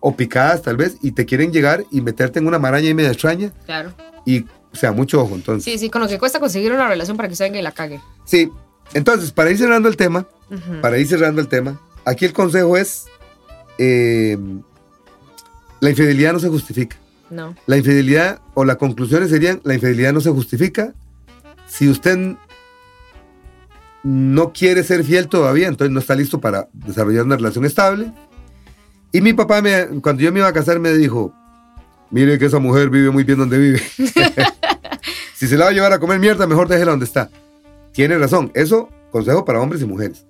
O 0.00 0.16
picadas 0.16 0.62
tal 0.62 0.76
vez 0.76 0.96
y 1.02 1.12
te 1.12 1.26
quieren 1.26 1.52
llegar 1.52 1.84
y 1.90 2.00
meterte 2.00 2.38
en 2.38 2.46
una 2.46 2.58
maraña 2.58 2.88
y 2.88 2.94
media 2.94 3.10
extraña. 3.10 3.52
Claro. 3.66 3.92
Y, 4.24 4.40
o 4.40 4.76
sea, 4.76 4.92
mucho 4.92 5.20
ojo 5.20 5.34
entonces. 5.34 5.64
Sí, 5.64 5.78
sí, 5.78 5.90
con 5.90 6.00
lo 6.00 6.08
que 6.08 6.18
cuesta 6.18 6.40
conseguir 6.40 6.72
una 6.72 6.88
relación 6.88 7.16
para 7.16 7.28
que 7.28 7.32
usted 7.32 7.46
venga 7.46 7.58
y 7.58 7.62
la 7.62 7.72
cague. 7.72 8.00
sí. 8.24 8.50
Entonces, 8.92 9.30
para 9.30 9.52
ir 9.52 9.56
cerrando 9.56 9.88
el 9.88 9.96
tema, 9.96 10.26
para 10.82 10.98
ir 10.98 11.06
cerrando 11.06 11.40
el 11.40 11.46
tema, 11.46 11.80
aquí 12.04 12.24
el 12.24 12.32
consejo 12.32 12.76
es, 12.76 13.04
eh, 13.78 14.36
la 15.78 15.90
infidelidad 15.90 16.32
no 16.32 16.40
se 16.40 16.48
justifica. 16.48 16.96
No. 17.30 17.54
La 17.66 17.76
infidelidad, 17.76 18.40
o 18.54 18.64
las 18.64 18.78
conclusiones 18.78 19.30
serían, 19.30 19.60
la 19.62 19.74
infidelidad 19.74 20.12
no 20.12 20.20
se 20.20 20.30
justifica. 20.30 20.92
Si 21.68 21.88
usted 21.88 22.18
no 24.02 24.52
quiere 24.52 24.82
ser 24.82 25.04
fiel 25.04 25.28
todavía, 25.28 25.68
entonces 25.68 25.92
no 25.92 26.00
está 26.00 26.16
listo 26.16 26.40
para 26.40 26.68
desarrollar 26.72 27.24
una 27.24 27.36
relación 27.36 27.64
estable. 27.64 28.10
Y 29.12 29.20
mi 29.20 29.32
papá, 29.32 29.60
me, 29.60 29.86
cuando 30.00 30.22
yo 30.22 30.32
me 30.32 30.38
iba 30.40 30.48
a 30.48 30.52
casar, 30.52 30.78
me 30.78 30.92
dijo, 30.92 31.32
mire 32.10 32.38
que 32.38 32.46
esa 32.46 32.58
mujer 32.58 32.90
vive 32.90 33.10
muy 33.10 33.24
bien 33.24 33.38
donde 33.38 33.58
vive. 33.58 33.80
si 35.34 35.46
se 35.46 35.56
la 35.56 35.64
va 35.64 35.70
a 35.70 35.74
llevar 35.74 35.92
a 35.92 35.98
comer 35.98 36.18
mierda, 36.18 36.46
mejor 36.46 36.68
déjela 36.68 36.92
donde 36.92 37.06
está. 37.06 37.28
Tiene 37.92 38.16
razón. 38.18 38.52
Eso, 38.54 38.88
consejo 39.10 39.44
para 39.44 39.60
hombres 39.60 39.82
y 39.82 39.86
mujeres. 39.86 40.26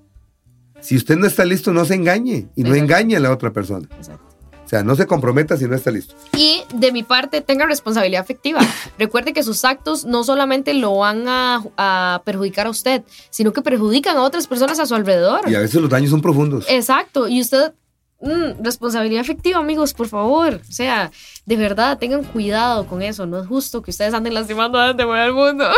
Si 0.81 0.97
usted 0.97 1.17
no 1.17 1.27
está 1.27 1.45
listo, 1.45 1.73
no 1.73 1.85
se 1.85 1.95
engañe 1.95 2.49
y 2.57 2.63
no 2.63 2.71
Exacto. 2.71 2.85
engañe 2.85 3.17
a 3.17 3.21
la 3.21 3.31
otra 3.33 3.53
persona. 3.53 3.87
Exacto. 3.97 4.25
O 4.65 4.69
sea, 4.71 4.85
no 4.85 4.95
se 4.95 5.05
comprometa 5.07 5.57
si 5.57 5.67
no 5.67 5.75
está 5.75 5.91
listo. 5.91 6.15
Y 6.37 6.63
de 6.73 6.93
mi 6.93 7.03
parte, 7.03 7.41
tenga 7.41 7.67
responsabilidad 7.67 8.23
afectiva. 8.23 8.61
Recuerde 8.99 9.33
que 9.33 9.43
sus 9.43 9.65
actos 9.65 10.05
no 10.05 10.23
solamente 10.23 10.75
lo 10.75 10.97
van 10.97 11.27
a, 11.27 11.63
a 11.77 12.23
perjudicar 12.25 12.69
a 12.69 12.71
usted, 12.71 13.03
sino 13.31 13.53
que 13.53 13.63
perjudican 13.63 14.17
a 14.17 14.23
otras 14.23 14.47
personas 14.47 14.79
a 14.79 14.87
su 14.87 14.95
alrededor. 14.95 15.41
Y 15.51 15.57
a 15.57 15.59
veces 15.61 15.81
los 15.81 15.91
daños 15.91 16.11
son 16.11 16.23
profundos. 16.23 16.67
Exacto. 16.69 17.27
Y 17.27 17.41
usted, 17.41 17.73
mm, 18.21 18.63
responsabilidad 18.63 19.21
afectiva, 19.23 19.59
amigos, 19.59 19.93
por 19.95 20.09
favor. 20.09 20.61
O 20.69 20.73
sea, 20.73 21.11
de 21.47 21.57
verdad, 21.57 21.99
tengan 21.99 22.23
cuidado 22.25 22.87
con 22.87 23.03
eso. 23.03 23.27
No 23.27 23.41
es 23.41 23.47
justo 23.47 23.83
que 23.83 23.91
ustedes 23.91 24.15
anden 24.15 24.35
lastimando 24.35 24.79
a 24.79 24.89
gente 24.89 25.05
por 25.05 25.19
el 25.19 25.33
mundo. 25.33 25.65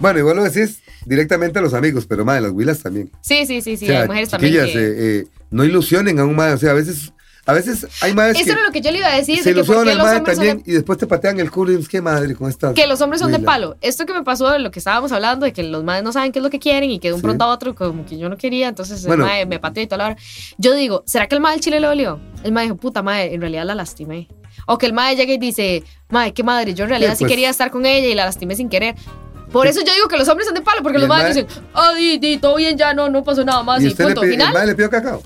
Bueno, 0.00 0.18
igual 0.18 0.36
lo 0.36 0.44
decís 0.44 0.80
directamente 1.04 1.58
a 1.58 1.62
los 1.62 1.74
amigos, 1.74 2.06
pero 2.06 2.24
madre, 2.24 2.42
las 2.42 2.52
huilas 2.52 2.82
también. 2.82 3.10
Sí, 3.20 3.46
sí, 3.46 3.60
sí, 3.60 3.76
sí. 3.76 3.84
o 3.86 3.88
sea, 3.88 4.02
hay 4.02 4.06
mujeres 4.08 4.28
también. 4.30 4.52
que- 4.52 4.60
eh, 4.62 4.94
eh, 5.20 5.24
no 5.50 5.64
ilusionen 5.64 6.18
a 6.18 6.24
un 6.24 6.34
madre. 6.36 6.54
O 6.54 6.58
sea, 6.58 6.70
a 6.70 6.74
veces, 6.74 7.12
a 7.46 7.52
veces 7.52 7.86
hay 8.02 8.12
madres 8.12 8.36
Eso 8.36 8.44
que 8.46 8.50
era 8.52 8.60
lo 8.62 8.72
que 8.72 8.80
yo 8.80 8.90
le 8.90 8.98
iba 8.98 9.06
a 9.06 9.16
decir. 9.16 9.38
se 9.42 9.54
de 9.54 9.54
que 9.54 9.60
al 9.60 9.66
los 9.66 9.96
madre 9.98 10.16
son 10.16 10.24
de 10.24 10.32
también 10.34 10.62
y 10.66 10.72
después 10.72 10.98
te 10.98 11.06
patean 11.06 11.38
el 11.40 11.50
culo 11.50 11.70
y 11.72 11.76
dices, 11.76 11.88
qué 11.88 12.00
madre 12.02 12.34
con 12.34 12.50
esta. 12.50 12.74
que 12.74 12.86
los 12.86 13.00
hombres 13.00 13.20
son 13.20 13.30
de 13.30 13.36
huila". 13.38 13.46
palo. 13.46 13.76
Esto 13.80 14.04
que 14.04 14.12
me 14.12 14.22
pasó 14.24 14.50
de 14.50 14.58
lo 14.58 14.70
que 14.70 14.80
estábamos 14.80 15.12
hablando, 15.12 15.46
de 15.46 15.52
que 15.52 15.62
los 15.62 15.84
madres 15.84 16.02
no 16.04 16.12
saben 16.12 16.32
qué 16.32 16.40
es 16.40 16.42
lo 16.42 16.50
que 16.50 16.58
quieren 16.58 16.90
y 16.90 16.98
que 16.98 17.08
de 17.08 17.14
un 17.14 17.20
Sí. 17.20 17.24
pronto 17.24 17.44
a 17.44 17.48
otro 17.48 17.74
como 17.74 18.04
que 18.04 18.18
yo 18.18 18.28
no 18.28 18.36
quería, 18.36 18.68
entonces 18.68 19.06
Bueno. 19.06 19.24
el 19.24 19.30
mae 19.30 19.46
me 19.46 19.58
pateó 19.60 19.82
y 19.82 19.86
toda 19.86 19.98
la 19.98 20.06
hora. 20.06 20.16
Yo 20.58 20.74
digo, 20.74 21.02
¿será 21.06 21.28
que 21.28 21.34
el 21.36 21.40
mae 21.40 21.52
del 21.52 21.60
chile 21.60 21.78
le 21.80 21.86
dolió? 21.86 22.18
El 22.42 22.52
mae 22.52 22.64
dijo, 22.64 22.76
puta 22.76 23.02
madre, 23.02 23.32
en 23.34 23.40
realidad 23.40 23.64
la 23.64 23.74
lastimé. 23.74 24.28
O 24.66 24.78
que 24.78 24.86
el 24.86 24.92
mae 24.92 25.14
llega 25.14 25.32
y 25.32 25.38
dice, 25.38 25.84
madre, 26.10 26.32
qué 26.34 26.42
madre, 26.42 26.74
yo 26.74 26.84
en 26.84 26.90
realidad 26.90 27.10
Sí, 27.12 27.18
sí 27.18 27.24
pues. 27.24 27.32
quería 27.32 27.50
estar 27.50 27.70
con 27.70 27.86
ella 27.86 28.08
y 28.08 28.14
la 28.14 28.24
lastimé 28.24 28.56
sin 28.56 28.68
querer. 28.68 28.96
Por 29.52 29.68
eso 29.68 29.80
yo 29.86 29.94
digo 29.94 30.08
que 30.08 30.16
los 30.18 30.28
hombres 30.28 30.46
son 30.46 30.54
de 30.56 30.60
palo, 30.62 30.82
porque 30.82 30.98
los 30.98 31.06
madres 31.08 31.36
mae- 31.36 31.44
dicen, 31.44 31.62
ah, 31.74 31.92
di, 31.94 32.18
di, 32.18 32.36
todo 32.38 32.56
bien, 32.56 32.76
ya 32.76 32.92
no, 32.92 33.08
no 33.08 33.22
pasó 33.22 33.44
nada 33.44 33.62
más 33.62 33.80
Y 33.80 33.84
y, 33.84 33.88
usted 33.88 34.04
le 34.04 34.08
punto. 34.08 34.20
pide, 34.22 34.32
Final, 34.32 34.48
el 34.48 34.52
madre 34.54 34.66
le 34.66 34.74
pidió 34.74 34.90
cacao. 34.90 35.22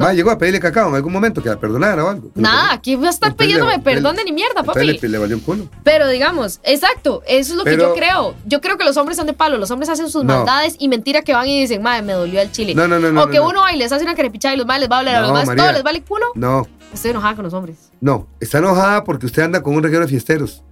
No. 0.00 0.04
Madre 0.06 0.16
llegó 0.16 0.30
a 0.30 0.38
pedirle 0.38 0.58
cacao 0.60 0.88
en 0.88 0.94
algún 0.96 1.12
momento 1.12 1.42
que 1.42 1.48
la 1.48 1.60
perdonara 1.60 2.04
o 2.04 2.08
algo. 2.08 2.30
nada, 2.34 2.72
aquí 2.72 2.96
va 2.96 3.06
a 3.06 3.10
estar 3.10 3.34
pidiéndome 3.36 3.78
perdón 3.78 4.16
de 4.16 4.24
ni 4.24 4.32
mierda, 4.32 4.62
papi. 4.62 4.84
le, 4.84 5.08
le 5.08 5.18
valió 5.18 5.36
un 5.36 5.42
culo. 5.42 5.68
Pero 5.84 6.08
digamos, 6.08 6.58
exacto, 6.64 7.22
eso 7.26 7.52
es 7.52 7.56
lo 7.58 7.64
que 7.64 7.76
yo 7.76 7.94
creo. 7.94 8.34
Yo 8.46 8.60
creo 8.60 8.76
que 8.76 8.84
los 8.84 8.96
hombres 8.96 9.16
son 9.16 9.26
de 9.26 9.32
palo, 9.32 9.58
los 9.58 9.70
hombres 9.70 9.88
hacen 9.88 10.08
sus 10.10 10.24
No. 10.24 10.36
maldades 10.38 10.76
y 10.78 10.88
mentira 10.88 11.22
que 11.22 11.32
van 11.32 11.46
y 11.48 11.60
dicen, 11.60 11.82
madre, 11.82 12.02
me 12.02 12.12
dolió 12.14 12.40
el 12.40 12.50
chile. 12.50 12.74
No, 12.74 12.88
no, 12.88 12.98
no, 12.98 13.08
o 13.22 13.28
que 13.28 13.36
no, 13.38 13.44
no. 13.44 13.50
uno 13.50 13.60
va 13.60 13.72
y 13.72 13.76
les 13.78 13.92
hace 13.92 14.04
una 14.04 14.14
carepichada 14.14 14.54
y 14.54 14.58
los 14.58 14.66
madres 14.66 14.80
les 14.82 14.90
va 14.90 14.96
a 14.96 14.98
hablar 15.00 15.14
a 15.16 15.20
los 15.20 15.44
todo 15.56 15.72
les 15.72 15.82
vale 15.82 16.02
culo. 16.02 16.26
No, 16.34 16.66
Estoy 16.92 17.12
enojada 17.12 17.36
con 17.36 17.44
los 17.44 17.54
hombres. 17.54 17.90
no. 18.00 18.26
Está 18.40 18.58
enojada 18.58 19.04
porque 19.04 19.26
usted 19.26 19.42
anda 19.42 19.62
con 19.62 19.74
un 19.74 19.82
reguero 19.82 20.02
de 20.04 20.08
fiesteros. 20.08 20.62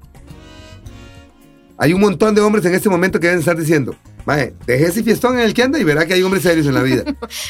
Hay 1.79 1.93
un 1.93 2.01
montón 2.01 2.35
de 2.35 2.41
hombres 2.41 2.64
en 2.64 2.74
este 2.74 2.89
momento 2.89 3.20
que 3.20 3.26
deben 3.29 3.39
estar 3.41 3.57
diciendo, 3.57 3.95
Mae, 4.26 4.53
deje 4.66 4.87
ese 4.87 5.03
fiestón 5.03 5.35
en 5.39 5.45
el 5.45 5.55
que 5.55 5.62
anda 5.62 5.79
y 5.79 5.85
verá 5.85 6.05
que 6.07 6.14
hay 6.14 6.22
hombres 6.22 6.43
serios 6.43 6.66
en 6.66 6.74
la 6.74 6.83
vida. 6.83 7.05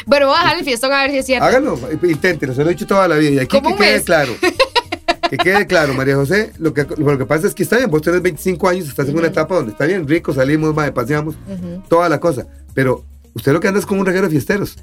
Bueno, 0.07 0.27
voy 0.27 0.37
a 0.37 0.41
dejar 0.43 0.59
el 0.59 0.65
fiestón 0.65 0.93
a 0.93 1.03
ver 1.03 1.11
si 1.13 1.19
es 1.19 1.27
cierto. 1.27 1.45
Hágalo, 1.47 1.79
inténtelo, 2.03 2.55
se 2.55 2.63
lo 2.63 2.71
he 2.71 2.75
dicho 2.75 2.87
toda 2.87 3.09
la 3.09 3.17
vida. 3.17 3.31
Y 3.31 3.39
aquí 3.39 3.61
que 3.61 3.75
quede 3.75 3.93
mes. 3.95 4.05
claro. 4.05 4.33
que 5.31 5.37
quede 5.39 5.67
claro, 5.67 5.95
María 5.95 6.15
José, 6.17 6.53
lo 6.59 6.73
que, 6.75 6.87
lo 6.99 7.19
que 7.19 7.25
pasa 7.27 7.47
es 7.47 7.55
que 7.55 7.63
está 7.63 7.79
bien, 7.79 7.91
vos 7.91 8.03
tenés 8.03 8.23
25 8.23 8.69
años, 8.69 8.87
estás 8.89 9.09
en 9.09 9.17
una 9.19 9.27
etapa 9.29 9.55
donde 9.57 9.73
está 9.73 9.87
bien, 9.87 10.07
rico, 10.07 10.33
salimos, 10.33 10.75
mae, 10.75 10.93
paseamos, 10.93 11.35
Ujú. 11.49 11.83
toda 11.89 12.09
la 12.09 12.21
cosa. 12.21 12.47
Pero 12.75 13.05
usted 13.35 13.53
lo 13.53 13.61
que 13.61 13.69
anda 13.69 13.81
es 13.81 13.87
con 13.87 13.99
un 13.99 14.07
reguero 14.07 14.27
de 14.27 14.31
fiesteros. 14.33 14.77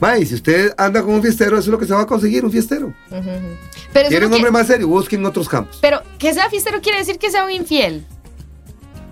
Mae, 0.00 0.24
si 0.26 0.34
usted 0.34 0.72
anda 0.78 1.02
con 1.02 1.14
un 1.14 1.22
fiestero, 1.22 1.56
eso 1.58 1.64
es 1.66 1.72
lo 1.72 1.78
que 1.78 1.86
se 1.86 1.92
va 1.92 2.02
a 2.02 2.06
conseguir, 2.06 2.44
un 2.44 2.52
fiestero. 2.52 2.86
Ujú, 3.10 3.18
ujú. 3.18 3.56
Pero, 3.92 4.08
Quiere 4.08 4.26
un 4.26 4.32
hombre 4.32 4.50
quiere- 4.50 4.52
más 4.52 4.66
serio, 4.66 4.88
busquen 4.88 5.24
otros 5.26 5.48
campos. 5.48 5.78
pero 5.80 6.02
que 6.18 6.32
sea 6.34 6.48
fiestero 6.50 6.80
quiere 6.80 6.98
decir 6.98 7.18
que 7.18 7.30
sea 7.30 7.44
un 7.44 7.50
infiel. 7.50 8.06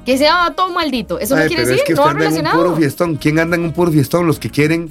Que 0.07 0.17
sea 0.17 0.55
todo 0.57 0.73
maldito. 0.73 1.19
Eso 1.19 1.35
no 1.37 1.43
Ay, 1.43 1.49
quiere 1.49 1.65
pero 1.65 1.71
decir, 1.77 1.83
es 1.83 1.89
que 1.89 1.95
no 1.95 2.03
usted 2.07 2.25
anda 2.27 2.39
en 2.41 2.47
un 2.47 2.53
puro 2.53 2.77
fiestón. 2.77 3.17
¿Quién 3.17 3.39
anda 3.41 3.57
en 3.57 3.65
un 3.65 3.73
puro 3.73 3.91
fiestón? 3.93 4.27
Los 4.27 4.39
que 4.39 4.49
quieren. 4.51 4.91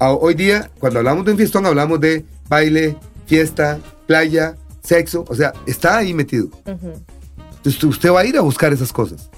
a- 0.00 0.10
hoy 0.10 0.34
día, 0.34 0.70
cuando 0.80 0.98
hablamos 0.98 1.24
de 1.24 1.30
un 1.32 1.36
fiestón, 1.38 1.64
hablamos 1.66 2.00
de 2.00 2.24
baile, 2.48 2.96
fiesta, 3.26 3.78
playa, 4.06 4.56
sexo. 4.82 5.24
O 5.28 5.34
sea, 5.34 5.52
está 5.66 5.98
ahí 5.98 6.12
metido. 6.14 6.46
Ujú. 6.66 6.92
Entonces 7.56 7.82
usted 7.84 8.10
va 8.12 8.20
a 8.20 8.24
ir 8.26 8.36
a 8.36 8.40
buscar 8.42 8.72
esas 8.72 8.92
cosas. 8.92 9.28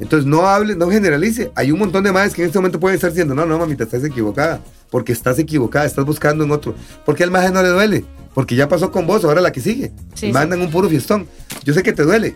Entonces 0.00 0.26
no 0.26 0.46
hable, 0.46 0.74
no 0.74 0.90
generalice. 0.90 1.52
Hay 1.54 1.70
un 1.70 1.78
montón 1.78 2.02
de 2.04 2.10
madres 2.12 2.34
que 2.34 2.42
en 2.42 2.46
este 2.48 2.58
momento 2.58 2.80
pueden 2.80 2.96
estar 2.96 3.10
diciendo, 3.10 3.34
no, 3.34 3.46
no, 3.46 3.58
mamita, 3.58 3.84
estás 3.84 4.02
equivocada. 4.04 4.60
Porque 4.90 5.12
estás 5.12 5.38
equivocada, 5.38 5.86
estás 5.86 6.04
buscando 6.04 6.44
en 6.44 6.50
otro. 6.50 6.74
Porque 7.06 7.22
al 7.24 7.30
maje 7.30 7.50
no 7.50 7.62
le 7.62 7.68
duele. 7.68 8.04
Porque 8.34 8.56
ya 8.56 8.68
pasó 8.68 8.90
con 8.90 9.06
vos, 9.06 9.24
ahora 9.24 9.40
la 9.40 9.52
que 9.52 9.60
sigue. 9.60 9.92
Sí, 10.14 10.32
Mandan 10.32 10.60
un 10.60 10.70
puro 10.70 10.88
fiestón. 10.88 11.26
Yo 11.64 11.72
sé 11.72 11.82
que 11.84 11.92
te 11.92 12.02
duele, 12.02 12.34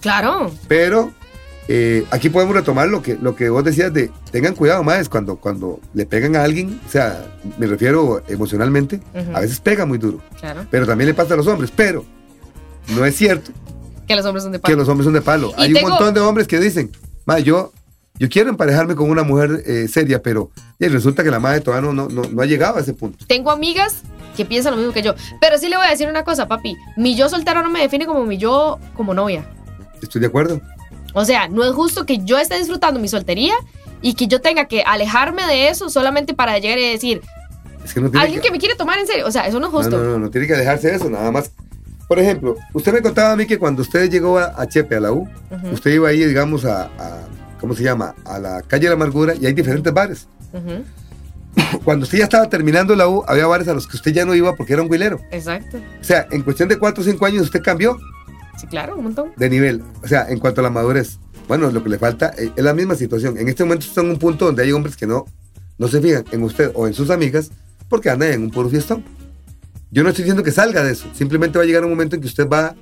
Claro. 0.00 0.50
pero 0.68 1.12
eh, 1.72 2.04
aquí 2.10 2.30
podemos 2.30 2.52
retomar 2.56 2.88
lo 2.88 3.00
que, 3.00 3.16
lo 3.16 3.36
que 3.36 3.48
vos 3.48 3.62
decías 3.62 3.92
de 3.92 4.10
tengan 4.32 4.54
cuidado, 4.56 4.82
más 4.82 5.08
cuando, 5.08 5.36
cuando 5.36 5.78
le 5.94 6.04
pegan 6.04 6.34
a 6.34 6.42
alguien, 6.42 6.80
o 6.84 6.90
sea, 6.90 7.24
me 7.58 7.66
refiero 7.68 8.22
emocionalmente, 8.26 9.00
a 9.32 9.38
veces 9.38 9.60
pega 9.60 9.86
muy 9.86 9.98
duro, 9.98 10.18
Claro. 10.40 10.66
pero 10.68 10.84
también 10.84 11.06
le 11.08 11.14
pasa 11.14 11.34
a 11.34 11.36
los 11.36 11.46
hombres, 11.46 11.70
pero 11.74 12.04
no 12.88 13.04
es 13.04 13.14
cierto 13.14 13.52
Que 14.08 14.16
los 14.16 14.26
hombres 14.26 14.42
son 14.42 14.50
de 14.52 14.58
que 14.58 14.62
palo. 14.62 14.76
los 14.78 14.88
hombres 14.88 15.04
son 15.04 15.14
de 15.14 15.20
palo. 15.22 15.52
Y 15.58 15.62
Hay 15.62 15.72
tengo- 15.72 15.86
un 15.86 15.90
montón 15.92 16.12
de 16.14 16.20
hombres 16.20 16.48
que 16.48 16.58
dicen, 16.58 16.90
ma, 17.24 17.38
yo, 17.38 17.72
yo 18.18 18.28
quiero 18.28 18.50
emparejarme 18.50 18.96
con 18.96 19.08
una 19.08 19.22
mujer 19.22 19.62
eh, 19.64 19.86
seria, 19.86 20.20
pero 20.20 20.50
y 20.80 20.88
resulta 20.88 21.22
que 21.22 21.30
la 21.30 21.38
madre 21.38 21.60
todavía 21.60 21.88
no, 21.88 21.94
no, 21.94 22.08
no, 22.08 22.28
no 22.28 22.42
ha 22.42 22.46
llegado 22.46 22.78
a 22.78 22.80
ese 22.80 22.94
punto. 22.94 23.24
Tengo 23.28 23.52
amigas 23.52 24.02
que 24.36 24.44
piensan 24.44 24.72
lo 24.72 24.78
mismo 24.78 24.92
que 24.92 25.02
yo. 25.02 25.14
Pero 25.40 25.56
sí 25.58 25.68
le 25.68 25.76
voy 25.76 25.86
a 25.86 25.90
decir 25.90 26.08
una 26.08 26.24
cosa, 26.24 26.48
papi. 26.48 26.76
Mi 26.96 27.14
yo 27.14 27.28
soltero 27.28 27.62
no 27.62 27.70
me 27.70 27.80
define 27.80 28.06
como 28.06 28.24
mi 28.26 28.38
yo 28.38 28.78
como 28.96 29.14
novia. 29.14 29.46
Estoy 30.02 30.20
de 30.22 30.26
acuerdo. 30.26 30.60
O 31.14 31.24
sea, 31.24 31.48
no 31.48 31.64
es 31.64 31.72
justo 31.72 32.06
que 32.06 32.18
yo 32.24 32.38
esté 32.38 32.58
disfrutando 32.58 33.00
mi 33.00 33.08
soltería 33.08 33.54
y 34.02 34.14
que 34.14 34.26
yo 34.28 34.40
tenga 34.40 34.66
que 34.66 34.82
alejarme 34.82 35.44
de 35.46 35.68
eso 35.68 35.88
solamente 35.90 36.34
para 36.34 36.58
llegar 36.58 36.78
y 36.78 36.90
decir, 36.92 37.20
Es 37.84 37.92
que 37.94 38.00
no 38.00 38.10
tiene 38.10 38.24
alguien 38.24 38.40
que 38.42 38.50
me 38.50 38.58
quiere 38.58 38.74
tomar 38.76 38.98
en 38.98 39.06
serio. 39.06 39.26
O 39.26 39.30
sea, 39.32 39.46
eso 39.46 39.58
no 39.60 39.66
es 39.66 39.72
No, 39.72 39.78
justo. 39.78 39.96
no, 39.98 40.04
no, 40.04 40.18
no 40.18 40.30
tiene 40.30 40.46
que 40.46 40.54
dejarse 40.54 40.88
de 40.90 40.96
eso, 40.96 41.10
nada 41.10 41.30
más. 41.30 41.50
Por 42.08 42.18
ejemplo, 42.18 42.56
usted 42.72 42.92
me 42.92 43.02
contaba 43.02 43.32
a 43.32 43.36
mí 43.36 43.46
que 43.46 43.58
cuando 43.58 43.82
usted 43.82 44.10
llegó 44.10 44.38
a, 44.38 44.54
a 44.60 44.66
Chepe, 44.68 44.96
a 44.96 45.00
la 45.00 45.12
U, 45.12 45.28
usted 45.72 45.92
iba 45.92 46.08
ahí, 46.08 46.24
digamos, 46.24 46.64
a, 46.64 46.84
a- 46.98 47.28
¿cómo 47.60 47.74
se 47.74 47.82
llama? 47.84 48.14
A 48.24 48.38
la 48.38 48.62
calle 48.62 48.84
de 48.84 48.88
la 48.88 48.94
Amargura 48.94 49.34
y 49.34 49.46
hay 49.46 49.52
diferentes 49.52 49.92
bares. 49.92 50.26
ujú, 50.52 50.82
Cuando 51.84 52.04
usted 52.04 52.18
ya 52.18 52.24
estaba 52.24 52.48
terminando 52.48 52.94
la 52.96 53.08
U, 53.08 53.24
había 53.26 53.46
bares 53.46 53.68
a 53.68 53.74
los 53.74 53.86
que 53.86 53.96
usted 53.96 54.12
ya 54.12 54.24
no 54.24 54.34
iba 54.34 54.54
porque 54.56 54.72
era 54.72 54.82
un 54.82 54.90
huilero. 54.90 55.20
Exacto. 55.30 55.76
O 56.00 56.04
sea, 56.04 56.26
en 56.30 56.42
cuestión 56.42 56.68
de 56.68 56.78
4 56.78 57.02
o 57.02 57.04
5 57.04 57.26
años 57.26 57.42
usted 57.42 57.60
cambió 57.62 57.96
Sí, 58.60 58.66
claro, 58.66 58.96
un 58.96 59.04
montón. 59.04 59.32
de 59.36 59.48
nivel. 59.48 59.82
O 60.02 60.08
sea, 60.08 60.26
en 60.28 60.38
cuanto 60.38 60.60
a 60.60 60.64
la 60.64 60.70
madurez. 60.70 61.18
Bueno, 61.48 61.70
lo 61.70 61.82
que 61.82 61.88
le 61.88 61.98
falta 61.98 62.32
eh, 62.36 62.50
es 62.54 62.62
la 62.62 62.74
misma 62.74 62.94
situación. 62.94 63.38
En 63.38 63.48
este 63.48 63.64
momento 63.64 63.86
está 63.86 64.02
en 64.02 64.10
un 64.10 64.18
punto 64.18 64.44
donde 64.44 64.62
hay 64.62 64.72
hombres 64.72 64.96
que 64.96 65.06
no, 65.06 65.24
no 65.78 65.88
se 65.88 66.00
fijan 66.00 66.24
en 66.30 66.42
usted 66.42 66.70
o 66.74 66.86
en 66.86 66.94
sus 66.94 67.10
amigas 67.10 67.50
porque 67.88 68.10
andan 68.10 68.32
en 68.32 68.42
un 68.42 68.50
puro 68.50 68.68
fiestón. 68.68 69.02
Yo 69.90 70.02
no 70.02 70.10
estoy 70.10 70.24
diciendo 70.24 70.42
que 70.42 70.52
salga 70.52 70.84
de 70.84 70.92
eso. 70.92 71.08
Simplemente 71.14 71.58
va 71.58 71.64
a 71.64 71.66
llegar 71.66 71.84
un 71.84 71.90
momento 71.90 72.14
en 72.16 72.22
que 72.22 72.28
usted 72.28 72.48
va 72.48 72.74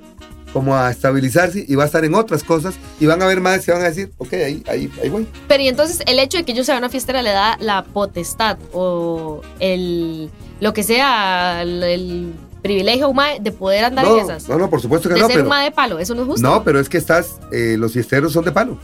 como 0.53 0.75
a 0.75 0.91
estabilizarse 0.91 1.63
y 1.67 1.75
va 1.75 1.83
a 1.83 1.85
estar 1.85 2.03
en 2.03 2.13
otras 2.13 2.43
cosas 2.43 2.75
y 2.99 3.05
van 3.05 3.21
a 3.21 3.25
ver 3.27 3.39
más 3.39 3.65
que 3.65 3.71
van 3.71 3.81
a 3.81 3.85
decir, 3.85 4.11
ok, 4.17 4.33
ahí, 4.33 4.63
ahí, 4.67 4.91
ahí 5.01 5.09
voy. 5.09 5.27
Pero 5.47 5.63
y 5.63 5.67
entonces 5.67 6.01
el 6.05 6.19
hecho 6.19 6.37
de 6.37 6.43
que 6.43 6.53
yo 6.53 6.63
sea 6.63 6.77
una 6.77 6.89
fiestera 6.89 7.21
le 7.21 7.29
da 7.29 7.57
la 7.59 7.83
potestad 7.85 8.57
o 8.73 9.41
el 9.59 10.29
lo 10.59 10.73
que 10.73 10.83
sea, 10.83 11.61
el, 11.61 11.83
el 11.83 12.33
privilegio 12.61 13.09
humano 13.09 13.35
de 13.41 13.51
poder 13.51 13.85
andar 13.85 14.05
en 14.05 14.11
No, 14.11 14.21
esas. 14.21 14.47
no, 14.49 14.57
no, 14.57 14.69
por 14.69 14.81
supuesto 14.81 15.07
que 15.09 15.15
de 15.15 15.21
no, 15.21 15.27
ser 15.27 15.43
pero... 15.43 15.55
de 15.55 15.71
palo, 15.71 15.99
eso 15.99 16.13
no 16.15 16.21
es 16.23 16.27
justo. 16.27 16.47
No, 16.47 16.63
pero 16.63 16.79
es 16.79 16.89
que 16.89 16.97
estás, 16.97 17.39
eh, 17.51 17.75
los 17.77 17.93
fiesteros 17.93 18.33
son 18.33 18.45
de 18.45 18.51
palo. 18.51 18.77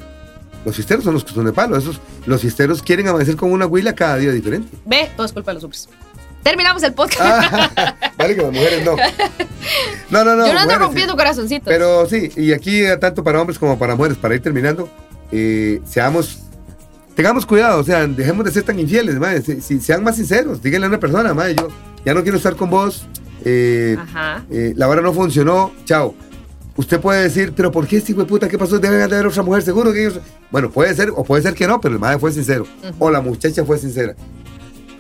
Los 0.66 0.76
fiesteros 0.76 1.04
son 1.04 1.14
los 1.14 1.24
que 1.24 1.34
son 1.34 1.46
de 1.46 1.52
palo. 1.54 1.78
Esos, 1.78 2.00
los 2.26 2.42
fiesteros 2.42 2.82
quieren 2.82 3.08
amanecer 3.08 3.36
con 3.36 3.52
una 3.52 3.66
huila 3.68 3.94
cada 3.94 4.18
día 4.18 4.32
diferente. 4.32 4.76
Ve, 4.86 5.12
todo 5.16 5.26
es 5.26 5.32
culpa 5.34 5.52
de 5.52 5.56
los 5.56 5.64
hombres. 5.64 5.88
Terminamos 6.42 6.82
el 6.84 6.94
podcast. 6.94 7.22
Ah, 7.22 7.96
vale 8.18 8.36
que 8.36 8.42
las 8.42 8.52
mujeres 8.52 8.86
no. 8.86 8.96
No, 10.10 10.24
no, 10.24 10.36
no. 10.36 10.48
yo 10.48 10.54
no 10.54 10.60
ando 10.60 10.76
rompiendo 10.78 11.14
sí. 11.14 11.18
corazoncitos. 11.18 11.68
Pero 11.68 12.06
sí, 12.08 12.32
y 12.36 12.54
aquí 12.54 12.84
eh, 12.84 12.98
tanto 12.98 13.24
para 13.24 13.40
hombres 13.42 13.58
como 13.60 13.78
para 13.80 13.96
mujeres, 13.96 14.18
para 14.18 14.36
ir 14.36 14.42
terminando, 14.42 14.88
eh, 15.32 15.82
seamos, 15.88 16.40
tengamos 17.16 17.46
cuidado, 17.46 17.80
o 17.80 17.84
sea, 17.84 18.06
dejemos 18.08 18.46
de 18.46 18.52
ser 18.52 18.64
tan 18.64 18.80
infieles, 18.80 19.16
madre. 19.20 19.42
Si, 19.42 19.60
si- 19.62 19.80
sean 19.80 20.04
más 20.04 20.16
sinceros, 20.18 20.62
díganle 20.62 20.86
a 20.86 20.90
una 20.90 21.00
persona, 21.00 21.34
madre, 21.34 21.56
yo 21.56 21.68
ya 22.06 22.14
no 22.14 22.22
quiero 22.22 22.38
estar 22.38 22.56
con 22.56 22.70
vos, 22.70 23.06
eh, 23.46 23.98
eh, 24.50 24.74
la 24.76 24.88
hora 24.90 25.02
no 25.02 25.14
funcionó, 25.14 25.72
chao. 25.86 26.14
Usted 26.78 27.00
puede 27.00 27.24
decir, 27.24 27.54
pero 27.56 27.72
¿por 27.72 27.88
qué 27.88 27.98
este 27.98 28.12
hijo 28.12 28.22
de 28.22 28.28
puta? 28.28 28.50
¿Qué 28.50 28.58
pasó? 28.58 28.78
Deben 28.80 28.98
de 28.98 29.04
haber 29.06 29.28
otra 29.28 29.44
mujer, 29.44 29.62
seguro 29.62 29.94
que 29.94 30.02
ellos... 30.02 30.20
Bueno, 30.52 30.70
puede 30.70 30.94
ser, 30.94 31.10
o 31.16 31.24
puede 31.24 31.42
ser 31.42 31.54
que 31.54 31.68
no, 31.68 31.80
pero 31.80 31.94
el 31.94 32.02
madre 32.02 32.20
fue 32.20 32.34
sincero. 32.34 32.68
O 33.00 33.10
la 33.10 33.22
muchacha 33.22 33.64
fue 33.64 33.78
sincera. 33.78 34.14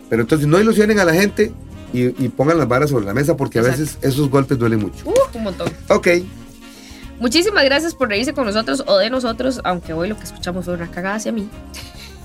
Pero 0.09 0.21
entonces 0.21 0.47
no 0.47 0.57
ilusionen 0.59 0.99
a 0.99 1.05
la 1.05 1.13
gente 1.13 1.51
y, 1.91 2.23
y 2.23 2.29
pongan 2.29 2.57
las 2.59 2.67
varas 2.69 2.91
sobre 2.91 3.05
la 3.05 3.13
mesa 3.13 3.35
porque 3.35 3.59
a 3.59 3.63
veces 3.63 3.97
esos 4.01 4.29
golpes 4.29 4.57
duelen 4.57 4.79
mucho. 4.79 5.05
Uh, 5.05 5.37
un 5.37 5.43
montón. 5.43 5.67
Ok, 5.89 6.07
Muchísimas 7.19 7.63
gracias 7.63 7.95
por 7.95 8.09
reírse 8.09 8.33
con 8.33 8.45
nosotros 8.45 8.83
o 8.87 8.97
de 8.97 9.09
nosotros, 9.09 9.61
aunque 9.63 9.93
hoy 9.93 10.09
lo 10.09 10.17
que 10.17 10.25
escuchamos 10.25 10.65
fue 10.65 10.73
una 10.73 10.91
cagada 10.91 11.15
hacia 11.15 11.31
mí. 11.31 11.49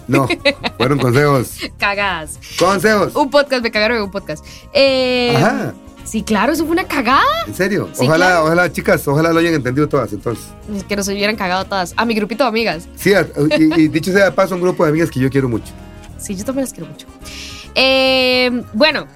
no, 0.08 0.26
fueron 0.78 0.98
consejos. 0.98 1.58
Cagadas. 1.78 2.38
Consejos. 2.58 3.14
Un 3.14 3.30
podcast, 3.30 3.62
me 3.62 3.70
cagaron 3.70 3.98
en 3.98 4.02
un 4.04 4.10
podcast. 4.10 4.44
Eh, 4.72 5.34
Ajá, 5.36 5.74
Sí, 6.04 6.22
claro, 6.22 6.52
eso 6.52 6.64
fue 6.64 6.72
una 6.72 6.84
cagada. 6.84 7.22
en 7.46 7.54
serio. 7.54 7.88
Sí, 7.92 8.04
ojalá, 8.06 8.26
claro. 8.26 8.44
ojalá, 8.44 8.72
chicas, 8.72 9.06
ojalá 9.06 9.32
lo 9.32 9.38
hayan 9.38 9.54
entendido 9.54 9.88
todas 9.88 10.12
entonces. 10.12 10.44
Es 10.74 10.84
Que 10.84 10.96
nos 10.96 11.06
hubieran 11.08 11.36
cagado 11.36 11.64
todas. 11.64 11.94
A 11.96 12.04
mi 12.04 12.14
grupito 12.14 12.44
de 12.44 12.48
amigas. 12.48 12.88
Sí, 12.96 13.12
y, 13.58 13.80
y 13.82 13.88
dicho 13.88 14.12
sea 14.12 14.24
de 14.26 14.32
paso, 14.32 14.54
un 14.54 14.60
grupo 14.60 14.84
de 14.84 14.90
amigas 14.90 15.10
que 15.10 15.20
yo 15.20 15.30
quiero 15.30 15.48
mucho. 15.48 15.72
Sí, 16.18 16.34
yo 16.34 16.44
también 16.44 16.64
las 16.64 16.72
quiero 16.72 16.90
mucho. 16.90 17.06
Eh, 17.74 18.62
bueno, 18.72 19.06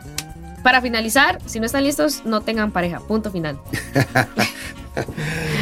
para 0.62 0.80
finalizar, 0.80 1.38
si 1.46 1.60
no 1.60 1.66
están 1.66 1.84
listos, 1.84 2.22
no 2.24 2.40
tengan 2.40 2.70
pareja. 2.70 3.00
Punto 3.00 3.30
final. 3.30 3.58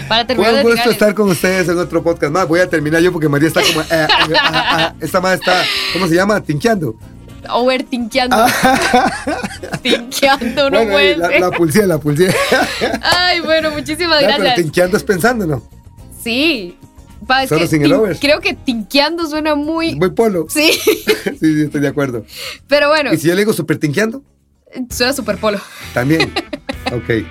para 0.08 0.24
Fue 0.24 0.26
terminar 0.26 0.54
un 0.54 0.56
de 0.58 0.62
gusto 0.62 0.90
estar 0.90 1.14
con 1.14 1.28
ustedes 1.30 1.68
en 1.68 1.78
otro 1.78 2.02
podcast 2.02 2.32
más. 2.32 2.46
Voy 2.46 2.60
a 2.60 2.68
terminar 2.68 3.00
yo 3.00 3.12
porque 3.12 3.28
María 3.28 3.48
está 3.48 3.62
como. 3.62 3.80
eh, 3.80 3.86
eh, 3.90 4.06
ah, 4.40 4.90
ah, 4.90 4.94
esta 5.00 5.20
madre 5.20 5.36
está, 5.38 5.64
¿cómo 5.92 6.06
se 6.06 6.14
llama? 6.14 6.40
Tinqueando. 6.40 6.94
Overtinqueando. 7.50 8.36
Tinqueando, 9.82 10.70
no 10.70 10.78
Ah. 10.78 10.84
bueno, 10.84 10.92
puede 10.92 11.16
la, 11.16 11.38
la 11.40 11.50
pulsé, 11.50 11.86
la 11.86 11.98
pulsé. 11.98 12.34
Ay, 13.02 13.40
bueno, 13.40 13.70
muchísimas 13.70 14.20
Ya, 14.20 14.26
pero 14.28 14.38
gracias. 14.44 14.56
tinqueando 14.56 14.96
es 14.96 15.02
pensando, 15.04 15.46
¿no? 15.46 15.62
Sí. 16.22 16.76
Pa, 17.26 17.44
es 17.44 17.48
Solo 17.48 17.60
que 17.62 17.66
sin 17.68 17.84
el 17.84 17.92
over. 17.92 18.18
Creo 18.18 18.40
que 18.40 18.54
tinqueando 18.54 19.26
suena 19.28 19.54
muy. 19.54 19.94
Muy 19.94 20.10
polo. 20.10 20.46
Sí, 20.48 20.72
Sí, 20.82 21.38
sí, 21.40 21.62
estoy 21.62 21.80
de 21.80 21.88
acuerdo. 21.88 22.24
pero 22.66 22.88
bueno, 22.88 23.12
Y 23.12 23.18
si 23.18 23.28
yo 23.28 23.34
le 23.34 23.40
digo 23.42 23.52
super 23.52 23.78
tinqueando, 23.78 24.22
suena 24.90 25.12
super 25.12 25.36
polo. 25.38 25.60
también. 25.94 26.32
Ok. 26.92 27.24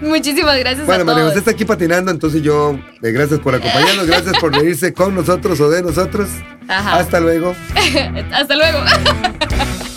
Muchísimas 0.00 0.58
gracias 0.58 0.86
Bueno, 0.86 1.10
a. 1.10 1.14
José 1.24 1.38
está 1.38 1.50
aquí 1.50 1.64
patinando, 1.64 2.10
entonces 2.10 2.42
yo, 2.42 2.78
eh, 3.02 3.12
gracias 3.12 3.40
por 3.40 3.54
acompañarnos, 3.54 4.06
gracias 4.06 4.38
por 4.38 4.54
reírse 4.54 4.94
con 4.94 5.14
nosotros 5.14 5.60
o 5.60 5.68
de 5.70 5.82
nosotros. 5.82 6.28
Ajá. 6.68 6.96
Hasta 6.96 7.20
luego. 7.20 7.54
Hasta 8.32 8.56
luego. 8.56 8.78